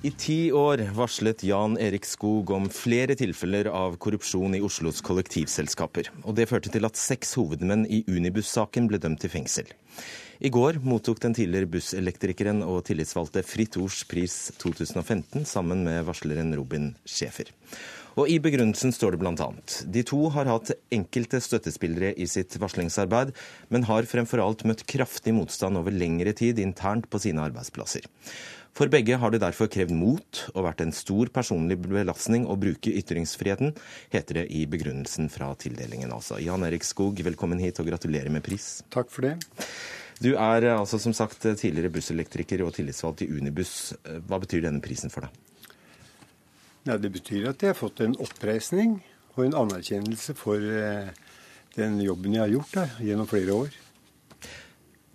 I 0.00 0.10
ti 0.16 0.48
år 0.56 0.80
varslet 0.96 1.42
Jan 1.44 1.74
Erik 1.76 2.06
Skog 2.08 2.48
om 2.56 2.70
flere 2.72 3.12
tilfeller 3.20 3.66
av 3.68 3.98
korrupsjon 4.00 4.54
i 4.56 4.62
Oslos 4.64 5.02
kollektivselskaper. 5.04 6.08
Og 6.24 6.38
det 6.38 6.46
førte 6.48 6.72
til 6.72 6.88
at 6.88 6.96
seks 6.96 7.34
hovedmenn 7.36 7.84
i 7.84 8.00
Unibuss-saken 8.08 8.88
ble 8.88 8.96
dømt 9.02 9.20
til 9.20 9.34
fengsel. 9.34 9.68
I 10.40 10.48
går 10.48 10.78
mottok 10.80 11.20
den 11.20 11.36
tidligere 11.36 11.68
busselektrikeren 11.68 12.62
og 12.64 12.86
tillitsvalgte 12.88 13.44
Fritt 13.44 13.76
Ords 13.76 14.00
pris 14.08 14.36
2015 14.62 15.44
sammen 15.44 15.84
med 15.84 16.06
varsleren 16.08 16.54
Robin 16.56 16.94
Schæfer. 17.04 17.52
Og 18.16 18.30
I 18.32 18.38
begrunnelsen 18.42 18.94
står 18.96 19.14
det 19.14 19.20
bl.a.: 19.20 19.50
De 19.84 20.02
to 20.02 20.22
har 20.32 20.48
hatt 20.48 20.72
enkelte 20.90 21.42
støttespillere 21.44 22.14
i 22.16 22.26
sitt 22.26 22.56
varslingsarbeid, 22.58 23.34
men 23.68 23.84
har 23.84 24.08
fremfor 24.08 24.40
alt 24.42 24.64
møtt 24.64 24.86
kraftig 24.88 25.36
motstand 25.36 25.76
over 25.76 25.92
lengre 25.92 26.32
tid 26.32 26.58
internt 26.58 27.06
på 27.12 27.20
sine 27.20 27.44
arbeidsplasser. 27.44 28.08
For 28.76 28.88
begge 28.88 29.18
har 29.18 29.32
det 29.34 29.42
derfor 29.42 29.68
krevd 29.70 29.92
mot 29.92 30.42
og 30.54 30.64
vært 30.64 30.82
en 30.84 30.94
stor 30.94 31.28
personlig 31.34 31.76
belastning 31.82 32.46
å 32.48 32.56
bruke 32.60 32.92
ytringsfriheten, 33.00 33.74
heter 34.14 34.40
det 34.40 34.46
i 34.54 34.62
begrunnelsen 34.70 35.28
fra 35.32 35.50
tildelingen. 35.58 36.12
altså. 36.14 36.38
Jan 36.40 36.64
Erik 36.64 36.86
Skog, 36.86 37.20
velkommen 37.26 37.60
hit 37.60 37.82
og 37.82 37.90
gratulerer 37.90 38.30
med 38.32 38.44
pris. 38.46 38.80
Takk 38.94 39.10
for 39.12 39.26
det. 39.26 39.36
Du 40.20 40.34
er 40.36 40.68
altså 40.74 41.00
som 41.00 41.14
sagt 41.16 41.42
tidligere 41.42 41.92
busselektriker 41.92 42.62
og 42.64 42.74
tillitsvalgt 42.76 43.24
i 43.24 43.30
Unibuss. 43.32 43.94
Hva 44.28 44.40
betyr 44.42 44.66
denne 44.66 44.82
prisen 44.84 45.12
for 45.12 45.26
deg? 45.26 45.46
Ja, 46.88 46.96
det 46.96 47.10
betyr 47.12 47.50
at 47.50 47.60
jeg 47.60 47.74
har 47.74 47.78
fått 47.78 48.00
en 48.04 48.16
oppreisning 48.20 49.00
og 49.36 49.44
en 49.44 49.56
anerkjennelse 49.66 50.34
for 50.38 50.60
eh, 50.60 51.10
den 51.76 52.00
jobben 52.04 52.36
jeg 52.36 52.44
har 52.44 52.52
gjort 52.54 52.76
da, 52.76 52.86
gjennom 53.04 53.28
flere 53.28 53.56
år. 53.64 53.80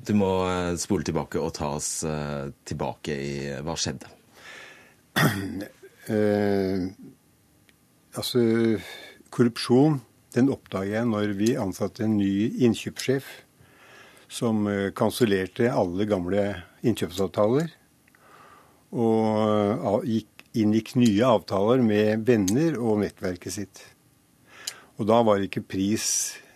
Du 0.05 0.13
må 0.17 0.31
eh, 0.49 0.75
spole 0.81 1.05
tilbake 1.07 1.39
og 1.41 1.53
ta 1.57 1.71
oss 1.77 2.03
eh, 2.07 2.51
tilbake 2.67 3.15
i 3.15 3.35
hva 3.65 3.77
skjedde. 3.79 4.11
eh, 6.11 6.83
altså, 8.17 8.43
korrupsjon 9.33 10.01
den 10.35 10.51
oppdager 10.51 10.97
jeg 10.97 11.07
når 11.07 11.33
vi 11.39 11.53
ansatte 11.59 12.03
en 12.03 12.17
ny 12.19 12.51
innkjøpssjef 12.67 13.27
som 14.31 14.65
eh, 14.67 14.91
kansellerte 14.97 15.71
alle 15.71 16.07
gamle 16.09 16.45
innkjøpsavtaler. 16.85 17.71
Og 18.95 20.05
gikk, 20.07 20.45
inngikk 20.55 20.93
nye 20.99 21.27
avtaler 21.27 21.81
med 21.83 22.23
venner 22.27 22.77
og 22.79 23.01
nettverket 23.03 23.55
sitt. 23.55 23.81
Og 24.99 25.07
da 25.09 25.19
var 25.27 25.43
ikke 25.43 25.65
pris 25.67 26.07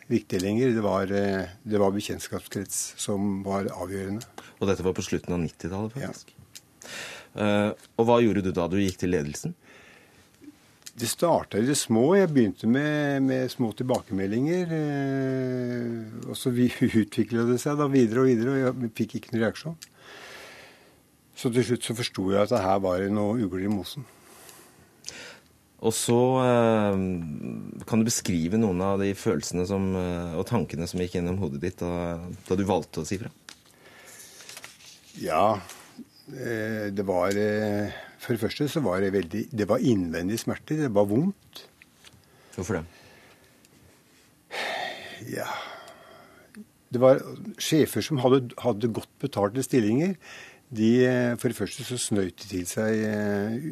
viktig 0.10 0.42
lenger. 0.42 0.74
Det 0.76 0.84
var, 0.84 1.12
eh, 1.12 1.56
det 1.64 1.80
var 1.82 1.94
bekjentskapskrets 1.96 2.82
som 2.98 3.42
var 3.46 3.70
avgjørende. 3.70 4.26
Og 4.60 4.68
dette 4.68 4.86
var 4.86 4.98
på 4.98 5.06
slutten 5.06 5.36
av 5.36 5.42
90-tallet, 5.46 5.96
faktisk? 5.96 6.34
Ja. 6.34 6.38
Uh, 7.30 7.72
og 8.00 8.08
hva 8.10 8.16
gjorde 8.24 8.42
du 8.42 8.50
da 8.52 8.66
du 8.68 8.80
gikk 8.82 8.98
til 9.04 9.14
ledelsen? 9.14 9.54
Det 11.00 11.08
starta 11.08 11.60
i 11.60 11.68
det 11.68 11.78
små. 11.78 12.18
Jeg 12.18 12.32
begynte 12.34 12.68
med, 12.68 13.22
med 13.24 13.52
små 13.54 13.70
tilbakemeldinger. 13.78 14.74
Uh, 14.74 16.30
og 16.32 16.36
så 16.40 16.52
utvikla 17.04 17.46
det 17.48 17.60
seg 17.62 17.78
da 17.80 17.88
videre 17.92 18.26
og 18.26 18.32
videre, 18.32 18.56
og 18.56 18.62
jeg 18.66 18.94
fikk 18.98 19.20
ikke 19.20 19.36
noen 19.36 19.46
reaksjon. 19.46 19.78
Så 21.40 21.54
til 21.56 21.64
slutt 21.64 21.86
så 21.86 21.96
forsto 21.96 22.32
jeg 22.34 22.42
at 22.44 22.52
det 22.52 22.66
her 22.66 22.82
var 22.84 23.06
noe 23.14 23.38
ugler 23.40 23.70
i 23.70 23.72
mosen. 23.72 24.08
Og 25.80 25.94
så 25.96 26.18
eh, 26.44 27.04
kan 27.88 28.02
du 28.02 28.08
beskrive 28.08 28.60
noen 28.60 28.82
av 28.84 29.00
de 29.00 29.14
følelsene 29.16 29.64
som, 29.68 29.86
eh, 29.96 30.36
og 30.36 30.48
tankene 30.50 30.88
som 30.90 31.00
gikk 31.00 31.16
gjennom 31.16 31.40
hodet 31.40 31.62
ditt 31.64 31.80
da, 31.80 32.18
da 32.50 32.58
du 32.60 32.66
valgte 32.68 33.04
å 33.04 33.08
si 33.08 33.20
fra? 33.22 33.32
Ja, 35.20 35.62
eh, 36.36 36.92
det 36.92 37.06
var 37.08 37.36
For 38.20 38.36
det 38.36 38.42
første 38.42 38.68
så 38.68 38.84
var 38.84 39.00
det 39.00 39.14
veldig 39.16 39.46
Det 39.56 39.68
var 39.68 39.80
innvendig 39.80 40.42
smerte. 40.44 40.76
Det 40.76 40.92
var 40.92 41.08
vondt. 41.08 41.64
Hvorfor 42.58 42.82
det? 42.82 42.86
Ja 45.30 45.48
Det 46.92 47.00
var 47.00 47.20
sjefer 47.62 48.04
som 48.04 48.20
hadde, 48.20 48.50
hadde 48.60 48.92
godt 48.92 49.12
betalte 49.24 49.64
stillinger. 49.64 50.18
De, 50.70 50.92
for 51.40 51.50
det 51.50 51.58
første 51.58 51.88
så 51.88 51.98
snøyt 51.98 52.44
de 52.44 52.50
til 52.52 52.68
seg 52.70 53.00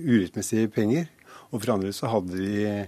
urettmessige 0.08 0.72
penger. 0.74 1.12
Og 1.52 1.62
for 1.62 1.74
andre 1.78 1.94
så 1.96 2.10
hadde 2.12 2.38
de 2.38 2.88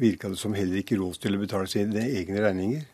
virka 0.00 0.30
det 0.32 0.40
som 0.40 0.54
heller 0.56 0.80
ikke 0.80 0.96
råd 1.00 1.18
til 1.20 1.36
å 1.36 1.42
betale 1.42 1.68
sine 1.68 2.06
egne 2.06 2.40
regninger. 2.40 2.84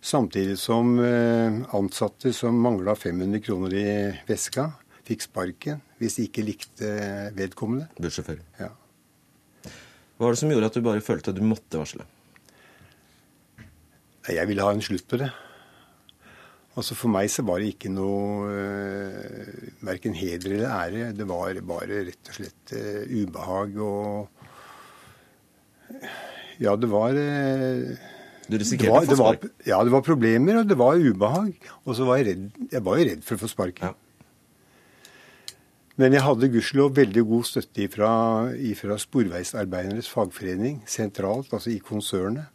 Samtidig 0.00 0.56
som 0.56 0.94
eh, 1.04 1.60
ansatte 1.76 2.32
som 2.32 2.56
mangla 2.56 2.94
500 2.96 3.42
kroner 3.44 3.74
i 3.76 3.88
veska, 4.28 4.70
fikk 5.04 5.26
sparken 5.26 5.82
hvis 6.00 6.16
de 6.16 6.28
ikke 6.28 6.46
likte 6.46 6.94
vedkommende. 7.36 7.90
Bussjåfør. 8.00 8.40
Ja. 8.62 8.70
Hva 10.16 10.28
var 10.28 10.36
det 10.36 10.40
som 10.40 10.52
gjorde 10.52 10.70
at 10.72 10.78
du 10.78 10.84
bare 10.84 11.04
følte 11.04 11.34
at 11.34 11.36
du 11.36 11.44
måtte 11.44 11.80
varsle? 11.80 12.06
Jeg 14.30 14.48
ville 14.48 14.64
ha 14.64 14.72
en 14.72 14.84
slutt 14.84 15.06
på 15.10 15.20
det. 15.20 15.30
Altså 16.78 16.94
For 16.94 17.10
meg 17.10 17.30
så 17.32 17.42
var 17.46 17.58
det 17.60 17.72
ikke 17.74 17.90
noe 17.90 18.50
eh, 18.54 19.70
verken 19.86 20.14
heder 20.14 20.54
eller 20.54 20.70
ære. 20.70 21.08
Det 21.18 21.26
var 21.28 21.58
bare 21.66 22.04
rett 22.06 22.30
og 22.30 22.36
slett 22.36 22.74
uh, 22.76 23.02
ubehag 23.10 23.74
og 23.82 24.28
Ja, 26.60 26.76
det 26.78 26.90
var 26.92 27.16
uh, 27.16 27.90
Du 28.46 28.54
risikerte 28.60 29.02
å 29.02 29.10
få 29.10 29.18
spark? 29.18 29.48
Ja, 29.66 29.80
det 29.82 29.92
var 29.92 30.06
problemer, 30.06 30.60
og 30.62 30.70
det 30.70 30.78
var 30.78 31.00
ubehag. 31.00 31.58
Og 31.84 31.98
så 31.98 32.06
var 32.06 32.20
jeg 32.20 32.30
redd 32.30 32.72
Jeg 32.76 32.86
var 32.86 33.00
jo 33.00 33.10
redd 33.10 33.26
for 33.26 33.34
å 33.36 33.42
få 33.42 33.50
sparken. 33.50 33.90
Ja. 33.90 33.96
Men 36.00 36.14
jeg 36.16 36.24
hadde 36.24 36.48
gudskjelov 36.48 36.94
veldig 36.96 37.22
god 37.28 37.44
støtte 37.44 37.82
ifra, 37.84 38.10
ifra 38.56 38.96
Sporveisarbeidernes 38.96 40.08
fagforening 40.08 40.78
sentralt, 40.88 41.50
altså 41.52 41.74
i 41.74 41.80
konsernet. 41.82 42.46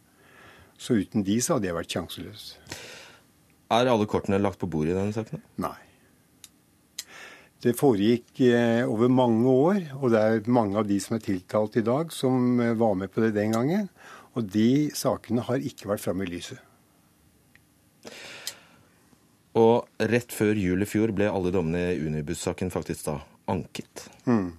Så 0.80 0.96
uten 0.98 1.22
de 1.24 1.36
så 1.40 1.54
hadde 1.54 1.68
jeg 1.68 1.76
vært 1.76 1.94
sjanseløs. 1.94 2.46
Er 3.72 3.90
alle 3.90 4.06
kortene 4.06 4.38
lagt 4.38 4.60
på 4.62 4.68
bordet 4.70 4.94
i 4.94 4.98
denne 4.98 5.14
saken? 5.14 5.42
Nei. 5.62 5.74
Det 7.64 7.72
foregikk 7.74 8.38
eh, 8.46 8.84
over 8.86 9.10
mange 9.10 9.50
år, 9.50 9.80
og 9.96 10.12
det 10.12 10.20
er 10.20 10.50
mange 10.52 10.76
av 10.78 10.86
de 10.86 10.98
som 11.02 11.16
er 11.16 11.24
tiltalt 11.24 11.78
i 11.80 11.82
dag, 11.86 12.12
som 12.14 12.60
eh, 12.62 12.76
var 12.78 12.94
med 13.00 13.10
på 13.10 13.24
det 13.24 13.32
den 13.34 13.56
gangen. 13.56 13.88
Og 14.36 14.46
de 14.52 14.92
sakene 14.94 15.42
har 15.48 15.64
ikke 15.64 15.88
vært 15.90 16.04
framme 16.04 16.26
i 16.26 16.30
lyset. 16.30 16.60
Og 19.56 19.88
rett 20.12 20.34
før 20.36 20.58
jul 20.60 20.84
i 20.84 20.88
fjor 20.88 21.14
ble 21.16 21.30
alle 21.32 21.50
dommene 21.54 21.94
i 21.94 22.04
Unibuss-saken 22.04 22.70
faktisk 22.70 23.08
da 23.08 23.16
anket. 23.50 24.04
Mm. 24.28 24.52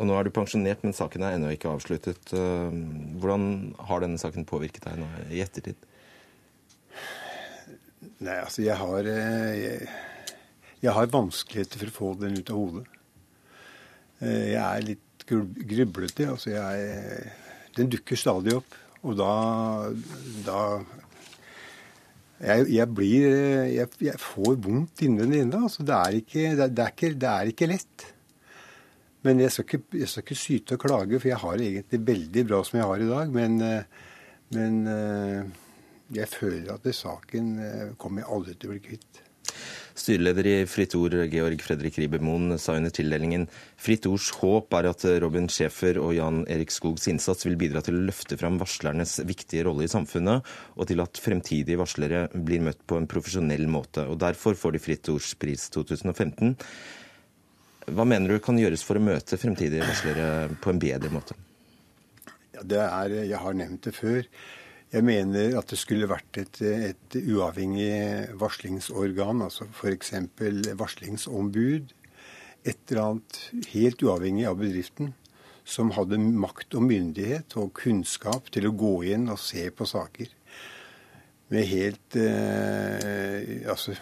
Og 0.00 0.08
nå 0.08 0.16
er 0.16 0.26
du 0.26 0.34
pensjonert, 0.34 0.82
men 0.84 0.96
saken 0.96 1.22
er 1.22 1.36
ennå 1.36 1.52
ikke 1.54 1.70
avsluttet. 1.70 2.34
Eh, 2.34 2.76
hvordan 3.22 3.46
har 3.88 4.04
denne 4.04 4.20
saken 4.20 4.48
påvirket 4.48 4.90
deg 4.90 5.00
nå 5.00 5.08
i 5.30 5.40
ettertid? 5.44 5.78
Nei, 8.20 8.36
altså 8.36 8.64
jeg 8.66 8.76
har 8.76 9.06
eh, 9.08 9.52
jeg, 9.56 9.84
jeg, 10.82 10.92
har 10.92 11.12
vanskeligheter 11.12 11.80
for 11.80 11.88
å 11.88 11.96
få 11.96 12.10
den 12.20 12.36
ut 12.36 12.50
av 12.52 12.58
hodet. 12.60 12.82
Eh, 14.20 14.50
jeg 14.52 14.60
er 14.60 14.84
litt 14.90 15.24
grublete. 15.70 16.28
Altså 16.28 16.52
jeg 16.52 16.88
er, 16.90 17.30
Den 17.76 17.88
dukker 17.92 18.18
stadig 18.20 18.58
opp. 18.58 18.76
Og 19.00 19.16
da, 19.16 19.32
da 20.44 20.60
jeg, 22.40 22.66
jeg, 22.74 22.86
blir 22.92 23.24
jeg, 23.72 23.88
jeg, 24.04 24.20
får 24.20 24.58
vondt 24.66 25.06
innvendig 25.06 25.40
inne. 25.46 25.62
Altså 25.64 25.86
det, 25.88 25.96
er 25.96 26.18
ikke, 26.20 26.44
det, 26.58 26.68
det, 26.76 26.84
er 26.84 26.94
ikke, 26.96 27.12
det, 27.14 27.30
er 27.32 27.54
ikke, 27.54 27.70
lett. 27.72 28.06
Men 29.24 29.40
jeg 29.40 29.54
skal, 29.56 29.68
ikke, 29.70 30.02
jeg 30.02 30.12
skal 30.12 30.26
ikke 30.26 30.40
syte 30.42 30.76
og 30.76 30.84
klage, 30.84 31.20
for 31.20 31.32
jeg 31.32 31.40
har 31.40 31.56
det 31.56 31.72
egentlig 31.72 32.04
veldig 32.12 32.46
bra 32.52 32.60
som 32.68 32.80
jeg 32.82 32.92
har 32.92 33.06
i 33.06 33.10
dag. 33.14 33.34
Men, 33.40 33.58
eh, 33.64 34.06
men 34.56 34.78
jeg 36.14 36.30
føler 36.30 36.72
at 36.74 36.86
det 36.86 36.96
saken 36.96 37.50
eh, 37.64 37.90
kommer 38.00 38.24
jeg 38.24 38.32
aldri 38.36 38.56
til 38.56 38.70
å 38.70 38.76
bli 38.76 38.86
kvitt. 38.90 39.20
Styreleder 40.00 40.46
i 40.46 40.54
Fritt 40.70 40.94
Ord, 40.96 41.16
Georg 41.32 41.62
Fredrik 41.64 41.98
Ribermoen, 41.98 42.54
sa 42.60 42.76
under 42.78 42.92
tildelingen 42.94 43.46
Fritt 43.80 44.06
Ords 44.08 44.30
håp 44.38 44.72
er 44.78 44.88
at 44.90 45.04
Robin 45.22 45.48
Schæfer 45.50 45.98
og 46.00 46.14
Jan 46.16 46.44
Erik 46.50 46.72
Skogs 46.72 47.08
innsats 47.10 47.44
vil 47.46 47.58
bidra 47.60 47.82
til 47.84 47.98
å 47.98 48.04
løfte 48.08 48.38
fram 48.40 48.60
varslernes 48.60 49.18
viktige 49.28 49.66
rolle 49.66 49.84
i 49.84 49.92
samfunnet, 49.92 50.46
og 50.76 50.88
til 50.88 51.02
at 51.04 51.20
fremtidige 51.20 51.80
varslere 51.80 52.28
blir 52.32 52.64
møtt 52.64 52.80
på 52.88 53.00
en 53.00 53.10
profesjonell 53.10 53.66
måte. 53.70 54.06
Og 54.06 54.20
Derfor 54.22 54.56
får 54.58 54.76
de 54.76 54.82
Fritt 54.86 55.12
Ords 55.12 55.34
pris 55.40 55.66
2015. 55.74 56.54
Hva 57.90 58.06
mener 58.06 58.36
du 58.36 58.44
kan 58.44 58.58
gjøres 58.60 58.84
for 58.86 59.00
å 59.00 59.04
møte 59.04 59.40
fremtidige 59.40 59.84
varslere 59.84 60.30
på 60.62 60.72
en 60.72 60.80
bedre 60.80 61.12
måte? 61.12 61.36
Ja, 62.54 62.64
det 62.64 62.80
er, 62.86 63.20
Jeg 63.24 63.40
har 63.40 63.56
nevnt 63.56 63.84
det 63.84 63.96
før. 63.96 64.24
Jeg 64.90 65.06
mener 65.06 65.54
at 65.54 65.70
det 65.70 65.78
skulle 65.78 66.08
vært 66.10 66.40
et, 66.40 66.56
et 66.66 67.16
uavhengig 67.20 68.34
varslingsorgan, 68.40 69.44
altså 69.44 69.68
f.eks. 69.70 70.16
varslingsombud. 70.80 71.92
Et 72.66 72.90
eller 72.90 73.02
annet 73.04 73.38
helt 73.70 74.02
uavhengig 74.02 74.48
av 74.50 74.58
bedriften, 74.58 75.12
som 75.62 75.92
hadde 75.94 76.18
makt 76.18 76.74
og 76.74 76.88
myndighet 76.88 77.54
og 77.60 77.70
kunnskap 77.78 78.50
til 78.50 78.66
å 78.66 78.74
gå 78.74 78.94
inn 79.12 79.30
og 79.30 79.38
se 79.38 79.68
på 79.70 79.86
saker. 79.86 80.32
Med 81.54 81.70
helt 81.70 82.18
eh, 82.18 83.62
altså 83.70 83.94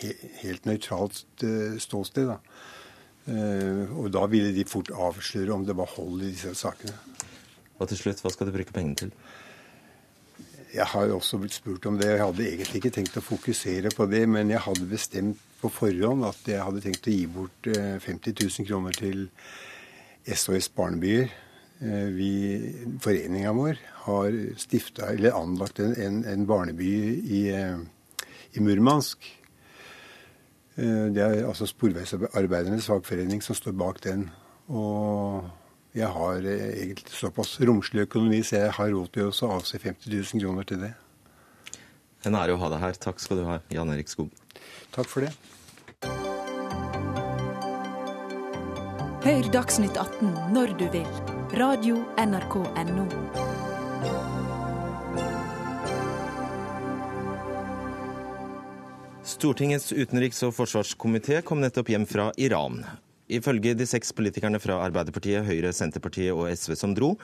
he, 0.00 0.10
helt 0.42 0.66
nøytralt 0.66 1.46
eh, 1.46 1.78
ståsted. 1.82 2.26
Da. 2.26 2.40
Eh, 3.30 3.94
og 3.94 4.10
da 4.18 4.26
ville 4.30 4.50
de 4.54 4.66
fort 4.66 4.90
avsløre 4.90 5.54
om 5.54 5.66
det 5.66 5.78
var 5.78 5.94
hold 5.94 6.26
i 6.26 6.32
disse 6.34 6.56
sakene. 6.58 6.98
Og 7.78 7.86
til 7.86 8.02
slutt, 8.02 8.22
hva 8.22 8.34
skal 8.34 8.50
du 8.50 8.54
bruke 8.58 8.74
pengene 8.74 8.98
til? 9.04 9.14
Jeg 10.72 10.88
har 10.88 11.10
også 11.12 11.36
blitt 11.36 11.52
spurt 11.52 11.84
om 11.86 11.98
det. 12.00 12.08
Jeg 12.14 12.24
hadde 12.24 12.44
egentlig 12.48 12.80
ikke 12.80 12.94
tenkt 12.96 13.16
å 13.20 13.24
fokusere 13.24 13.90
på 13.92 14.06
det, 14.08 14.22
men 14.30 14.48
jeg 14.54 14.62
hadde 14.64 14.88
bestemt 14.88 15.40
på 15.60 15.68
forhånd 15.68 16.24
at 16.24 16.48
jeg 16.48 16.64
hadde 16.64 16.80
tenkt 16.80 17.06
å 17.06 17.12
gi 17.12 17.26
bort 17.28 17.68
50 17.68 18.32
000 18.40 18.68
kroner 18.70 18.96
til 18.96 19.26
SOS 20.24 20.70
Barnebyer. 20.72 21.28
Vi, 22.16 22.32
Foreninga 23.04 23.52
vår 23.52 23.78
har 24.06 24.38
stifta, 24.56 25.10
eller 25.12 25.36
anlagt 25.36 25.82
en, 25.82 26.22
en, 26.24 26.46
barneby 26.48 26.90
i, 27.20 27.42
i 27.52 28.62
Murmansk. 28.64 29.28
Det 30.76 31.20
er 31.20 31.42
altså 31.44 31.68
Sporveisarbeidernes 31.68 32.88
fagforening 32.88 33.44
som 33.44 33.58
står 33.58 33.76
bak 33.76 34.00
den. 34.06 34.30
Og 34.72 35.50
jeg 35.92 36.08
har 36.08 36.46
egentlig 36.48 37.12
såpass 37.12 37.58
romslig 37.60 38.06
økonomi, 38.06 38.40
så 38.44 38.62
jeg 38.62 38.76
har 38.78 38.92
råd 38.94 39.10
til 39.12 39.28
å 39.28 39.50
avse 39.58 39.78
50 39.78 40.08
000 40.08 40.44
kroner 40.44 40.68
til 40.68 40.80
det. 40.86 40.92
En 42.24 42.38
ære 42.38 42.54
å 42.54 42.60
ha 42.62 42.70
deg 42.72 42.80
her. 42.84 42.98
Takk 43.02 43.20
skal 43.20 43.42
du 43.42 43.44
ha, 43.48 43.58
Jan 43.74 43.92
Erik 43.92 44.08
Skog. 44.08 44.30
Takk 44.94 45.10
for 45.10 45.26
det. 45.26 45.32
Hør 49.22 49.52
Dagsnytt 49.54 49.98
18 49.98 50.32
når 50.54 50.74
du 50.80 50.88
vil. 50.94 51.06
Radio 51.60 52.00
NRK 52.18 52.56
Radio.nrk.no. 52.64 53.06
Stortingets 59.22 59.92
utenriks- 59.92 60.42
og 60.46 60.56
forsvarskomité 60.56 61.42
kom 61.46 61.62
nettopp 61.62 61.92
hjem 61.92 62.06
fra 62.08 62.30
Iran. 62.40 62.82
Ifølge 63.38 63.74
de 63.78 63.86
seks 63.88 64.12
politikerne 64.16 64.60
fra 64.62 64.80
Arbeiderpartiet, 64.84 65.46
Høyre, 65.46 65.72
Senterpartiet 65.76 66.34
og 66.34 66.50
SV 66.52 66.76
som 66.78 66.94
dro, 66.96 67.14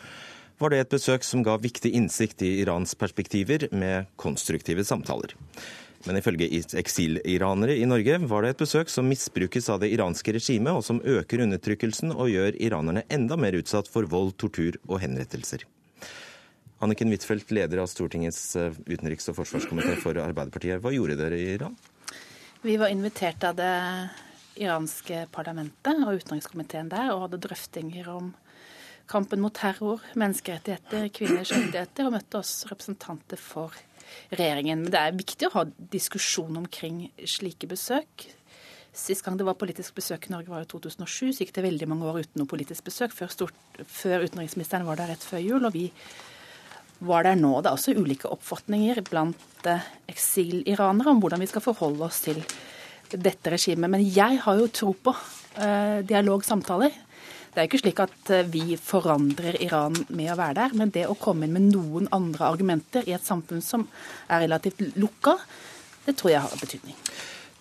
var 0.58 0.72
det 0.72 0.80
et 0.82 0.94
besøk 0.96 1.26
som 1.26 1.44
ga 1.46 1.54
viktig 1.60 1.92
innsikt 1.94 2.42
i 2.42 2.56
Irans 2.62 2.96
perspektiver, 2.98 3.68
med 3.70 4.08
konstruktive 4.18 4.82
samtaler. 4.84 5.36
Men 6.06 6.18
ifølge 6.18 6.46
eksiliranere 6.78 7.74
i 7.78 7.86
Norge 7.86 8.18
var 8.30 8.44
det 8.44 8.52
et 8.54 8.62
besøk 8.62 8.90
som 8.90 9.08
misbrukes 9.10 9.68
av 9.70 9.82
det 9.82 9.90
iranske 9.94 10.34
regimet, 10.34 10.72
og 10.72 10.84
som 10.86 11.02
øker 11.02 11.42
undertrykkelsen 11.44 12.14
og 12.14 12.30
gjør 12.32 12.58
iranerne 12.58 13.02
enda 13.10 13.38
mer 13.38 13.58
utsatt 13.58 13.90
for 13.90 14.06
vold, 14.10 14.36
tortur 14.38 14.78
og 14.86 15.02
henrettelser. 15.02 15.66
Anniken 16.78 17.10
Huitfeldt, 17.10 17.50
leder 17.50 17.82
av 17.82 17.90
Stortingets 17.90 18.54
eh, 18.56 18.74
utenriks- 18.86 19.26
og 19.32 19.40
forsvarskomité 19.40 19.96
for 19.98 20.18
Arbeiderpartiet. 20.22 20.78
Hva 20.78 20.94
gjorde 20.94 21.18
dere 21.18 21.38
i 21.38 21.48
Iran? 21.56 21.74
Vi 22.62 22.76
var 22.78 22.94
invitert 22.94 23.42
av 23.46 23.58
det 23.58 23.72
iranske 24.58 25.24
parlamentet 25.34 26.04
og 26.04 26.20
utenrikskomiteen 26.20 26.90
der 26.92 27.12
og 27.14 27.26
hadde 27.26 27.40
drøftinger 27.46 28.10
om 28.12 28.32
kampen 29.08 29.40
mot 29.40 29.54
terror, 29.56 30.02
menneskerettigheter, 30.20 31.08
kvinners 31.16 31.52
rettigheter, 31.54 32.08
og 32.08 32.16
møtte 32.18 32.40
oss 32.42 32.66
representanter 32.68 33.40
for 33.40 33.76
regjeringen. 34.32 34.84
Men 34.84 34.92
det 34.92 35.00
er 35.00 35.16
viktig 35.16 35.48
å 35.48 35.54
ha 35.56 35.64
diskusjon 35.94 36.60
omkring 36.60 37.06
slike 37.24 37.70
besøk. 37.70 38.28
Sist 38.98 39.24
gang 39.24 39.38
det 39.38 39.46
var 39.46 39.56
politisk 39.60 39.96
besøk 39.96 40.26
i 40.28 40.34
Norge 40.34 40.52
var 40.52 40.64
i 40.64 40.68
2007, 40.68 41.32
så 41.32 41.44
gikk 41.44 41.54
det 41.56 41.64
veldig 41.64 41.88
mange 41.88 42.08
år 42.10 42.24
uten 42.24 42.42
noe 42.42 42.50
politisk 42.50 42.88
besøk, 42.88 43.14
før, 43.16 43.30
stort, 43.32 43.84
før 43.86 44.26
utenriksministeren 44.26 44.88
var 44.88 45.00
der 45.00 45.12
rett 45.14 45.24
før 45.24 45.44
jul. 45.44 45.64
og 45.64 45.76
vi 45.76 45.86
var 47.00 47.22
der 47.22 47.36
nå. 47.38 47.52
Det 47.62 47.70
er 47.70 47.76
også 47.76 47.94
ulike 47.94 48.30
oppfatninger 48.32 49.04
blant 49.06 49.68
eh, 49.70 49.84
eksiliranere 50.10 51.12
om 51.12 51.20
hvordan 51.22 51.44
vi 51.44 51.46
skal 51.50 51.62
forholde 51.62 52.08
oss 52.08 52.24
til 52.24 52.40
dette 53.16 53.52
regimet. 53.54 53.90
Men 53.90 54.04
jeg 54.04 54.40
har 54.44 54.58
jo 54.60 54.70
tro 54.72 54.92
på 54.92 55.14
uh, 55.14 56.00
dialog, 56.06 56.44
samtaler. 56.46 56.92
Det 57.54 57.62
er 57.62 57.68
ikke 57.68 57.80
slik 57.80 58.02
at 58.04 58.32
uh, 58.34 58.44
vi 58.50 58.76
forandrer 58.80 59.60
Iran 59.64 59.96
med 60.08 60.32
å 60.32 60.38
være 60.38 60.58
der, 60.60 60.76
men 60.78 60.92
det 60.94 61.06
å 61.08 61.16
komme 61.18 61.48
inn 61.48 61.56
med 61.56 61.70
noen 61.72 62.10
andre 62.14 62.50
argumenter 62.50 63.08
i 63.08 63.16
et 63.16 63.26
samfunn 63.26 63.64
som 63.64 63.88
er 64.28 64.44
relativt 64.44 64.84
lukka, 65.00 65.38
det 66.06 66.16
tror 66.18 66.34
jeg 66.34 66.44
har 66.44 66.62
betydning. 66.62 66.96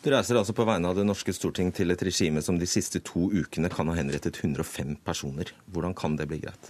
Du 0.03 0.11
reiser 0.13 0.37
altså 0.39 0.53
på 0.55 0.63
vegne 0.67 0.87
av 0.87 0.95
det 0.95 1.03
norske 1.07 1.33
storting 1.35 1.73
til 1.75 1.91
et 1.91 2.03
regime 2.05 2.43
som 2.45 2.59
de 2.59 2.69
siste 2.69 3.01
to 3.03 3.27
ukene 3.33 3.71
kan 3.73 3.89
ha 3.89 3.97
henrettet 3.97 4.39
105 4.43 4.99
personer. 5.03 5.51
Hvordan 5.73 5.97
kan 5.97 6.15
det 6.15 6.29
bli 6.29 6.39
greit? 6.45 6.69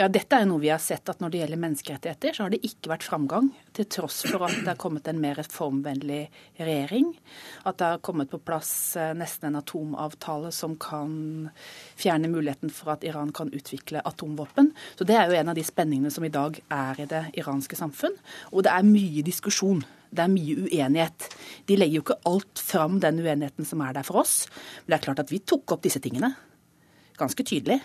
Ja, 0.00 0.06
Dette 0.08 0.38
er 0.40 0.46
noe 0.48 0.62
vi 0.62 0.70
har 0.72 0.80
sett 0.80 1.10
at 1.12 1.18
når 1.20 1.32
det 1.32 1.40
gjelder 1.42 1.60
menneskerettigheter, 1.60 2.32
så 2.32 2.46
har 2.46 2.52
det 2.54 2.62
ikke 2.64 2.88
vært 2.94 3.04
framgang. 3.04 3.50
Til 3.76 3.84
tross 3.92 4.22
for 4.24 4.46
at 4.46 4.54
det 4.62 4.70
har 4.70 4.78
kommet 4.80 5.08
en 5.10 5.20
mer 5.20 5.36
reformvennlig 5.36 6.22
regjering. 6.56 7.10
At 7.68 7.76
det 7.76 7.90
har 7.90 8.00
kommet 8.00 8.30
på 8.32 8.40
plass 8.40 8.70
eh, 8.96 9.10
nesten 9.12 9.50
en 9.50 9.58
atomavtale 9.60 10.48
som 10.56 10.78
kan 10.80 11.12
fjerne 12.00 12.32
muligheten 12.32 12.72
for 12.72 12.94
at 12.94 13.04
Iran 13.04 13.34
kan 13.36 13.52
utvikle 13.52 14.00
atomvåpen. 14.08 14.72
Så 14.96 15.04
Det 15.04 15.18
er 15.18 15.28
jo 15.28 15.36
en 15.36 15.52
av 15.52 15.60
de 15.60 15.66
spenningene 15.68 16.14
som 16.14 16.24
i 16.24 16.32
dag 16.32 16.56
er 16.72 17.04
i 17.04 17.08
det 17.12 17.26
iranske 17.44 17.76
samfunn. 17.76 18.16
Og 18.48 18.64
det 18.64 18.72
er 18.72 18.88
mye 18.88 19.28
diskusjon. 19.28 19.84
Det 20.08 20.24
er 20.24 20.32
mye 20.32 20.70
uenighet. 20.70 21.28
De 21.68 21.76
legger 21.76 22.00
jo 22.00 22.06
ikke 22.06 22.22
alt 22.32 22.64
fram, 22.64 22.96
den 23.04 23.20
uenigheten 23.20 23.68
som 23.68 23.84
er 23.84 24.00
der 24.00 24.08
for 24.08 24.24
oss. 24.24 24.46
Men 24.86 24.96
det 24.96 25.02
er 25.02 25.08
klart 25.10 25.26
at 25.26 25.36
vi 25.36 25.44
tok 25.44 25.76
opp 25.76 25.84
disse 25.84 26.00
tingene 26.00 26.32
ganske 27.20 27.44
tydelig. 27.44 27.82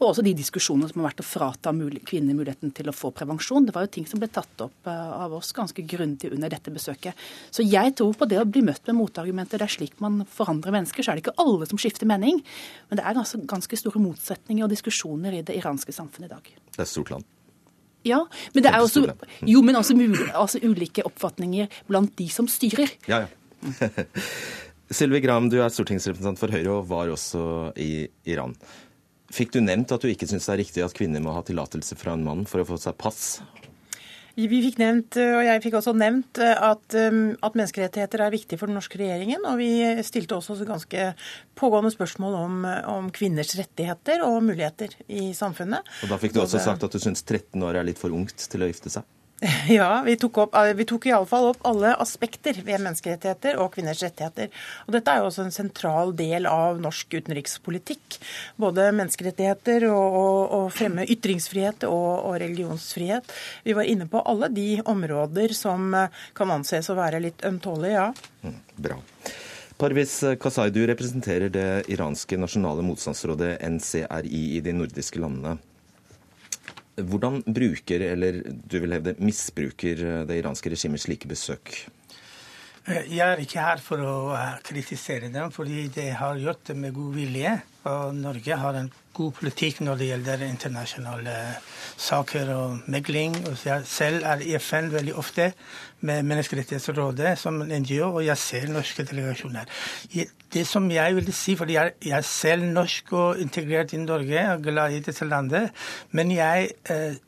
Og 0.00 0.06
også 0.08 0.22
de 0.24 0.32
diskusjonene 0.32 0.88
som 0.88 1.02
har 1.02 1.10
vært 1.10 1.20
å 1.20 1.26
frata 1.28 1.72
kvinner 2.08 2.36
muligheten 2.36 2.72
til 2.76 2.88
å 2.88 2.94
få 2.96 3.10
prevensjon. 3.12 3.66
Det 3.68 3.74
var 3.76 3.84
jo 3.84 3.92
ting 3.98 4.06
som 4.08 4.22
ble 4.22 4.30
tatt 4.32 4.62
opp 4.64 4.88
eh, 4.88 5.10
av 5.12 5.34
oss 5.36 5.52
ganske 5.56 5.84
grundig 5.84 6.30
under 6.32 6.48
dette 6.52 6.72
besøket. 6.72 7.18
Så 7.52 7.66
jeg 7.66 7.92
tror 7.98 8.16
på 8.16 8.28
det 8.30 8.38
å 8.40 8.46
bli 8.48 8.62
møtt 8.64 8.88
med 8.88 8.96
motargumenter. 8.96 9.60
Det 9.60 9.68
er 9.68 9.74
slik 9.76 10.00
man 10.00 10.22
forandrer 10.24 10.72
mennesker. 10.72 11.04
Så 11.04 11.12
er 11.12 11.20
det 11.20 11.26
ikke 11.26 11.36
alle 11.44 11.68
som 11.68 11.80
skifter 11.80 12.08
mening. 12.08 12.40
Men 12.88 13.02
det 13.02 13.04
er 13.04 13.18
ganske, 13.20 13.42
ganske 13.50 13.80
store 13.82 14.00
motsetninger 14.00 14.64
og 14.64 14.72
diskusjoner 14.72 15.36
i 15.36 15.44
det 15.44 15.60
iranske 15.60 15.92
samfunnet 15.92 16.30
i 16.30 16.32
dag. 16.32 16.50
Det 16.70 16.80
er 16.80 16.88
et 16.88 16.94
stort 16.94 17.12
land. 17.12 17.28
Ja, 18.08 18.22
men 18.54 18.64
det 18.64 18.72
er 18.72 18.80
også, 18.80 19.04
jo, 19.44 19.60
men 19.60 19.76
også, 19.76 19.92
altså 20.32 20.60
ulike 20.64 21.04
oppfatninger 21.04 21.68
blant 21.90 22.14
de 22.16 22.30
som 22.32 22.48
styrer. 22.48 22.96
Ja, 23.10 23.26
ja. 23.26 23.90
Sylvi 24.96 25.20
Graham, 25.22 25.50
du 25.52 25.60
er 25.60 25.68
stortingsrepresentant 25.70 26.40
for 26.40 26.50
Høyre 26.50 26.78
og 26.80 26.88
var 26.90 27.12
også 27.12 27.42
i 27.78 28.08
Iran. 28.32 28.56
Fikk 29.30 29.54
du 29.54 29.60
nevnt 29.62 29.92
at 29.94 30.02
du 30.02 30.10
ikke 30.10 30.26
syns 30.26 30.48
det 30.48 30.54
er 30.56 30.62
riktig 30.64 30.84
at 30.84 30.94
kvinner 30.96 31.22
må 31.22 31.34
ha 31.36 31.42
tillatelse 31.46 31.98
fra 31.98 32.16
en 32.16 32.26
mann 32.26 32.46
for 32.50 32.62
å 32.62 32.66
få 32.66 32.78
seg 32.82 32.98
pass? 32.98 33.38
Vi 34.40 34.60
fikk 34.62 34.78
nevnt, 34.80 35.18
og 35.20 35.42
jeg 35.44 35.60
fikk 35.64 35.76
også 35.80 35.92
nevnt, 35.98 36.38
at, 36.40 36.94
um, 36.96 37.34
at, 37.44 37.56
menneskerettigheter 37.58 38.22
er 38.24 38.32
viktig 38.32 38.56
for 38.60 38.70
den 38.70 38.78
norske 38.78 38.96
regjeringen. 39.00 39.42
Og 39.50 39.58
vi 39.60 39.70
stilte 40.06 40.38
også 40.38 40.56
ganske 40.68 41.10
pågående 41.58 41.92
spørsmål 41.92 42.38
om, 42.38 42.64
om 42.94 43.10
kvinners 43.14 43.52
rettigheter 43.58 44.24
og 44.24 44.40
muligheter 44.46 44.94
i 45.10 45.30
samfunnet. 45.36 45.86
Og 46.06 46.14
Da 46.14 46.20
fikk 46.22 46.36
du 46.36 46.44
også 46.44 46.62
sagt 46.62 46.86
at 46.86 46.94
du 46.94 47.02
syns 47.02 47.24
13 47.26 47.60
år 47.66 47.82
er 47.82 47.90
litt 47.90 48.00
for 48.00 48.14
ungt 48.14 48.48
til 48.50 48.64
å 48.64 48.70
gifte 48.70 48.92
seg? 48.92 49.04
Ja, 49.68 50.02
vi 50.04 50.16
tok, 50.16 50.38
opp, 50.38 50.54
eh, 50.54 50.74
vi 50.76 50.84
tok 50.84 51.06
iallfall 51.08 51.50
opp 51.52 51.62
alle 51.68 51.94
aspekter 52.02 52.58
ved 52.64 52.82
menneskerettigheter 52.82 53.60
og 53.62 53.72
kvinners 53.74 54.02
rettigheter. 54.04 54.50
Og 54.86 54.94
Dette 54.96 55.12
er 55.12 55.22
jo 55.22 55.30
også 55.30 55.46
en 55.46 55.54
sentral 55.54 56.12
del 56.16 56.48
av 56.50 56.80
norsk 56.82 57.16
utenrikspolitikk. 57.16 58.18
Både 58.60 58.90
menneskerettigheter 58.92 59.88
og, 59.88 60.56
og 60.58 60.66
fremme 60.76 61.06
ytringsfrihet 61.08 61.86
og, 61.88 62.10
og, 62.26 62.34
religionsfrihet. 62.42 63.32
Vi 63.64 63.76
var 63.76 63.88
inne 63.88 64.08
på 64.10 64.22
alle 64.28 64.50
de 64.52 64.68
områder 64.84 65.56
som 65.56 65.88
eh, 65.96 66.20
kan 66.36 66.52
anses 66.52 66.92
å 66.92 66.98
være 66.98 67.22
litt 67.24 67.46
ømtålige, 67.46 67.96
ja. 67.96 68.10
Mm, 68.44 68.60
bra. 68.76 69.00
Parvis 69.80 70.18
Kasai, 70.36 70.68
representerer 70.90 71.48
det 71.48 71.68
iranske 71.88 72.36
nasjonale 72.36 72.84
motstandsrådet 72.84 73.54
NCRI 73.64 74.42
i 74.58 74.60
de 74.60 74.74
nordiske 74.76 75.22
landene. 75.22 75.56
Hvordan 76.96 77.42
bruker, 77.46 78.02
eller 78.12 78.42
du 78.44 78.78
vil 78.82 78.92
hevde 78.92 79.14
misbruker, 79.22 80.24
det 80.26 80.40
iranske 80.40 80.72
regimet 80.72 81.00
slike 81.04 81.30
besøk? 81.30 81.86
Eh, 82.88 83.16
jeg 83.16 83.26
er 83.26 83.42
ikke 83.42 83.60
her 83.60 83.82
for 83.84 84.00
å 84.00 84.14
eh, 84.32 84.56
kritisere 84.64 85.28
dem, 85.32 85.52
fordi 85.52 85.84
de 85.92 86.08
har 86.16 86.40
gjort 86.40 86.64
det 86.70 86.76
med 86.80 86.94
god 86.96 87.12
vilje. 87.18 87.52
Og 87.90 88.14
Norge 88.16 88.56
har 88.60 88.76
en 88.76 88.90
god 89.16 89.32
politikk 89.36 89.80
når 89.84 90.00
det 90.00 90.08
gjelder 90.10 90.42
internasjonale 90.46 91.36
saker 92.00 92.52
og 92.54 92.90
megling. 92.92 93.36
Og 93.48 93.60
jeg 93.66 93.86
selv 93.88 94.24
er 94.28 94.44
i 94.44 94.56
FN 94.60 94.90
veldig 94.92 95.14
ofte 95.20 95.50
med 96.08 96.24
Menneskerettighetsrådet 96.28 97.34
som 97.40 97.60
en 97.60 97.72
NGO, 97.82 98.14
og 98.14 98.24
jeg 98.24 98.40
ser 98.40 98.68
norske 98.72 99.04
delegasjoner. 99.08 99.68
Det 100.52 100.66
som 100.68 100.88
jeg 100.92 101.16
vil 101.16 101.32
si, 101.36 101.56
fordi 101.56 101.76
jeg 101.76 102.14
er 102.16 102.24
selv 102.26 102.64
norsk 102.64 103.12
og 103.12 103.42
integrert 103.44 103.92
i 103.92 104.00
Norge 104.00 104.46
og 104.54 104.64
glad 104.64 104.96
i 104.96 105.02
dette 105.04 105.28
landet, 105.28 105.68
men 106.16 106.32
jeg 106.32 106.72
eh, 106.88 107.20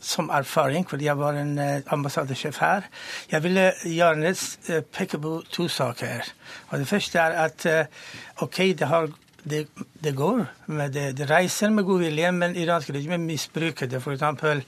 som 0.00 0.30
erfaring, 0.32 0.86
fordi 0.88 1.04
jeg 1.04 1.18
var 1.18 1.36
en 1.38 1.58
eh, 1.58 1.82
ambassadesjef 1.92 2.58
her. 2.60 2.86
Jeg 3.30 3.42
ville 3.42 3.72
gjerne 3.84 4.32
eh, 4.32 4.82
peke 4.82 5.18
på 5.20 5.42
to 5.52 5.68
saker. 5.68 6.32
Og 6.70 6.78
Det 6.78 6.88
første 6.88 7.18
er 7.18 7.36
at 7.44 7.66
eh, 7.66 7.84
OK, 8.42 8.56
det, 8.56 8.88
har, 8.88 9.08
det, 9.44 9.66
det 10.04 10.12
går. 10.16 10.44
Det, 10.66 11.04
det, 11.18 11.28
reiser 11.30 11.70
med 11.70 11.86
god 11.88 12.04
vilje, 12.04 12.32
men 12.32 12.56
iranske 12.56 12.92
regime 12.96 13.18
misbruker 13.22 13.88
det. 13.90 14.00
Eksempel, 14.00 14.64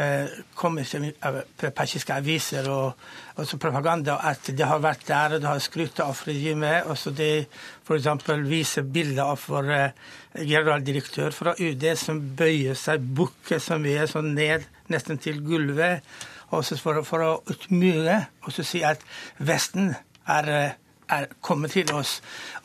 Eh, 0.00 0.26
kommer 0.54 0.86
persiske 1.74 2.14
aviser 2.14 2.68
og, 2.70 3.00
og 3.34 3.48
propaganda 3.58 4.20
at 4.22 4.46
det 4.54 4.68
har 4.70 4.78
vært 4.78 5.02
der, 5.08 5.34
og 5.34 5.42
det 5.42 5.48
har 5.48 5.58
skrytt 5.58 5.98
av 6.04 6.20
regimet. 6.28 6.86
og 6.86 6.96
så 6.98 7.10
det 7.10 7.48
F.eks. 7.82 8.06
viser 8.46 8.86
bilder 8.86 9.32
av 9.32 9.42
vår 9.50 9.72
eh, 9.74 9.90
generaldirektør 10.46 11.34
fra 11.34 11.56
UD 11.58 11.88
som 11.98 12.20
bøyer 12.38 12.78
seg, 12.78 13.02
bukker 13.02 13.58
så 13.58 13.80
mye, 13.82 14.06
sånn 14.06 14.30
ned 14.36 14.68
nesten 14.94 15.18
til 15.18 15.42
gulvet, 15.42 16.06
også 16.54 16.78
for, 16.78 17.02
for 17.02 17.26
å 17.26 17.32
utmyke 17.50 18.20
og 18.46 18.54
så 18.54 18.62
si 18.66 18.84
at 18.86 19.02
Vesten 19.42 19.90
er 20.30 20.54
eh, 20.54 20.78
er 21.10 21.26
kommet 21.44 21.74
til 21.74 21.90
oss. 21.94 22.18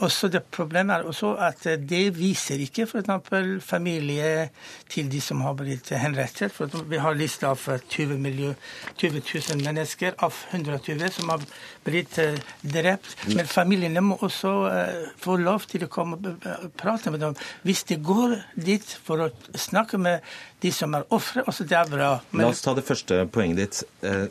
Også 0.06 0.30
det 0.32 0.44
Problemet 0.56 0.96
er 0.96 1.08
også 1.10 1.34
at 1.42 1.64
det 1.90 2.04
viser 2.16 2.62
ikke 2.64 2.86
f.eks. 2.86 3.64
familie 3.66 4.50
til 4.92 5.10
de 5.12 5.20
som 5.22 5.42
har 5.46 5.56
blitt 5.60 5.90
henrettet. 5.96 6.54
For 6.54 6.72
vi 6.90 7.00
har 7.02 7.18
liste 7.18 7.48
av 7.50 7.60
20, 7.60 8.18
miljø, 8.22 8.54
20 8.98 9.22
000 9.22 9.64
mennesker 9.66 10.16
av 10.24 10.36
120 10.52 11.12
som 11.18 11.34
har 11.34 11.44
blitt 11.86 12.20
eh, 12.22 12.40
drept. 12.62 13.18
Men 13.34 13.50
familiene 13.50 14.04
må 14.06 14.20
også 14.26 14.54
uh, 14.70 15.10
få 15.22 15.38
lov 15.42 15.68
til 15.72 15.86
å 15.86 15.92
komme 15.92 16.20
og 16.20 16.72
prate 16.80 17.14
med 17.14 17.24
dem. 17.24 17.36
Hvis 17.66 17.84
de 17.90 18.00
går 18.00 18.38
dit 18.56 18.96
for 19.06 19.28
å 19.28 19.30
snakke 19.58 20.00
med 20.02 20.24
de 20.64 20.72
som 20.74 20.96
er 20.98 21.06
ofre, 21.16 21.44
også 21.50 21.68
det 21.68 21.78
er 21.80 21.92
bra. 21.92 22.10
Men... 22.32 22.48
La 22.48 22.54
oss 22.54 22.64
ta 22.66 22.76
det 22.78 22.86
første 22.88 23.26
poenget 23.34 23.62
ditt. 23.62 23.84
Eh, 24.06 24.26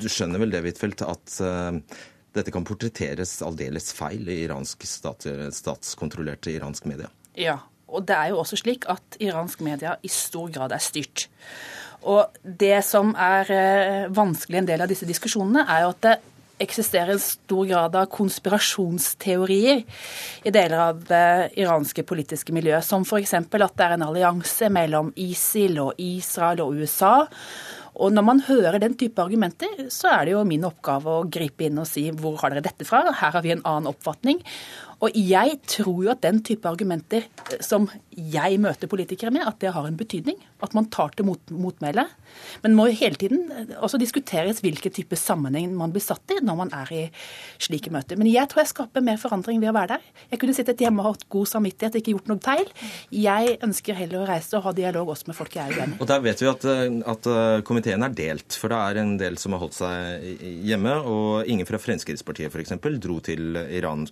du 0.00 0.06
skjønner 0.08 0.40
vel 0.42 0.52
det, 0.54 0.62
Huitfeldt, 0.64 1.02
at 1.02 1.40
dette 2.36 2.52
kan 2.54 2.66
portretteres 2.66 3.36
aldeles 3.42 3.90
feil 3.96 4.28
i 4.30 4.42
iransk 4.44 4.86
stat, 4.86 5.26
statskontrollerte 5.54 6.52
iransk 6.54 6.86
media. 6.90 7.10
Ja, 7.38 7.58
og 7.90 8.06
det 8.06 8.16
er 8.16 8.32
jo 8.32 8.40
også 8.42 8.58
slik 8.60 8.86
at 8.90 9.18
iransk 9.22 9.62
media 9.66 9.96
i 10.02 10.10
stor 10.12 10.50
grad 10.54 10.74
er 10.74 10.82
styrt. 10.82 11.28
Og 12.08 12.40
det 12.42 12.78
som 12.86 13.12
er 13.18 13.50
eh, 13.52 14.10
vanskelig 14.14 14.62
en 14.62 14.68
del 14.70 14.84
av 14.84 14.90
disse 14.90 15.08
diskusjonene, 15.08 15.66
er 15.68 15.84
jo 15.84 15.94
at 15.94 16.04
det 16.06 16.18
eksisterer 16.60 17.14
en 17.14 17.22
stor 17.22 17.64
grad 17.68 17.96
av 17.96 18.08
konspirasjonsteorier 18.12 19.82
i 20.44 20.52
deler 20.52 20.82
av 20.90 21.02
det 21.08 21.52
iranske 21.60 22.04
politiske 22.04 22.52
miljøet, 22.52 22.84
som 22.84 23.04
f.eks. 23.06 23.34
at 23.34 23.52
det 23.52 23.86
er 23.86 23.96
en 23.96 24.06
allianse 24.10 24.68
mellom 24.72 25.12
ISIL 25.16 25.80
og 25.80 26.00
Israel 26.00 26.60
og 26.66 26.82
USA 26.82 27.14
og 28.00 28.14
når 28.16 28.24
man 28.24 28.42
hører 28.46 28.80
den 28.80 28.96
type 28.98 29.20
argumenter, 29.20 29.86
så 29.92 30.08
er 30.14 30.26
det 30.26 30.34
jo 30.34 30.44
min 30.48 30.64
oppgave 30.64 31.18
å 31.20 31.26
gripe 31.28 31.66
inn 31.66 31.80
og 31.82 31.88
si 31.88 32.06
hvor 32.16 32.38
har 32.40 32.54
dere 32.54 32.64
dette 32.64 32.86
fra? 32.88 33.02
Her 33.12 33.36
har 33.36 33.44
vi 33.44 33.52
en 33.52 33.64
annen 33.68 33.90
oppfatning. 33.92 34.40
Og 35.00 35.16
jeg 35.16 35.56
tror 35.68 36.02
jo 36.04 36.10
at 36.12 36.20
den 36.24 36.42
type 36.44 36.68
argumenter 36.68 37.24
eh, 37.24 37.60
som 37.64 37.88
jeg 38.12 38.58
møter 38.60 38.90
politikere 38.90 39.32
med, 39.32 39.46
at 39.48 39.56
det 39.62 39.72
har 39.72 39.86
en 39.88 39.96
betydning. 39.96 40.36
At 40.60 40.74
man 40.76 40.90
tar 40.92 41.14
til 41.16 41.24
mot, 41.24 41.40
motmæle. 41.50 42.04
Men 42.64 42.76
må 42.76 42.86
hele 42.92 43.16
tiden 43.20 43.46
eh, 43.54 43.72
også 43.80 44.00
diskuteres 44.00 44.60
hvilken 44.64 44.92
type 44.92 45.16
sammenheng 45.16 45.72
man 45.76 45.94
blir 45.94 46.04
satt 46.04 46.34
i 46.34 46.40
når 46.44 46.58
man 46.58 46.72
er 46.76 46.92
i 46.92 47.04
slike 47.62 47.92
møter. 47.94 48.20
Men 48.20 48.28
jeg 48.28 48.50
tror 48.50 48.64
jeg 48.64 48.72
skaper 48.74 49.04
mer 49.04 49.20
forandring 49.20 49.62
ved 49.62 49.72
å 49.72 49.76
være 49.78 49.96
der. 49.96 50.26
Jeg 50.34 50.42
kunne 50.42 50.56
sittet 50.56 50.84
hjemme 50.84 51.04
og 51.04 51.14
hatt 51.14 51.26
god 51.32 51.48
samvittighet, 51.54 51.96
ikke 52.00 52.14
gjort 52.16 52.30
noe 52.34 52.44
feil. 52.44 52.68
Jeg 53.14 53.56
ønsker 53.64 53.96
heller 53.96 54.20
å 54.20 54.28
reise 54.28 54.58
og 54.58 54.68
ha 54.68 54.74
dialog 54.76 55.14
også 55.14 55.30
med 55.32 55.38
folk 55.38 55.56
jeg 55.56 55.64
er 55.64 55.80
uenig. 55.80 56.00
Og 56.04 56.12
der 56.12 56.24
vet 56.28 56.44
vi 56.44 56.50
at, 56.52 56.68
eh, 56.68 57.00
at 57.14 57.30
komiteen 57.64 58.04
er 58.04 58.12
delt, 58.20 58.60
for 58.60 58.72
det 58.72 58.82
er 58.84 59.00
en 59.00 59.16
del 59.20 59.40
som 59.40 59.56
har 59.56 59.64
holdt 59.64 59.80
seg 59.80 60.44
hjemme. 60.68 60.98
Og 61.08 61.48
ingen 61.48 61.68
fra 61.68 61.80
Fremskrittspartiet 61.80 62.52
f.eks. 62.52 62.76
dro 63.00 63.16
til 63.24 63.56
Iran 63.56 64.04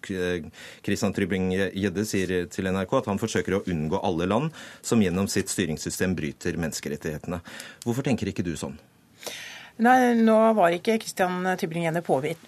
Christian 0.85 1.15
Trybring-Gjedde 1.17 2.05
sier 2.09 2.35
til 2.53 2.71
NRK 2.71 2.99
at 3.01 3.11
han 3.11 3.21
forsøker 3.21 3.59
å 3.59 3.65
unngå 3.71 4.03
alle 4.05 4.29
land 4.31 4.55
som 4.83 5.03
gjennom 5.03 5.31
sitt 5.31 5.51
styringssystem 5.53 6.17
bryter 6.19 6.61
menneskerettighetene. 6.61 7.43
Hvorfor 7.87 8.07
tenker 8.07 8.31
ikke 8.31 8.47
du 8.47 8.55
sånn? 8.59 8.79
Nei, 9.79 10.15
Nå 10.19 10.37
var 10.59 10.75
ikke 10.75 10.97
Kristian 10.99 11.47
Tybring-Gjedde 11.61 12.03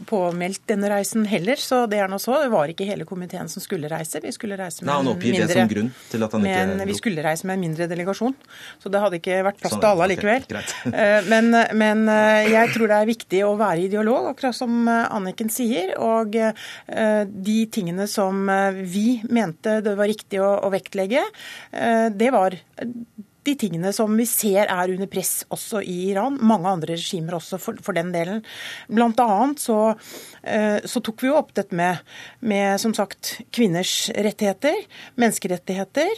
påmeldt 0.08 0.64
denne 0.70 0.88
reisen 0.90 1.26
heller, 1.30 1.60
så 1.62 1.84
det 1.90 2.00
er 2.02 2.10
nå 2.10 2.18
så. 2.22 2.40
Det 2.42 2.50
var 2.50 2.70
ikke 2.72 2.86
hele 2.88 3.06
komiteen 3.06 3.50
som 3.50 3.62
skulle 3.62 3.90
reise. 3.90 4.18
Vi 4.24 4.32
skulle 4.34 4.58
reise 4.58 4.82
med 4.82 4.90
Nei, 4.90 5.14
mindre, 5.14 5.46
det 5.46 5.54
som 5.54 5.70
grunn 5.70 5.92
til 6.10 6.26
at 6.26 6.34
han 6.34 6.48
ikke... 6.50 6.88
Vi 6.90 6.96
skulle 6.98 7.24
reise 7.24 7.46
med 7.46 7.58
en 7.58 7.64
mindre 7.68 7.86
delegasjon, 7.90 8.34
så 8.82 8.90
det 8.92 9.02
hadde 9.04 9.20
ikke 9.20 9.38
vært 9.46 9.60
plass 9.62 9.76
sånn, 9.76 9.82
til 9.84 9.92
alle 9.92 10.08
likevel. 10.10 10.46
Okay, 10.48 10.92
eh, 11.04 11.30
men, 11.30 11.54
men, 11.78 12.02
eh, 12.10 12.50
jeg 12.50 12.74
tror 12.74 12.90
det 12.90 12.98
er 12.98 13.10
viktig 13.12 13.44
å 13.46 13.54
være 13.60 13.86
i 13.86 13.92
dialog, 13.92 14.32
akkurat 14.32 14.56
som 14.56 14.82
eh, 14.90 15.06
Anniken 15.20 15.52
sier. 15.52 15.94
Og 16.00 16.34
de 16.34 17.56
tingene 17.72 18.06
som 18.10 18.48
vi 18.90 19.20
mente 19.30 19.78
det 19.84 19.94
var 19.98 20.08
riktig 20.10 20.40
å, 20.42 20.50
å 20.66 20.70
vektlegge, 20.72 21.22
det 21.70 22.30
var 22.34 22.56
de 23.46 23.54
tingene 23.56 23.92
som 23.96 24.12
vi 24.16 24.26
ser 24.28 24.68
er 24.68 24.92
under 24.92 25.08
press 25.10 25.44
også 25.52 25.80
i 25.80 25.96
Iran. 26.10 26.36
Mange 26.44 26.68
andre 26.68 26.96
regimer 26.98 27.38
også, 27.38 27.58
for, 27.62 27.78
for 27.84 27.96
den 27.96 28.12
delen. 28.12 28.42
Blant 28.92 29.20
annet 29.24 29.62
så, 29.62 29.78
eh, 30.42 30.78
så, 30.84 31.00
tok 31.00 31.24
vi 31.24 31.30
jo 31.30 31.38
opp 31.38 31.54
dette 31.56 31.76
med, 31.76 32.02
med, 32.44 32.76
som 32.82 32.94
sagt, 32.96 33.38
kvinners 33.54 34.10
rettigheter, 34.12 34.84
menneskerettigheter 35.20 36.12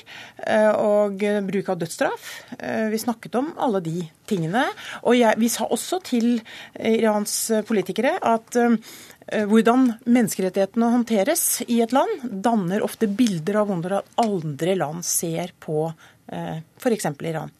eh, 0.46 0.72
og 0.74 1.22
bruk 1.46 1.72
av 1.72 1.80
dødsstraff. 1.82 2.32
Eh, 2.58 2.88
vi 2.92 3.02
snakket 3.02 3.38
om 3.38 3.52
alle 3.62 3.82
de 3.84 3.96
tingene. 4.26 4.66
Og 5.06 5.18
jeg, 5.18 5.38
vi 5.38 5.50
sa 5.52 5.68
også 5.70 6.02
til 6.06 6.34
Irans 6.78 7.36
politikere 7.68 8.16
at 8.18 8.56
hvordan 9.48 9.84
menneskerettighetene 10.02 10.88
håndteres 10.90 11.44
i 11.70 11.78
et 11.84 11.92
land, 11.94 12.24
danner 12.44 12.82
ofte 12.84 13.06
bilder 13.06 13.60
av 13.60 13.70
hvordan 13.70 14.16
andre 14.20 14.74
land 14.80 15.06
ser 15.06 15.54
på 15.62 15.86
f.eks. 16.32 17.10
Iran. 17.28 17.52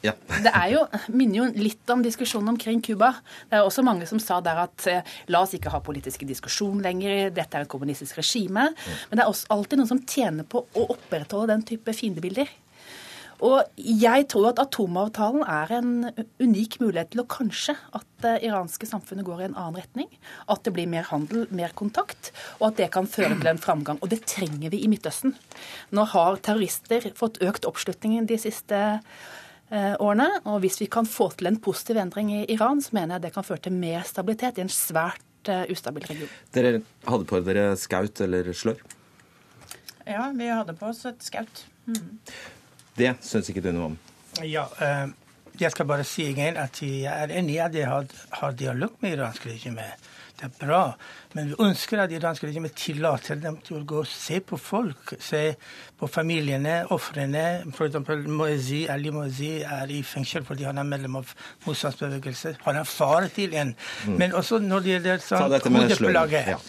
Ja. 0.00 0.14
det 0.44 0.52
er 0.52 0.68
jo, 0.72 0.84
minner 1.12 1.42
jo 1.42 1.46
litt 1.60 1.92
om 1.92 2.02
diskusjonen 2.04 2.54
omkring 2.54 2.80
Cuba. 2.84 3.12
Det 3.50 3.58
er 3.58 3.66
også 3.66 3.84
mange 3.86 4.08
som 4.08 4.20
sa 4.22 4.40
der 4.44 4.62
at 4.64 4.86
eh, 4.90 5.12
la 5.32 5.42
oss 5.44 5.54
ikke 5.56 5.72
ha 5.72 5.82
politiske 5.84 6.28
diskusjon 6.28 6.80
lenger, 6.84 7.28
dette 7.36 7.58
er 7.58 7.66
et 7.66 7.72
kommunistisk 7.72 8.20
regime. 8.20 8.70
Mm. 8.72 8.98
Men 9.10 9.20
det 9.20 9.24
er 9.24 9.32
også 9.32 9.52
alltid 9.56 9.80
noen 9.80 9.92
som 9.92 10.02
tjener 10.08 10.48
på 10.48 10.64
å 10.64 10.88
opprettholde 10.96 11.52
den 11.52 11.66
type 11.68 11.94
fiendebilder. 11.96 12.48
Og 13.44 13.80
jeg 13.80 14.26
tror 14.32 14.50
at 14.50 14.60
atomavtalen 14.60 15.42
er 15.48 15.72
en 15.78 15.92
unik 16.42 16.78
mulighet 16.82 17.12
til 17.14 17.22
å 17.22 17.28
kanskje 17.30 17.74
at 17.96 18.06
det 18.20 18.34
iranske 18.44 18.88
samfunnet 18.88 19.24
går 19.24 19.40
i 19.40 19.46
en 19.48 19.56
annen 19.56 19.80
retning. 19.80 20.10
At 20.52 20.64
det 20.66 20.74
blir 20.76 20.90
mer 20.90 21.08
handel, 21.08 21.46
mer 21.54 21.72
kontakt, 21.76 22.32
og 22.58 22.70
at 22.70 22.80
det 22.82 22.90
kan 22.94 23.08
føre 23.08 23.38
til 23.38 23.52
en 23.52 23.62
framgang. 23.62 24.00
Og 24.04 24.12
det 24.12 24.22
trenger 24.28 24.72
vi 24.74 24.82
i 24.84 24.90
Midtøsten. 24.92 25.34
Nå 25.96 26.06
har 26.12 26.40
terrorister 26.44 27.10
fått 27.16 27.40
økt 27.44 27.68
oppslutning 27.68 28.28
de 28.28 28.38
siste 28.40 28.82
eh, 29.70 29.96
årene. 29.96 30.28
Og 30.44 30.60
hvis 30.66 30.80
vi 30.82 30.90
kan 30.92 31.08
få 31.08 31.30
til 31.38 31.48
en 31.50 31.60
positiv 31.64 32.02
endring 32.02 32.34
i 32.42 32.44
Iran, 32.52 32.84
så 32.84 32.96
mener 32.98 33.16
jeg 33.16 33.28
det 33.28 33.34
kan 33.38 33.46
føre 33.46 33.64
til 33.64 33.76
mer 33.80 34.04
stabilitet 34.08 34.60
i 34.60 34.66
en 34.66 34.72
svært 34.74 35.24
uh, 35.48 35.64
ustabil 35.72 36.04
region. 36.12 36.38
Dere 36.52 36.80
hadde 37.08 37.28
på 37.28 37.40
dere 37.46 37.72
skaut 37.80 38.20
eller 38.20 38.52
slør? 38.52 38.80
Ja, 40.04 40.30
vi 40.34 40.48
hadde 40.50 40.74
på 40.76 40.90
oss 40.90 41.04
et 41.08 41.22
skaut. 41.24 41.64
Mm. 41.86 42.18
Det 42.98 43.14
syns 43.24 43.50
ikke 43.52 43.64
du 43.64 43.72
noe 43.74 43.90
om? 43.92 43.98
Ja, 44.46 44.66
eh, 44.82 45.10
jeg 45.60 45.74
skal 45.74 45.88
bare 45.90 46.06
si 46.08 46.28
igjen 46.30 46.56
at 46.60 46.82
jeg 46.82 47.10
er 47.10 47.32
enig 47.40 47.58
i 47.58 47.62
at 47.64 47.74
jeg 47.76 47.88
har, 47.88 48.06
har 48.40 48.56
dialog 48.56 48.96
med 49.02 49.18
iransk 49.18 49.46
regime. 49.50 49.86
Det 50.40 50.46
er 50.48 50.66
bra. 50.66 50.84
Men 51.34 51.50
vi 51.50 51.56
ønsker 51.60 52.00
at 52.00 52.12
iransk 52.16 52.46
regime 52.46 52.70
tillater 52.72 53.36
dem 53.42 53.58
til 53.64 53.80
å 53.80 53.82
gå 53.84 53.98
og 54.00 54.08
se 54.08 54.38
på 54.40 54.56
folk. 54.56 55.12
Se 55.20 55.42
på 56.00 56.08
familiene, 56.08 56.78
ofrene. 56.96 57.44
F.eks. 57.68 57.98
Moezi, 58.24 58.86
Ali 58.88 59.12
Moezi 59.12 59.50
er 59.60 59.92
i 59.92 60.00
fengsel 60.06 60.46
fordi 60.48 60.64
han 60.64 60.80
er 60.80 60.88
medlem 60.88 61.20
av 61.20 61.34
motstandsbevegelse. 61.66 62.54
Han 62.64 62.80
er 62.80 62.88
far 62.88 63.28
til 63.36 63.56
en. 63.60 63.74
Mm. 64.06 64.16
Men 64.22 64.38
også 64.40 64.62
når 64.64 64.86
det 64.86 64.94
gjelder 64.94 65.26
sånn, 65.26 65.58
hodepplage. 65.76 66.44
Ja. 66.54 66.60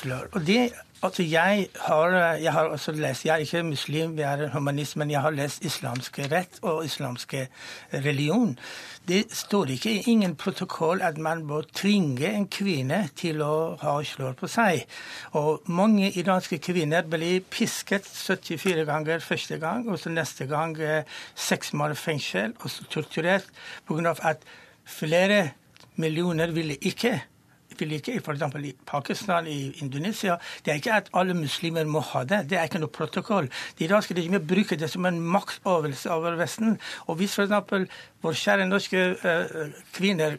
slår. 0.00 0.30
Og 0.32 0.46
det 0.48 0.62
Altså, 1.02 1.22
jeg 1.22 1.68
har, 1.80 2.08
jeg 2.42 2.52
har, 2.52 2.64
også 2.64 2.92
lest 2.92 3.24
Jeg 3.24 3.32
er 3.32 3.36
ikke 3.36 3.62
muslim, 3.62 4.18
jeg 4.18 4.40
er 4.40 4.50
humanist, 4.50 4.96
men 4.96 5.10
jeg 5.10 5.20
har 5.22 5.30
lest 5.30 5.64
islamsk 5.64 6.18
rett 6.32 6.58
og 6.62 6.84
islamsk 6.84 7.34
religion. 7.92 8.58
Det 9.08 9.20
står 9.32 9.70
ikke 9.76 9.92
i 9.92 10.02
ingen 10.10 10.34
protokoll 10.36 11.02
at 11.02 11.18
man 11.18 11.44
må 11.46 11.60
tvinge 11.62 12.32
en 12.34 12.48
kvinne 12.50 12.98
til 13.16 13.44
å 13.46 13.76
ha 13.78 13.94
slår 14.02 14.34
på 14.40 14.50
seg. 14.50 14.82
Og 15.38 15.70
mange 15.70 16.10
iranske 16.10 16.58
kvinner 16.58 17.06
blir 17.06 17.46
pisket 17.46 18.10
74 18.10 18.84
ganger 18.90 19.22
første 19.22 19.62
gang, 19.62 19.86
og 19.86 20.02
så 20.02 20.10
neste 20.10 20.50
gang 20.50 20.74
eh, 20.82 21.06
seks 21.34 21.72
måneder 21.78 22.02
fengsel, 22.02 22.58
og 22.58 22.70
så 22.74 22.90
torturert 22.90 23.46
pga. 23.86 24.16
at 24.22 24.42
flere 24.84 25.50
millioner 25.94 26.50
ville 26.50 26.74
ikke 26.74 27.20
vil 27.80 27.96
ikke 27.98 28.18
f.eks. 28.20 28.44
i 28.64 28.74
Pakistan, 28.86 29.46
i 29.46 29.72
Indonesia. 29.82 30.38
Det 30.64 30.72
er 30.72 30.80
ikke 30.82 30.98
at 31.00 31.10
alle 31.16 31.34
muslimer 31.34 31.84
må 31.88 32.02
ha 32.12 32.24
det. 32.24 32.44
Det 32.50 32.58
er 32.58 32.68
ikke 32.68 32.82
noe 32.82 32.92
protokoll. 32.92 33.48
De 33.78 33.86
iranske 33.86 34.16
regimet 34.16 34.46
bruker 34.48 34.78
det 34.78 34.90
som 34.90 35.06
en 35.08 35.20
maktøvelse 35.20 36.10
over 36.12 36.38
Vesten. 36.40 36.78
Og 37.06 37.18
hvis 37.20 37.38
f.eks. 37.38 37.86
vår 38.22 38.34
kjære 38.34 38.66
norske 38.66 39.02
uh, 39.22 39.74
kvinner 39.94 40.38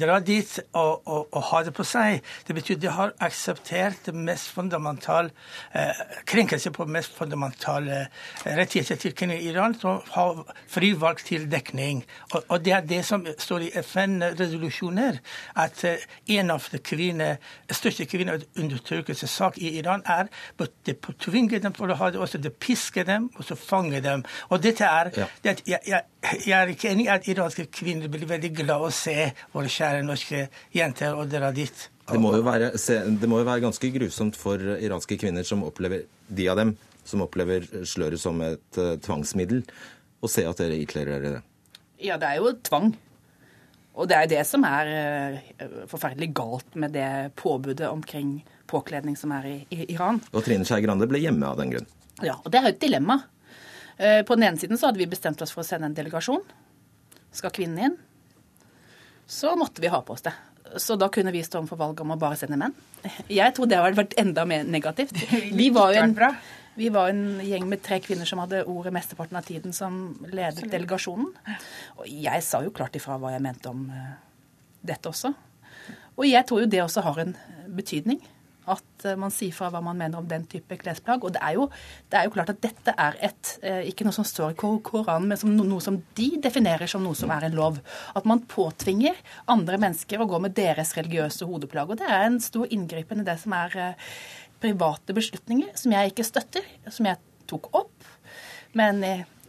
drar 0.00 0.22
dit 0.24 0.60
og, 0.72 1.02
og, 1.06 1.28
og, 1.32 1.42
har 1.50 1.66
det 1.66 1.74
på 1.76 1.84
seg, 1.84 2.24
det 2.46 2.56
betyr 2.56 2.78
de 2.80 2.92
har 2.96 3.12
akseptert 3.20 4.06
det 4.06 4.14
mest 4.16 4.48
fundamentale 4.54 5.32
uh, 5.74 6.00
krenkelse 6.28 6.72
på 6.72 6.86
mest 6.88 7.16
fundamentale 7.18 8.06
uh, 8.06 8.48
rettigheter 8.56 9.00
til 9.00 9.14
kvinner 9.16 9.36
i 9.36 9.50
Iran, 9.52 9.76
som 9.76 10.00
har 10.14 10.42
fri 10.70 10.92
valg 10.96 11.20
til 11.26 11.44
dekning. 11.50 12.04
Og, 12.32 12.42
og, 12.48 12.64
det 12.64 12.76
er 12.76 12.88
det 12.88 13.02
som 13.06 13.26
står 13.38 13.66
i 13.68 13.70
FN-resolusjoner, 13.82 15.20
at 15.60 15.84
uh, 15.84 16.08
en 16.36 16.56
av 16.56 16.69
kvinne, 16.78 17.36
største 17.70 18.06
kvinneundertrykkelsessak 18.06 19.58
i 19.58 19.72
Iran 19.80 20.04
er 20.06 20.30
at 20.60 20.74
de 20.86 20.94
tvinger 21.18 21.62
dem 21.62 21.74
for 21.76 21.90
å 21.90 21.96
ha 21.98 22.10
det, 22.12 22.20
og 22.20 22.28
så 22.30 22.38
det 22.38 22.54
pisker 22.62 23.06
dem, 23.08 23.30
og 23.36 23.46
så 23.46 23.56
fanger 23.58 24.04
dem. 24.04 24.24
Og 24.50 24.62
dette 24.62 24.86
er, 24.86 25.10
ja. 25.16 25.26
det, 25.42 25.56
jeg, 25.66 25.80
jeg, 25.88 26.02
jeg 26.46 26.56
er 26.58 26.74
ikke 26.74 26.92
enig 26.92 27.08
i 27.08 27.14
at 27.16 27.28
iranske 27.30 27.66
kvinner 27.74 28.12
blir 28.12 28.28
veldig 28.30 28.52
glad 28.62 28.86
å 28.86 28.92
se 28.94 29.16
våre 29.54 29.72
kjære 29.72 30.04
norske 30.06 30.46
jenter 30.76 31.16
og 31.18 31.32
dra 31.32 31.50
dit. 31.54 31.88
Det 32.10 32.18
må, 32.18 32.32
jo 32.34 32.42
være, 32.42 32.72
det 32.74 33.28
må 33.30 33.38
jo 33.38 33.46
være 33.46 33.62
ganske 33.62 33.90
grusomt 33.94 34.38
for 34.38 34.62
iranske 34.78 35.18
kvinner 35.20 35.46
som 35.46 35.62
opplever, 35.66 36.08
de 36.26 36.48
av 36.50 36.58
dem 36.58 36.74
som 37.06 37.22
opplever 37.24 37.66
sløret 37.88 38.20
som 38.22 38.40
et 38.44 38.80
uh, 38.80 38.96
tvangsmiddel, 39.02 39.62
å 40.20 40.28
se 40.28 40.44
at 40.46 40.58
dere 40.60 40.78
ikler 40.82 41.08
dere 41.08 41.36
det. 41.36 41.44
Ja, 42.02 42.18
det 42.20 42.28
er 42.28 42.40
jo 42.40 42.52
tvang. 42.66 42.92
Og 43.98 44.08
det 44.08 44.16
er 44.16 44.26
jo 44.26 44.32
det 44.32 44.44
som 44.48 44.64
er 44.68 44.90
uh, 44.90 45.78
forferdelig 45.90 46.30
galt 46.36 46.76
med 46.78 46.94
det 46.94 47.10
påbudet 47.40 47.88
omkring 47.90 48.38
påkledning 48.70 49.16
som 49.18 49.32
er 49.34 49.48
i, 49.50 49.56
i 49.74 49.88
Iran. 49.96 50.20
Og 50.30 50.44
Trine 50.46 50.66
Skei 50.68 50.82
Grande 50.84 51.08
ble 51.10 51.22
hjemme 51.22 51.48
av 51.48 51.58
den 51.58 51.74
grunn. 51.74 51.88
Ja, 52.22 52.36
og 52.38 52.52
det 52.52 52.60
er 52.60 52.68
jo 52.68 52.74
et 52.76 52.84
dilemma. 52.84 53.18
Uh, 53.98 54.20
på 54.26 54.36
den 54.36 54.46
ene 54.50 54.62
siden 54.62 54.78
så 54.78 54.90
hadde 54.90 55.02
vi 55.02 55.10
bestemt 55.10 55.42
oss 55.42 55.54
for 55.54 55.64
å 55.64 55.66
sende 55.66 55.90
en 55.90 55.96
delegasjon. 55.96 56.44
Skal 57.34 57.54
kvinnen 57.54 57.90
inn? 57.90 57.98
Så 59.30 59.52
måtte 59.58 59.82
vi 59.82 59.90
ha 59.90 60.00
på 60.02 60.14
oss 60.16 60.24
det. 60.26 60.34
Så 60.76 60.96
da 60.98 61.08
kunne 61.08 61.32
vi 61.34 61.42
stå 61.42 61.60
overfor 61.60 61.78
valget 61.78 62.00
om 62.04 62.14
å 62.14 62.18
bare 62.18 62.38
sende 62.38 62.58
menn. 62.58 62.74
Jeg 63.30 63.54
tror 63.56 63.68
det 63.70 63.78
hadde 63.78 63.98
vært 63.98 64.16
enda 64.20 64.44
mer 64.46 64.66
negativt. 64.66 65.16
Vi 65.60 65.70
var 65.74 65.94
jo 65.94 66.02
en, 66.04 66.14
vi 66.80 66.88
var 66.92 67.12
en 67.12 67.40
gjeng 67.44 67.68
med 67.68 67.82
tre 67.84 68.00
kvinner 68.00 68.28
som 68.28 68.40
hadde 68.40 68.64
ordet 68.64 68.94
mesteparten 68.96 69.36
av 69.36 69.44
tiden 69.44 69.74
som 69.76 70.00
ledet 70.32 70.70
delegasjonen. 70.72 71.28
Og 72.00 72.08
jeg 72.08 72.44
sa 72.46 72.62
jo 72.64 72.72
klart 72.74 72.96
ifra 72.96 73.18
hva 73.20 73.34
jeg 73.34 73.44
mente 73.44 73.68
om 73.68 73.86
uh, 73.92 74.14
dette 74.80 75.12
også. 75.12 75.34
Og 76.16 76.24
jeg 76.28 76.46
tror 76.48 76.64
jo 76.64 76.70
det 76.72 76.80
også 76.84 77.04
har 77.04 77.20
en 77.22 77.34
betydning 77.76 78.20
at 78.70 79.06
eh, 79.06 79.18
man 79.18 79.32
sier 79.34 79.54
fra 79.54 79.70
hva 79.72 79.80
man 79.84 79.98
mener 79.98 80.20
om 80.20 80.28
den 80.28 80.44
type 80.50 80.76
klesplagg. 80.80 81.24
Og 81.24 81.34
det 81.34 81.42
er 81.44 81.56
jo, 81.56 81.66
det 82.10 82.18
er 82.18 82.26
jo 82.26 82.34
klart 82.34 82.52
at 82.52 82.60
dette 82.62 82.94
er 83.06 83.18
et, 83.30 83.52
eh, 83.66 83.82
ikke 83.90 84.06
noe 84.06 84.16
som 84.16 84.26
står 84.26 84.54
i 84.54 84.58
Koranen, 84.60 85.28
men 85.30 85.40
som 85.40 85.54
noe 85.56 85.80
som 85.84 86.00
de 86.18 86.28
definerer 86.42 86.90
som 86.90 87.04
noe 87.04 87.18
som 87.18 87.32
er 87.34 87.48
en 87.48 87.56
lov. 87.56 87.80
At 88.16 88.28
man 88.28 88.44
påtvinger 88.50 89.18
andre 89.50 89.80
mennesker 89.80 90.22
å 90.22 90.28
gå 90.30 90.42
med 90.44 90.56
deres 90.58 90.94
religiøse 90.98 91.48
hodeplagg. 91.48 91.94
Og 91.94 92.02
det 92.02 92.10
er 92.10 92.26
en 92.26 92.40
stor 92.42 92.68
inngripen 92.70 93.22
i 93.22 93.28
det 93.28 93.38
som 93.42 93.56
er 93.56 93.78
eh, 93.78 94.12
private 94.60 95.16
beslutninger, 95.16 95.74
som 95.78 95.94
jeg 95.96 96.12
ikke 96.12 96.26
støtter, 96.26 96.66
som 96.92 97.08
jeg 97.08 97.20
tok 97.50 97.68
opp. 97.74 98.10
Men 98.76 99.02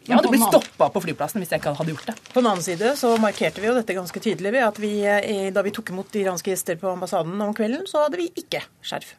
jeg 0.07 0.17
hadde 0.17 0.31
blitt 0.33 0.47
stoppa 0.47 0.87
på 0.89 1.01
flyplassen 1.03 1.43
hvis 1.43 1.51
jeg 1.53 1.61
ikke 1.61 1.75
hadde 1.77 1.93
gjort 1.93 2.07
det. 2.09 2.15
På 2.31 2.41
den 2.41 2.49
annen 2.49 2.65
side 2.65 2.93
så 2.97 3.13
markerte 3.21 3.61
vi 3.61 3.69
jo 3.69 3.75
dette 3.77 3.95
ganske 3.97 4.23
tydelig 4.23 4.53
ved 4.55 4.65
at 4.65 4.79
vi, 4.81 4.93
eh, 5.05 5.51
da 5.53 5.61
vi 5.65 5.73
tok 5.75 5.93
imot 5.93 6.17
iranske 6.17 6.49
gjester 6.53 6.79
på 6.81 6.89
ambassaden 6.89 7.37
om 7.45 7.53
kvelden, 7.57 7.85
så 7.89 8.07
hadde 8.07 8.17
vi 8.17 8.31
ikke 8.33 8.63
skjerf. 8.81 9.13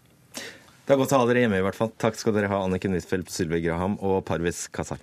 Det 0.83 0.97
er 0.97 0.99
godt 0.99 1.15
å 1.15 1.23
ha 1.23 1.29
dere 1.31 1.45
hjemme 1.45 1.61
i 1.61 1.65
hvert 1.65 1.79
fall. 1.79 1.93
Takk 2.03 2.19
skal 2.19 2.35
dere 2.35 2.51
ha, 2.51 2.65
Anniken 2.67 2.97
Huitfeldt, 2.97 3.31
Sylvi 3.31 3.63
Graham 3.63 3.95
og 4.03 4.25
Parvis 4.27 4.65
Kassar. 4.75 4.99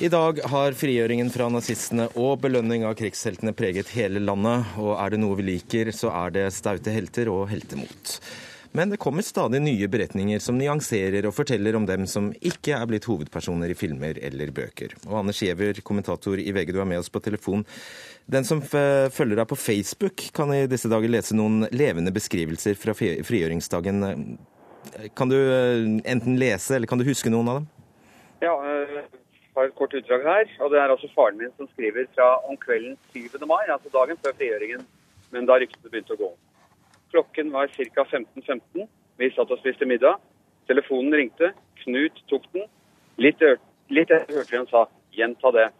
I 0.00 0.08
dag 0.08 0.38
har 0.48 0.72
frigjøringen 0.72 1.28
fra 1.28 1.50
nazistene 1.52 2.06
og 2.16 2.38
belønning 2.40 2.86
av 2.88 2.94
krigsheltene 2.96 3.52
preget 3.52 3.90
hele 3.92 4.22
landet. 4.24 4.70
Og 4.80 4.94
er 4.94 5.12
det 5.12 5.18
noe 5.20 5.36
vi 5.36 5.44
liker, 5.44 5.90
så 5.92 6.08
er 6.22 6.32
det 6.32 6.44
staute 6.56 6.94
helter 6.94 7.28
og 7.28 7.42
heltemot. 7.50 8.14
Men 8.72 8.94
det 8.94 9.00
kommer 9.02 9.26
stadig 9.26 9.60
nye 9.60 9.90
beretninger 9.92 10.40
som 10.40 10.56
nyanserer 10.56 11.28
og 11.28 11.36
forteller 11.36 11.76
om 11.76 11.84
dem 11.84 12.08
som 12.08 12.30
ikke 12.32 12.78
er 12.78 12.88
blitt 12.88 13.10
hovedpersoner 13.12 13.74
i 13.74 13.76
filmer 13.76 14.16
eller 14.24 14.54
bøker. 14.56 14.96
Og 15.04 15.20
Anders 15.20 15.44
Giæver, 15.44 15.84
kommentator 15.84 16.40
i 16.40 16.48
VG, 16.48 16.72
du 16.72 16.80
er 16.80 16.88
med 16.88 17.04
oss 17.04 17.12
på 17.12 17.20
telefon. 17.20 17.68
Den 18.24 18.48
som 18.48 18.64
følger 18.64 19.36
deg 19.36 19.46
på 19.52 19.62
Facebook, 19.68 20.30
kan 20.32 20.56
i 20.56 20.64
disse 20.70 20.88
dager 20.88 21.12
lese 21.12 21.36
noen 21.36 21.66
levende 21.76 22.16
beskrivelser 22.16 22.80
fra 22.80 22.96
frigjøringsdagen. 22.96 24.06
Kan 25.12 25.28
du 25.28 25.36
eh, 25.36 25.88
enten 26.08 26.40
lese, 26.40 26.78
eller 26.78 26.88
kan 26.88 26.96
du 26.96 27.04
huske 27.04 27.28
noen 27.28 27.52
av 27.52 27.60
dem? 27.60 27.72
Ja, 28.40 28.56
øh 28.56 29.10
har 29.60 29.70
et 29.70 29.76
kort 29.78 29.94
utdrag 29.94 30.24
her. 30.24 30.52
og 30.60 30.70
Det 30.70 30.78
er 30.80 30.92
altså 30.92 31.08
faren 31.14 31.38
min 31.38 31.52
som 31.56 31.68
skriver 31.72 32.06
fra 32.14 32.28
om 32.48 32.56
kvelden 32.56 32.96
7. 33.12 33.46
mai, 33.46 33.64
altså 33.68 33.92
dagen 33.92 34.20
før 34.24 34.36
frigjøringen, 34.38 34.86
men 35.32 35.46
da 35.46 35.58
ryktene 35.60 35.90
begynte 35.90 36.16
å 36.16 36.20
gå. 36.20 36.30
Klokken 37.12 37.52
var 37.52 37.72
ca. 37.76 38.04
15.15. 38.04 38.88
Vi 39.20 39.30
satt 39.34 39.50
og 39.50 39.60
spiste 39.60 39.88
middag. 39.88 40.20
Telefonen 40.70 41.14
ringte. 41.14 41.52
Knut 41.82 42.22
tok 42.30 42.46
den. 42.54 42.66
Litt, 43.18 43.42
litt 43.90 44.10
etter 44.10 44.38
hørte 44.38 44.52
vi 44.52 44.62
han 44.62 44.70
sa 44.70 44.86
'gjenta 45.12 45.52
det'. 45.56 45.72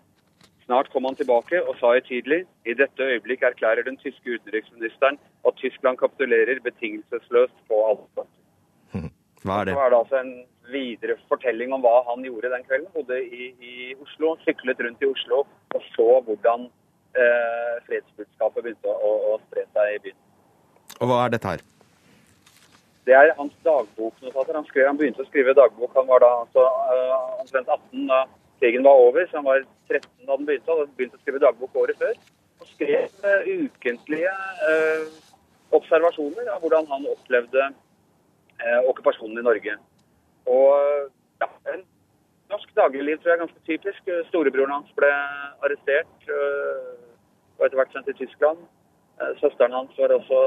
Snart 0.67 0.91
kom 0.93 1.05
han 1.05 1.17
tilbake 1.17 1.63
og 1.69 1.77
sa 1.81 1.95
høytidelig 1.95 2.45
i 2.67 2.75
dette 2.75 3.03
øyeblikk 3.03 3.43
erklærer 3.43 3.83
den 3.83 3.97
tyske 3.97 4.37
utenriksministeren 4.37 5.19
at 5.49 5.57
Tyskland 5.57 5.99
kapitulerer 5.99 6.61
betingelsesløst 6.63 7.57
på 7.69 7.77
alle 7.89 8.05
punkter. 8.15 9.11
Hva 9.45 9.61
er 9.61 9.65
det? 9.65 9.75
Så 9.75 9.81
er 9.81 9.91
det 9.91 9.99
altså 9.99 10.17
en 10.21 10.35
videre 10.73 11.17
fortelling 11.31 11.73
om 11.75 11.83
hva 11.85 12.01
han 12.09 12.25
gjorde 12.25 12.53
den 12.53 12.67
kvelden. 12.67 12.91
Bodde 12.95 13.19
i, 13.23 13.51
i 13.61 13.75
Oslo, 14.01 14.37
syklet 14.45 14.81
rundt 14.85 15.03
i 15.03 15.11
Oslo 15.11 15.45
og 15.75 15.83
så 15.95 16.09
hvordan 16.27 16.67
eh, 17.15 17.75
fredsbudskapet 17.87 18.65
begynte 18.65 18.95
å, 18.95 19.13
å, 19.31 19.37
spre 19.47 19.67
seg 19.75 19.97
i 19.97 20.01
byen. 20.07 20.19
Og 21.01 21.11
hva 21.11 21.21
er 21.25 21.35
dette 21.35 21.53
her? 21.55 21.63
Det 23.09 23.17
er 23.17 23.33
hans 23.39 23.55
dagboknotater. 23.67 24.57
Han, 24.59 24.67
skrev, 24.69 24.89
han 24.91 24.99
begynte 24.99 25.25
å 25.25 25.29
skrive 25.31 25.57
dagbok. 25.57 25.95
Han 25.97 26.09
var 26.11 26.23
da 26.23 26.31
altså, 26.43 26.67
uh, 26.93 27.41
omtrent 27.43 27.71
18 27.71 28.11
da 28.11 28.25
krigen 28.61 28.85
var 28.85 29.01
over, 29.01 29.25
så 29.27 29.39
han 29.39 29.47
var 29.49 29.63
13 29.89 30.27
da 30.29 30.37
den 30.37 30.49
begynte. 30.51 30.77
Han 30.77 30.93
begynte 30.99 31.17
å 31.17 31.23
skrive 31.23 31.41
dagbok 31.43 31.79
året 31.81 31.99
før. 32.03 32.19
Og 32.61 32.69
skrev 32.75 33.25
uh, 33.25 33.49
ukentlige 33.49 34.35
uh, 34.69 35.07
observasjoner 35.79 36.51
av 36.53 36.61
hvordan 36.65 36.91
han 36.91 37.09
opplevde 37.15 37.71
okkupasjonen 38.61 39.39
i 39.41 39.45
Norge. 39.47 39.75
Og 40.51 41.11
ja, 41.43 41.49
en 41.75 41.85
norsk 42.53 42.71
dagligliv 42.77 43.19
tror 43.19 43.33
jeg 43.33 43.39
er 43.39 43.45
ganske 43.45 43.67
typisk. 43.71 44.11
Storebroren 44.31 44.75
hans 44.75 44.91
ble 44.99 45.11
arrestert 45.65 46.31
øh, 46.37 46.99
og 47.59 47.67
etter 47.67 47.79
hvert 47.81 47.93
sendt 47.95 48.09
til 48.11 48.19
Tyskland. 48.23 48.65
Øh, 49.21 49.33
søsteren 49.43 49.77
hans 49.79 49.99
var 50.01 50.17
også 50.17 50.41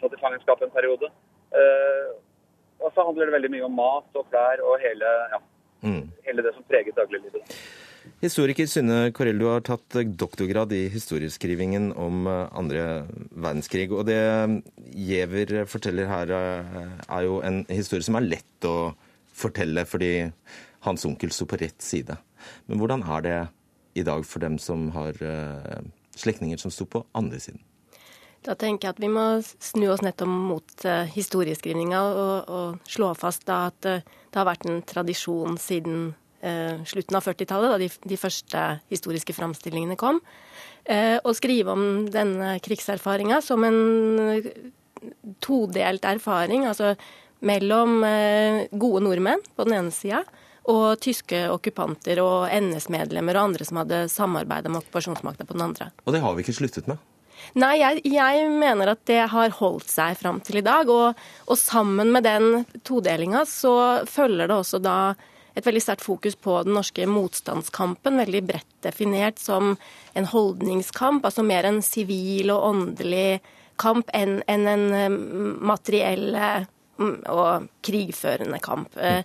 satt 0.00 0.16
i 0.16 0.22
fangenskap 0.24 0.62
en 0.64 0.76
periode. 0.78 1.12
Øh, 1.60 2.10
og 2.80 2.88
så 2.94 3.04
handler 3.06 3.28
det 3.28 3.36
veldig 3.36 3.52
mye 3.54 3.68
om 3.68 3.76
mat 3.76 4.18
og 4.18 4.26
klær 4.32 4.62
og 4.64 4.80
hele, 4.80 5.12
ja, 5.34 5.38
mm. 5.84 6.04
hele 6.26 6.44
det 6.46 6.54
som 6.56 6.66
preget 6.70 6.96
dagliglivet. 6.96 7.44
Historiker 8.20 8.66
Synne 8.68 9.12
Korell, 9.12 9.38
du 9.40 9.50
har 9.50 9.60
tatt 9.64 9.96
doktorgrad 10.22 10.72
i 10.72 10.86
historieskrivingen 10.88 11.90
om 11.92 12.24
andre 12.26 13.04
verdenskrig. 13.30 13.90
Og 13.92 14.06
det 14.08 14.16
Giæver 14.96 15.66
forteller 15.68 16.08
her, 16.08 16.32
er 16.32 17.22
jo 17.28 17.42
en 17.44 17.66
historie 17.68 18.04
som 18.04 18.16
er 18.16 18.24
lett 18.24 18.68
å 18.68 18.92
fortelle 19.40 19.86
fordi 19.88 20.12
hans 20.86 21.04
onkel 21.08 21.32
sto 21.34 21.46
på 21.48 21.58
rett 21.60 21.82
side. 21.82 22.16
Men 22.68 22.80
hvordan 22.80 23.04
er 23.04 23.24
det 23.24 23.40
i 24.00 24.04
dag 24.06 24.24
for 24.26 24.42
dem 24.42 24.58
som 24.58 24.88
har 24.94 25.16
uh, 25.20 25.80
slektninger 26.16 26.60
som 26.60 26.72
sto 26.72 26.86
på 26.88 27.04
andre 27.16 27.40
siden? 27.42 27.60
Da 28.46 28.54
tenker 28.56 28.88
jeg 28.88 28.96
at 28.96 29.02
vi 29.02 29.10
må 29.12 29.24
snu 29.44 29.90
oss 29.92 30.04
nettopp 30.04 30.30
mot 30.30 30.86
uh, 30.88 31.04
historieskrivninga 31.12 32.00
og, 32.00 32.48
og, 32.48 32.88
slå 32.88 33.12
fast 33.18 33.48
at 33.52 33.88
uh, 33.88 34.00
det 34.00 34.38
har 34.38 34.48
vært 34.48 34.64
en 34.68 34.80
tradisjon 34.86 35.58
siden 35.58 36.12
eh, 36.40 36.78
slutten 36.86 37.16
av 37.18 37.24
40-tallet, 37.26 37.72
da 37.72 37.78
de, 37.82 37.88
de, 38.12 38.16
første 38.16 38.60
historiske 38.92 39.34
framstillingene 39.34 39.96
kom. 39.98 40.20
å 41.26 41.32
skrive 41.34 41.74
om 41.74 41.82
denne 42.14 42.52
krigserfaringa 42.62 43.40
som 43.42 43.66
en 43.66 43.80
todelt 45.42 46.06
erfaring. 46.06 46.64
altså 46.70 46.94
mellom 47.46 48.00
eh, 48.04 48.66
gode 48.72 49.04
nordmenn 49.06 49.42
på 49.56 49.66
den 49.68 49.78
ene 49.78 49.94
sida 49.94 50.24
og 50.70 51.00
tyske 51.02 51.46
okkupanter 51.50 52.20
og 52.22 52.50
NS-medlemmer 52.52 53.38
og 53.38 53.50
andre 53.50 53.66
som 53.66 53.80
hadde 53.80 54.04
samarbeida 54.12 54.70
med 54.70 54.82
okkupasjonsmakta 54.82 55.46
på 55.48 55.56
den 55.56 55.64
andre. 55.70 55.88
Og 56.04 56.14
det 56.14 56.20
har 56.24 56.36
vi 56.36 56.44
ikke 56.44 56.58
sluttet 56.60 56.90
med? 56.90 57.00
Nei, 57.56 57.78
jeg, 57.80 58.02
jeg, 58.04 58.48
mener 58.52 58.92
at 58.92 59.02
det 59.08 59.22
har 59.32 59.54
holdt 59.56 59.88
seg 59.88 60.18
fram 60.20 60.42
til 60.44 60.60
i 60.60 60.64
dag. 60.64 60.90
Og, 60.92 61.18
og 61.48 61.58
sammen 61.58 62.12
med 62.14 62.26
den 62.28 62.66
todelinga 62.86 63.46
så 63.48 63.74
følger 64.08 64.50
det 64.50 64.58
også 64.60 64.82
da 64.84 64.98
et 65.56 65.66
veldig 65.66 65.82
sterkt 65.82 66.04
fokus 66.04 66.36
på 66.38 66.60
den 66.66 66.76
norske 66.76 67.06
motstandskampen, 67.10 68.20
veldig 68.20 68.42
bredt 68.46 68.76
definert 68.84 69.40
som 69.42 69.74
en 70.14 70.28
holdningskamp, 70.30 71.24
altså 71.26 71.42
mer 71.44 71.66
en 71.66 71.80
sivil 71.82 72.52
og 72.54 72.68
åndelig 72.68 73.40
kamp 73.80 74.12
enn 74.14 74.38
en, 74.50 74.68
en 74.68 74.84
eh, 74.94 75.16
materiell 75.72 76.36
og 77.00 77.68
krigførende 77.86 78.60
kamp. 78.62 78.96
Eh, 78.96 79.22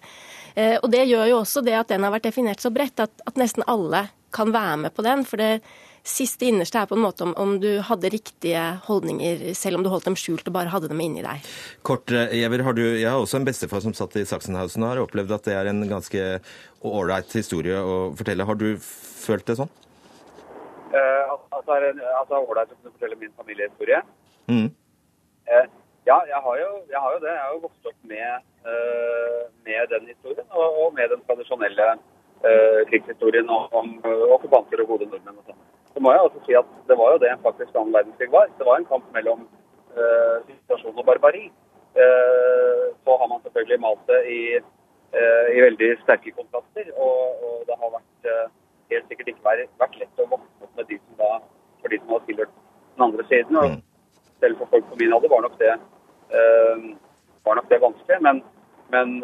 eh, 0.55 0.77
og 0.81 0.91
det 0.93 1.05
gjør 1.09 1.31
jo 1.31 1.41
også 1.41 1.63
det 1.65 1.75
at 1.79 1.91
den 1.91 2.05
har 2.05 2.13
vært 2.15 2.29
definert 2.29 2.63
så 2.63 2.71
bredt 2.73 3.03
at, 3.03 3.13
at 3.27 3.41
nesten 3.41 3.65
alle 3.67 4.07
kan 4.35 4.51
være 4.53 4.77
med 4.85 4.95
på 4.95 5.05
den. 5.05 5.23
For 5.27 5.41
det 5.41 5.61
siste 6.05 6.45
innerste 6.45 6.77
er 6.81 6.89
på 6.89 6.97
en 6.97 7.03
måte 7.05 7.25
om, 7.25 7.33
om, 7.41 7.55
du 7.61 7.79
hadde 7.87 8.11
riktige 8.13 8.63
holdninger, 8.85 9.47
selv 9.57 9.79
om 9.79 9.85
du 9.85 9.89
holdt 9.89 10.05
dem 10.09 10.17
skjult 10.19 10.45
og 10.47 10.55
bare 10.57 10.71
hadde 10.73 10.91
dem 10.91 11.01
inni 11.01 11.23
deg. 11.25 11.47
Kort, 11.87 12.11
Giæver, 12.11 12.63
har 12.67 12.77
du, 12.77 12.83
Jeg 12.83 13.09
har 13.09 13.21
også 13.21 13.39
en 13.39 13.47
bestefar 13.47 13.81
som 13.85 13.95
satt 13.97 14.17
i 14.19 14.25
Sachsenhausen 14.27 14.85
og 14.85 14.93
har 14.93 15.03
opplevd 15.05 15.33
at 15.39 15.49
det 15.49 15.57
er 15.57 15.71
en 15.71 15.81
ganske 15.89 16.27
ålreit 16.85 17.33
historie 17.39 17.79
å 17.81 18.13
fortelle. 18.17 18.45
Har 18.45 18.59
du 18.59 18.69
følt 18.81 19.47
det 19.49 19.57
sånn? 19.61 19.71
Uh, 20.93 21.33
at 21.57 21.65
det 21.65 21.79
er 21.81 22.37
ålreit 22.37 22.69
å 22.69 22.77
kunne 22.77 22.93
fortelle 22.93 23.17
min 23.19 23.33
familiehistorie? 23.39 24.03
Mm. 24.51 24.69
Uh, 25.49 25.65
ja, 26.05 26.17
jeg 26.29 26.41
har, 26.47 26.57
jo, 26.61 26.71
jeg 26.91 26.99
har, 27.01 27.13
jo, 27.15 27.21
det. 27.23 27.31
Jeg 27.31 27.43
har 27.43 27.53
jo 27.53 27.63
vokst 27.67 27.87
opp 27.91 28.01
med, 28.11 28.43
uh, 28.67 29.41
med 29.67 29.87
den 29.93 30.11
historien 30.13 30.45
og, 30.51 30.67
og, 30.83 30.91
med 30.97 31.09
den 31.13 31.23
tradisjonelle 31.29 31.95
krigshistorien 32.91 33.47
om, 33.49 33.87
okkupanter 34.05 34.83
og 34.83 34.91
gode 34.91 35.07
nordmenn. 35.09 35.39
og 35.39 35.47
sånn 35.47 35.63
så 35.95 36.01
må 36.03 36.11
jeg 36.11 36.25
også 36.27 36.41
si 36.43 36.55
at 36.59 36.71
det 36.89 36.95
var 36.99 37.13
jo 37.13 37.19
det 37.23 37.31
faktisk 37.43 37.77
annen 37.79 37.95
verdenskrig 37.95 38.31
var. 38.31 38.49
Det 38.59 38.65
var 38.67 38.81
en 38.81 38.87
kamp 38.89 39.05
mellom 39.15 39.45
uh, 39.95 40.37
situasjon 40.43 40.99
og 40.99 41.05
barbari. 41.07 41.45
Uh, 41.95 42.91
så 43.07 43.15
har 43.21 43.29
man 43.31 43.39
selvfølgelig 43.45 43.79
malt 43.79 44.03
det 44.11 44.19
i, 44.27 44.41
uh, 45.15 45.45
i 45.55 45.61
veldig 45.63 45.89
sterke 46.01 46.33
kontraster. 46.35 46.89
Og, 46.99 47.45
og 47.47 47.63
det 47.69 47.79
har 47.79 47.93
vært, 47.95 48.51
helt 48.91 49.07
sikkert 49.07 49.31
ikke 49.31 49.47
vært, 49.47 49.71
vært, 49.79 49.95
lett 50.01 50.19
å 50.19 50.27
vokse 50.33 50.67
opp 50.67 50.81
med 50.81 50.91
de 50.91 50.99
som 50.99 51.21
da, 51.21 51.31
for 51.79 51.95
de 51.95 52.01
som 52.01 52.11
har 52.17 52.27
tilhørt 52.27 52.59
den 52.59 53.07
andre 53.07 53.27
siden. 53.31 53.61
Og 53.61 53.71
mm. 53.77 53.79
selv 54.43 54.59
for 54.59 54.73
folk 54.75 54.91
på 54.91 54.99
min 54.99 55.15
alder 55.15 55.31
var 55.31 55.47
nok 55.47 55.55
det, 55.63 55.77
var 56.31 57.57
nok 57.59 57.69
det 57.69 57.81
vanskelig. 57.83 58.19
Men, 58.25 58.43
men 58.93 59.17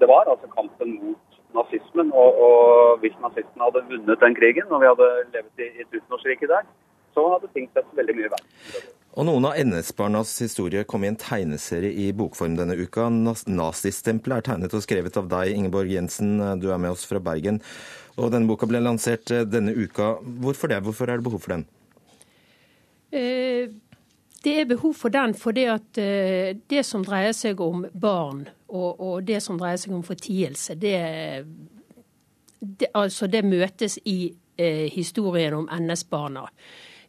det 0.00 0.08
var 0.10 0.30
altså 0.30 0.50
kampen 0.54 0.96
mot 0.98 1.40
nazismen. 1.56 2.12
Og, 2.14 2.40
og 2.46 3.02
hvis 3.02 3.16
nazistene 3.22 3.66
hadde 3.66 3.84
vunnet 3.90 4.24
den 4.24 4.38
krigen, 4.38 4.70
og 4.70 4.82
vi 4.82 4.90
hadde 4.90 5.10
levd 5.34 5.66
i, 5.66 5.68
i 5.82 5.88
tusenårsriket 5.92 6.52
der, 6.52 6.70
så 7.14 7.26
hadde 7.34 7.50
ting 7.54 7.68
sett 7.74 7.94
veldig 7.98 8.16
mye 8.18 8.32
verre. 8.32 8.82
Og 9.18 9.26
noen 9.26 9.48
av 9.48 9.56
NS-barnas 9.58 10.36
historie 10.38 10.84
kom 10.86 11.02
i 11.02 11.08
en 11.10 11.18
tegneserie 11.18 11.90
i 11.98 12.12
bokform 12.14 12.54
denne 12.60 12.76
uka. 12.78 13.08
Nazistempelet 13.10 14.38
er 14.38 14.46
tegnet 14.46 14.76
og 14.78 14.84
skrevet 14.84 15.18
av 15.18 15.26
deg, 15.32 15.50
Ingeborg 15.56 15.90
Jensen. 15.90 16.36
Du 16.62 16.68
er 16.70 16.78
med 16.78 16.94
oss 16.94 17.02
fra 17.10 17.18
Bergen. 17.22 17.58
Og 18.20 18.30
denne 18.30 18.46
boka 18.46 18.68
ble 18.70 18.82
lansert 18.84 19.32
eh, 19.34 19.46
denne 19.48 19.74
uka. 19.74 20.14
Hvorfor 20.44 20.70
det? 20.70 20.82
Hvorfor 20.86 21.10
er 21.10 21.18
det 21.18 21.26
behov 21.26 21.42
for 21.42 21.56
den? 21.56 21.66
Eh, 23.10 23.72
det 24.44 24.54
er 24.60 24.68
behov 24.70 24.94
for 24.96 25.12
den 25.12 25.34
fordi 25.36 25.66
at 25.68 26.00
eh, 26.00 26.56
det 26.70 26.84
som 26.86 27.04
dreier 27.04 27.34
seg 27.36 27.60
om 27.60 27.84
barn, 27.92 28.46
og, 28.72 29.00
og 29.00 29.26
det 29.28 29.42
som 29.44 29.58
dreier 29.60 29.80
seg 29.80 29.92
om 29.96 30.04
fortielse, 30.06 30.76
det, 30.80 30.96
det, 32.60 32.88
altså 32.94 33.28
det 33.28 33.44
møtes 33.44 33.98
i 34.08 34.32
eh, 34.56 34.86
historien 34.92 35.58
om 35.58 35.68
NS-barna. 35.68 36.46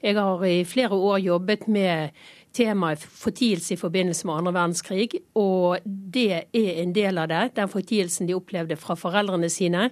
Jeg 0.02 0.18
har 0.18 0.44
i 0.48 0.64
flere 0.66 0.98
år 0.98 1.22
jobbet 1.22 1.68
med 1.70 2.18
temaet 2.58 3.04
fortielse 3.06 3.76
i 3.76 3.80
forbindelse 3.80 4.28
med 4.28 4.42
andre 4.42 4.54
verdenskrig, 4.58 5.22
og 5.38 5.86
det 5.86 6.28
er 6.42 6.82
en 6.82 6.92
del 6.96 7.22
av 7.22 7.30
det, 7.32 7.46
den 7.62 7.72
fortielsen 7.72 8.28
de 8.28 8.36
opplevde 8.36 8.76
fra 8.82 8.98
foreldrene 9.00 9.48
sine. 9.50 9.88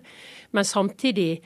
Men 0.51 0.67
samtidig 0.67 1.39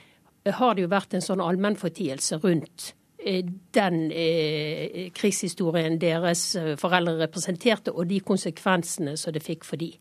har 0.58 0.74
det 0.74 0.86
jo 0.86 0.90
vært 0.90 1.14
en 1.14 1.24
sånn 1.24 1.44
allmennfortielse 1.44 2.40
rundt 2.42 2.94
den 3.24 4.10
eh, 4.12 5.08
krigshistorien 5.16 5.96
deres 6.00 6.54
eh, 6.56 6.74
foreldre 6.80 7.16
representerte, 7.24 7.92
og 7.92 8.08
de 8.10 8.20
konsekvensene 8.20 9.16
som 9.20 9.34
det 9.34 9.44
fikk 9.44 9.64
for 9.64 9.80
de. 9.80 9.92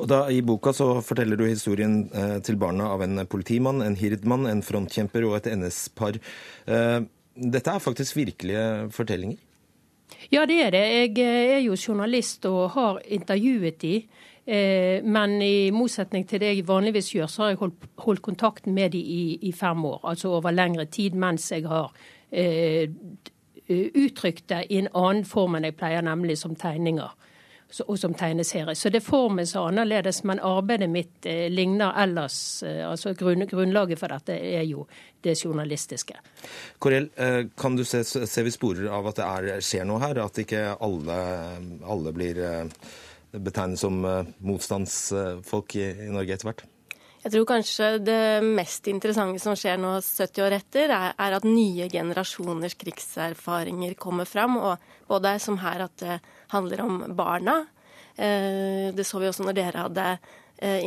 Og 0.00 0.08
da, 0.10 0.24
I 0.32 0.40
boka 0.42 0.72
så 0.74 0.88
forteller 1.04 1.38
du 1.38 1.44
historien 1.46 2.00
eh, 2.10 2.38
til 2.44 2.58
barna 2.60 2.90
av 2.94 3.04
en 3.04 3.22
politimann, 3.30 3.82
en 3.84 3.98
hirdmann, 3.98 4.48
en 4.50 4.64
frontkjemper 4.64 5.26
og 5.28 5.38
et 5.38 5.50
NS-par. 5.54 6.18
Eh, 6.66 7.00
dette 7.38 7.74
er 7.74 7.84
faktisk 7.84 8.18
virkelige 8.18 8.88
fortellinger? 8.94 9.38
Ja, 10.32 10.46
det 10.48 10.62
er 10.64 10.72
det. 10.74 10.86
Jeg 11.20 11.54
er 11.54 11.60
jo 11.62 11.76
journalist 11.76 12.46
og 12.48 12.72
har 12.74 12.98
intervjuet 13.04 13.78
de. 13.82 14.00
Men 15.04 15.34
i 15.44 15.68
motsetning 15.76 16.24
til 16.24 16.40
det 16.40 16.54
jeg 16.54 16.64
vanligvis 16.66 17.10
gjør, 17.12 17.28
så 17.28 17.42
har 17.42 17.50
jeg 17.50 17.58
holdt, 17.60 17.82
holdt 18.00 18.22
kontakten 18.24 18.72
med 18.74 18.94
de 18.96 18.98
i, 18.98 19.20
i, 19.44 19.52
fem 19.52 19.84
år. 19.84 20.00
Altså 20.08 20.30
over 20.32 20.56
lengre 20.56 20.86
tid 20.88 21.18
mens 21.20 21.50
jeg 21.52 21.68
har 21.68 21.92
Eh, 21.92 22.16
uttrykte 23.68 24.62
i 24.68 24.78
en 24.78 24.88
annen 24.92 25.24
form 25.28 25.56
enn 25.58 25.68
jeg 25.68 25.76
pleier, 25.76 26.04
nemlig 26.04 26.38
som 26.40 26.54
tegninger 26.56 27.10
og 27.84 27.98
som 28.00 28.14
tegneserie. 28.16 28.74
Så 28.74 28.88
det 28.88 29.02
formes 29.04 29.52
annerledes, 29.56 30.22
men 30.24 30.40
arbeidet 30.40 30.88
mitt 30.90 31.26
eh, 31.28 31.48
ligner 31.52 31.92
ellers. 32.00 32.62
Eh, 32.62 32.80
altså 32.88 33.12
grunn, 33.14 33.44
Grunnlaget 33.48 34.00
for 34.00 34.12
dette 34.12 34.38
er 34.38 34.64
jo 34.64 34.86
det 35.24 35.36
journalistiske. 35.44 36.16
Korell, 36.78 37.10
eh, 37.16 37.42
kan 37.58 37.76
du 37.76 37.84
se, 37.84 38.04
se 38.04 38.46
vi 38.46 38.54
sporer 38.54 38.88
av 38.88 39.10
at 39.10 39.20
det 39.20 39.28
er, 39.28 39.60
skjer 39.64 39.84
noe 39.88 40.00
her? 40.00 40.22
At 40.24 40.40
ikke 40.40 40.64
alle, 40.80 41.20
alle 41.84 42.14
blir 42.16 42.40
eh, 42.40 42.88
betegnet 43.36 43.84
som 43.84 44.00
eh, 44.04 44.34
motstandsfolk 44.40 45.76
i, 45.76 45.90
i 46.08 46.10
Norge 46.14 46.38
etter 46.38 46.52
hvert? 46.52 46.64
Jeg 47.28 47.34
tror 47.34 47.44
kanskje 47.50 47.86
det 48.00 48.40
mest 48.40 48.86
interessante 48.88 49.36
som 49.42 49.52
skjer 49.52 49.76
nå 49.76 49.90
70 50.00 50.40
år 50.46 50.54
etter, 50.56 50.88
er, 50.88 51.10
er 51.12 51.34
at 51.36 51.44
nye 51.44 51.84
generasjoners 51.92 52.72
krigserfaringer 52.80 53.92
kommer 54.00 54.24
fram. 54.24 54.54
Og 54.56 54.86
både 55.10 55.34
som 55.44 55.58
her 55.60 55.84
at 55.84 55.92
det 56.00 56.16
handler 56.54 56.80
om 56.86 57.02
barna. 57.18 57.58
Eh, 58.16 58.88
det 58.96 59.04
så 59.04 59.20
vi 59.20 59.28
også 59.28 59.44
når 59.44 59.58
dere 59.60 59.84
hadde 59.84 60.06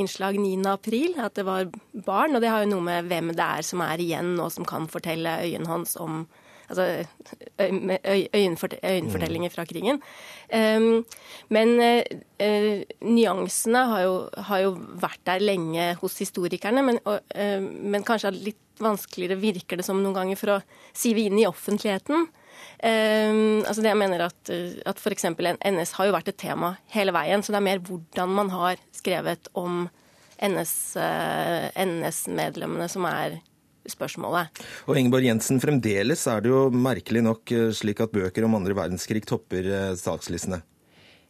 innslag 0.02 0.34
innslag 0.34 0.82
9.4, 0.82 1.28
at 1.28 1.38
det 1.38 1.46
var 1.46 1.70
barn. 2.10 2.34
Og 2.34 2.42
det 2.42 2.50
har 2.50 2.66
jo 2.66 2.72
noe 2.74 2.88
med 2.90 3.14
hvem 3.14 3.30
det 3.38 3.46
er 3.46 3.70
som 3.70 3.86
er 3.86 4.02
igjen 4.02 4.34
nå 4.34 4.50
som 4.50 4.66
kan 4.66 4.90
fortelle 4.90 5.44
øyenhånds 5.46 5.94
om 6.02 6.24
altså, 6.72 6.86
øyenfortellinger 7.62 9.52
fra 9.54 9.66
krigen. 9.70 10.02
Um, 10.52 11.06
men 11.54 11.70
uh, 11.80 12.82
nyansene 13.06 13.82
har 13.94 14.02
jo, 14.06 14.16
har 14.50 14.60
jo, 14.66 14.72
vært 15.02 15.24
der 15.28 15.40
lenge 15.44 15.86
hos 16.02 16.16
historikerne, 16.24 16.82
men, 16.88 16.96
og, 17.06 17.18
uh, 17.36 17.62
men, 17.62 18.08
kanskje 18.08 18.32
litt 18.36 18.62
vanskeligere 18.82 19.40
virker 19.40 19.78
det 19.78 19.86
som 19.86 20.02
noen 20.02 20.18
ganger 20.18 20.38
for 20.40 20.50
å 20.56 20.64
sive 20.98 21.20
inn 21.28 21.40
i 21.40 21.50
offentligheten. 21.50 22.18
Um, 22.82 23.62
altså 23.62 23.82
det 23.84 23.92
jeg 23.92 24.02
mener 24.02 24.20
at, 24.26 24.42
at 24.90 24.98
f.eks. 24.98 25.26
NS 25.30 25.92
har 26.00 26.06
jo 26.10 26.16
vært 26.16 26.32
et 26.32 26.42
tema 26.42 26.70
hele 26.96 27.12
veien, 27.16 27.42
så 27.44 27.50
det 27.54 27.60
er 27.62 27.70
mer 27.70 27.86
hvordan 27.86 28.30
man 28.40 28.50
har 28.54 28.76
skrevet 28.96 29.44
om 29.58 29.74
NS-medlemmene 30.42 32.86
NS 32.88 32.94
som 32.96 33.06
er 33.06 33.30
spørsmålet. 33.90 34.62
Og 34.90 35.00
Ingeborg 35.00 35.26
Jensen, 35.26 35.62
fremdeles 35.64 36.26
er 36.30 36.44
det 36.44 36.52
jo 36.52 36.66
merkelig 36.74 37.24
nok 37.26 37.56
eh, 37.56 37.70
slik 37.76 38.04
at 38.04 38.14
bøker 38.14 38.46
om 38.48 38.60
andre 38.60 38.78
verdenskrig 38.78 39.24
topper 39.30 39.66
eh, 39.66 39.94
sakslistene. 40.00 40.62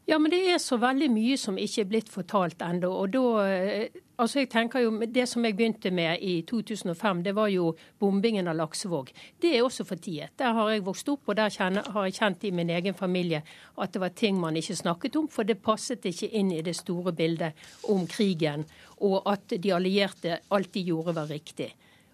Ja, 0.09 0.17
men 0.19 0.31
det 0.33 0.41
er 0.49 0.57
så 0.59 0.75
veldig 0.81 1.07
mye 1.13 1.37
som 1.39 1.59
ikke 1.61 1.83
er 1.83 1.91
blitt 1.91 2.09
fortalt 2.11 2.63
ennå. 2.65 2.89
Og 3.03 3.13
da 3.13 3.25
eh, 3.47 3.99
Altså, 4.21 4.43
jeg 4.43 4.51
tenker 4.53 4.83
jo, 4.83 4.91
Det 5.09 5.23
som 5.25 5.45
jeg 5.45 5.55
begynte 5.57 5.89
med 5.91 6.21
i 6.21 6.41
2005, 6.45 7.23
det 7.25 7.33
var 7.33 7.47
jo 7.49 7.71
bombingen 7.97 8.47
av 8.47 8.55
Laksevåg. 8.59 9.09
Det 9.41 9.55
er 9.57 9.63
også 9.65 9.81
for 9.83 9.97
tiet. 9.97 10.29
Der 10.37 10.53
har 10.53 10.69
jeg 10.69 10.85
vokst 10.85 11.09
opp, 11.09 11.23
og 11.25 11.39
der 11.39 11.49
kjenner, 11.49 11.89
har 11.89 12.05
jeg 12.05 12.19
kjent 12.19 12.43
i 12.45 12.51
min 12.51 12.69
egen 12.69 12.93
familie 12.93 13.41
at 13.81 13.93
det 13.93 14.01
var 14.03 14.13
ting 14.13 14.37
man 14.37 14.55
ikke 14.55 14.77
snakket 14.77 15.17
om, 15.17 15.27
for 15.27 15.43
det 15.43 15.57
passet 15.65 16.05
ikke 16.05 16.29
inn 16.37 16.51
i 16.53 16.61
det 16.61 16.75
store 16.77 17.15
bildet 17.17 17.57
om 17.89 18.05
krigen, 18.05 18.67
og 19.01 19.25
at 19.25 19.57
de 19.57 19.73
allierte 19.73 20.37
alt 20.51 20.73
de 20.73 20.85
gjorde, 20.91 21.15
var 21.17 21.25
riktig. 21.25 21.71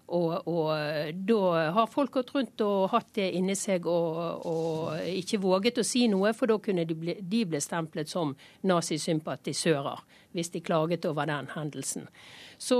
Og, 0.08 0.48
og, 0.48 0.70
da 1.28 1.70
har 1.76 1.90
folk 1.92 2.14
gått 2.16 2.30
rundt 2.32 2.62
og 2.64 2.88
hatt 2.94 3.10
det 3.18 3.26
inni 3.36 3.56
seg 3.58 3.84
og, 3.90 4.46
og 4.48 5.02
ikke 5.04 5.40
våget 5.42 5.82
å 5.82 5.84
si 5.84 6.06
noe, 6.08 6.32
for 6.36 6.48
da 6.48 6.56
kunne 6.64 6.86
de 6.88 6.96
bli, 6.96 7.18
de 7.20 7.42
bli 7.48 7.60
stemplet 7.60 8.08
som 8.08 8.32
nazisympatisører 8.68 10.06
hvis 10.36 10.52
de 10.54 10.60
klaget 10.60 11.06
over 11.08 11.28
den 11.28 11.48
hendelsen. 11.54 12.08
Så 12.58 12.76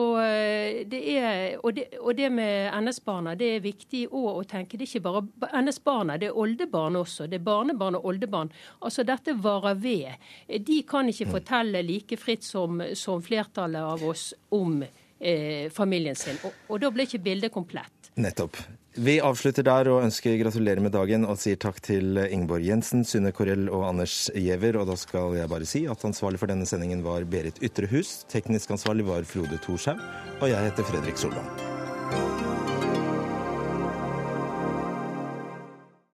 det 0.91 1.01
er, 1.17 1.57
og 1.63 1.77
det, 1.77 1.87
og 2.01 2.17
det 2.19 2.29
med 2.35 2.73
NS-barna 2.83 3.35
det 3.39 3.51
er 3.55 3.65
viktig 3.65 4.03
å 4.11 4.43
tenke. 4.49 4.77
Det 4.77 4.89
er 4.89 4.91
ikke 4.91 5.05
bare 5.07 5.63
NS-barna, 5.63 6.19
det 6.19 6.29
er 6.29 6.39
oldebarn 6.39 6.99
også. 6.99 7.29
Det 7.31 7.39
er 7.39 7.47
barnebarn 7.47 7.97
og 7.99 8.09
oldebarn. 8.11 8.51
Altså 8.83 9.07
Dette 9.07 9.37
varer 9.39 9.79
ved. 9.79 10.31
De 10.67 10.81
kan 10.89 11.09
ikke 11.09 11.31
fortelle 11.39 11.85
like 11.87 12.19
fritt 12.21 12.45
som, 12.45 12.83
som 12.99 13.23
flertallet 13.23 13.87
av 13.95 14.03
oss 14.05 14.33
om 14.55 14.83
eh, 15.21 15.71
familien 15.75 16.19
sin. 16.19 16.39
Og, 16.45 16.67
og 16.69 16.83
da 16.83 16.91
blir 16.95 17.09
ikke 17.09 17.23
bildet 17.25 17.55
komplett. 17.55 18.13
Nettopp. 18.19 18.59
Vi 18.99 19.21
avslutter 19.23 19.63
der 19.63 19.87
og 19.93 20.03
ønsker 20.03 20.35
gratulerer 20.41 20.83
med 20.83 20.91
dagen 20.97 21.23
og 21.29 21.39
sier 21.39 21.59
takk 21.61 21.79
til 21.87 22.19
Ingeborg 22.25 22.67
Jensen, 22.67 23.05
Sunne 23.07 23.31
Korell 23.37 23.69
og 23.71 23.87
Anders 23.93 24.27
Giæver. 24.35 24.81
Og 24.81 24.91
da 24.91 24.99
skal 24.99 25.39
jeg 25.39 25.53
bare 25.53 25.71
si 25.71 25.85
at 25.87 26.07
ansvarlig 26.09 26.43
for 26.43 26.51
denne 26.51 26.67
sendingen 26.67 27.07
var 27.07 27.29
Berit 27.31 27.63
Ytrehus, 27.63 28.25
teknisk 28.33 28.75
ansvarlig 28.75 29.07
var 29.07 29.29
Frode 29.29 29.63
Thorshaug, 29.63 30.03
og 30.41 30.49
jeg 30.51 30.71
heter 30.71 30.91
Fredrik 30.91 31.21
Solvang. 31.21 32.58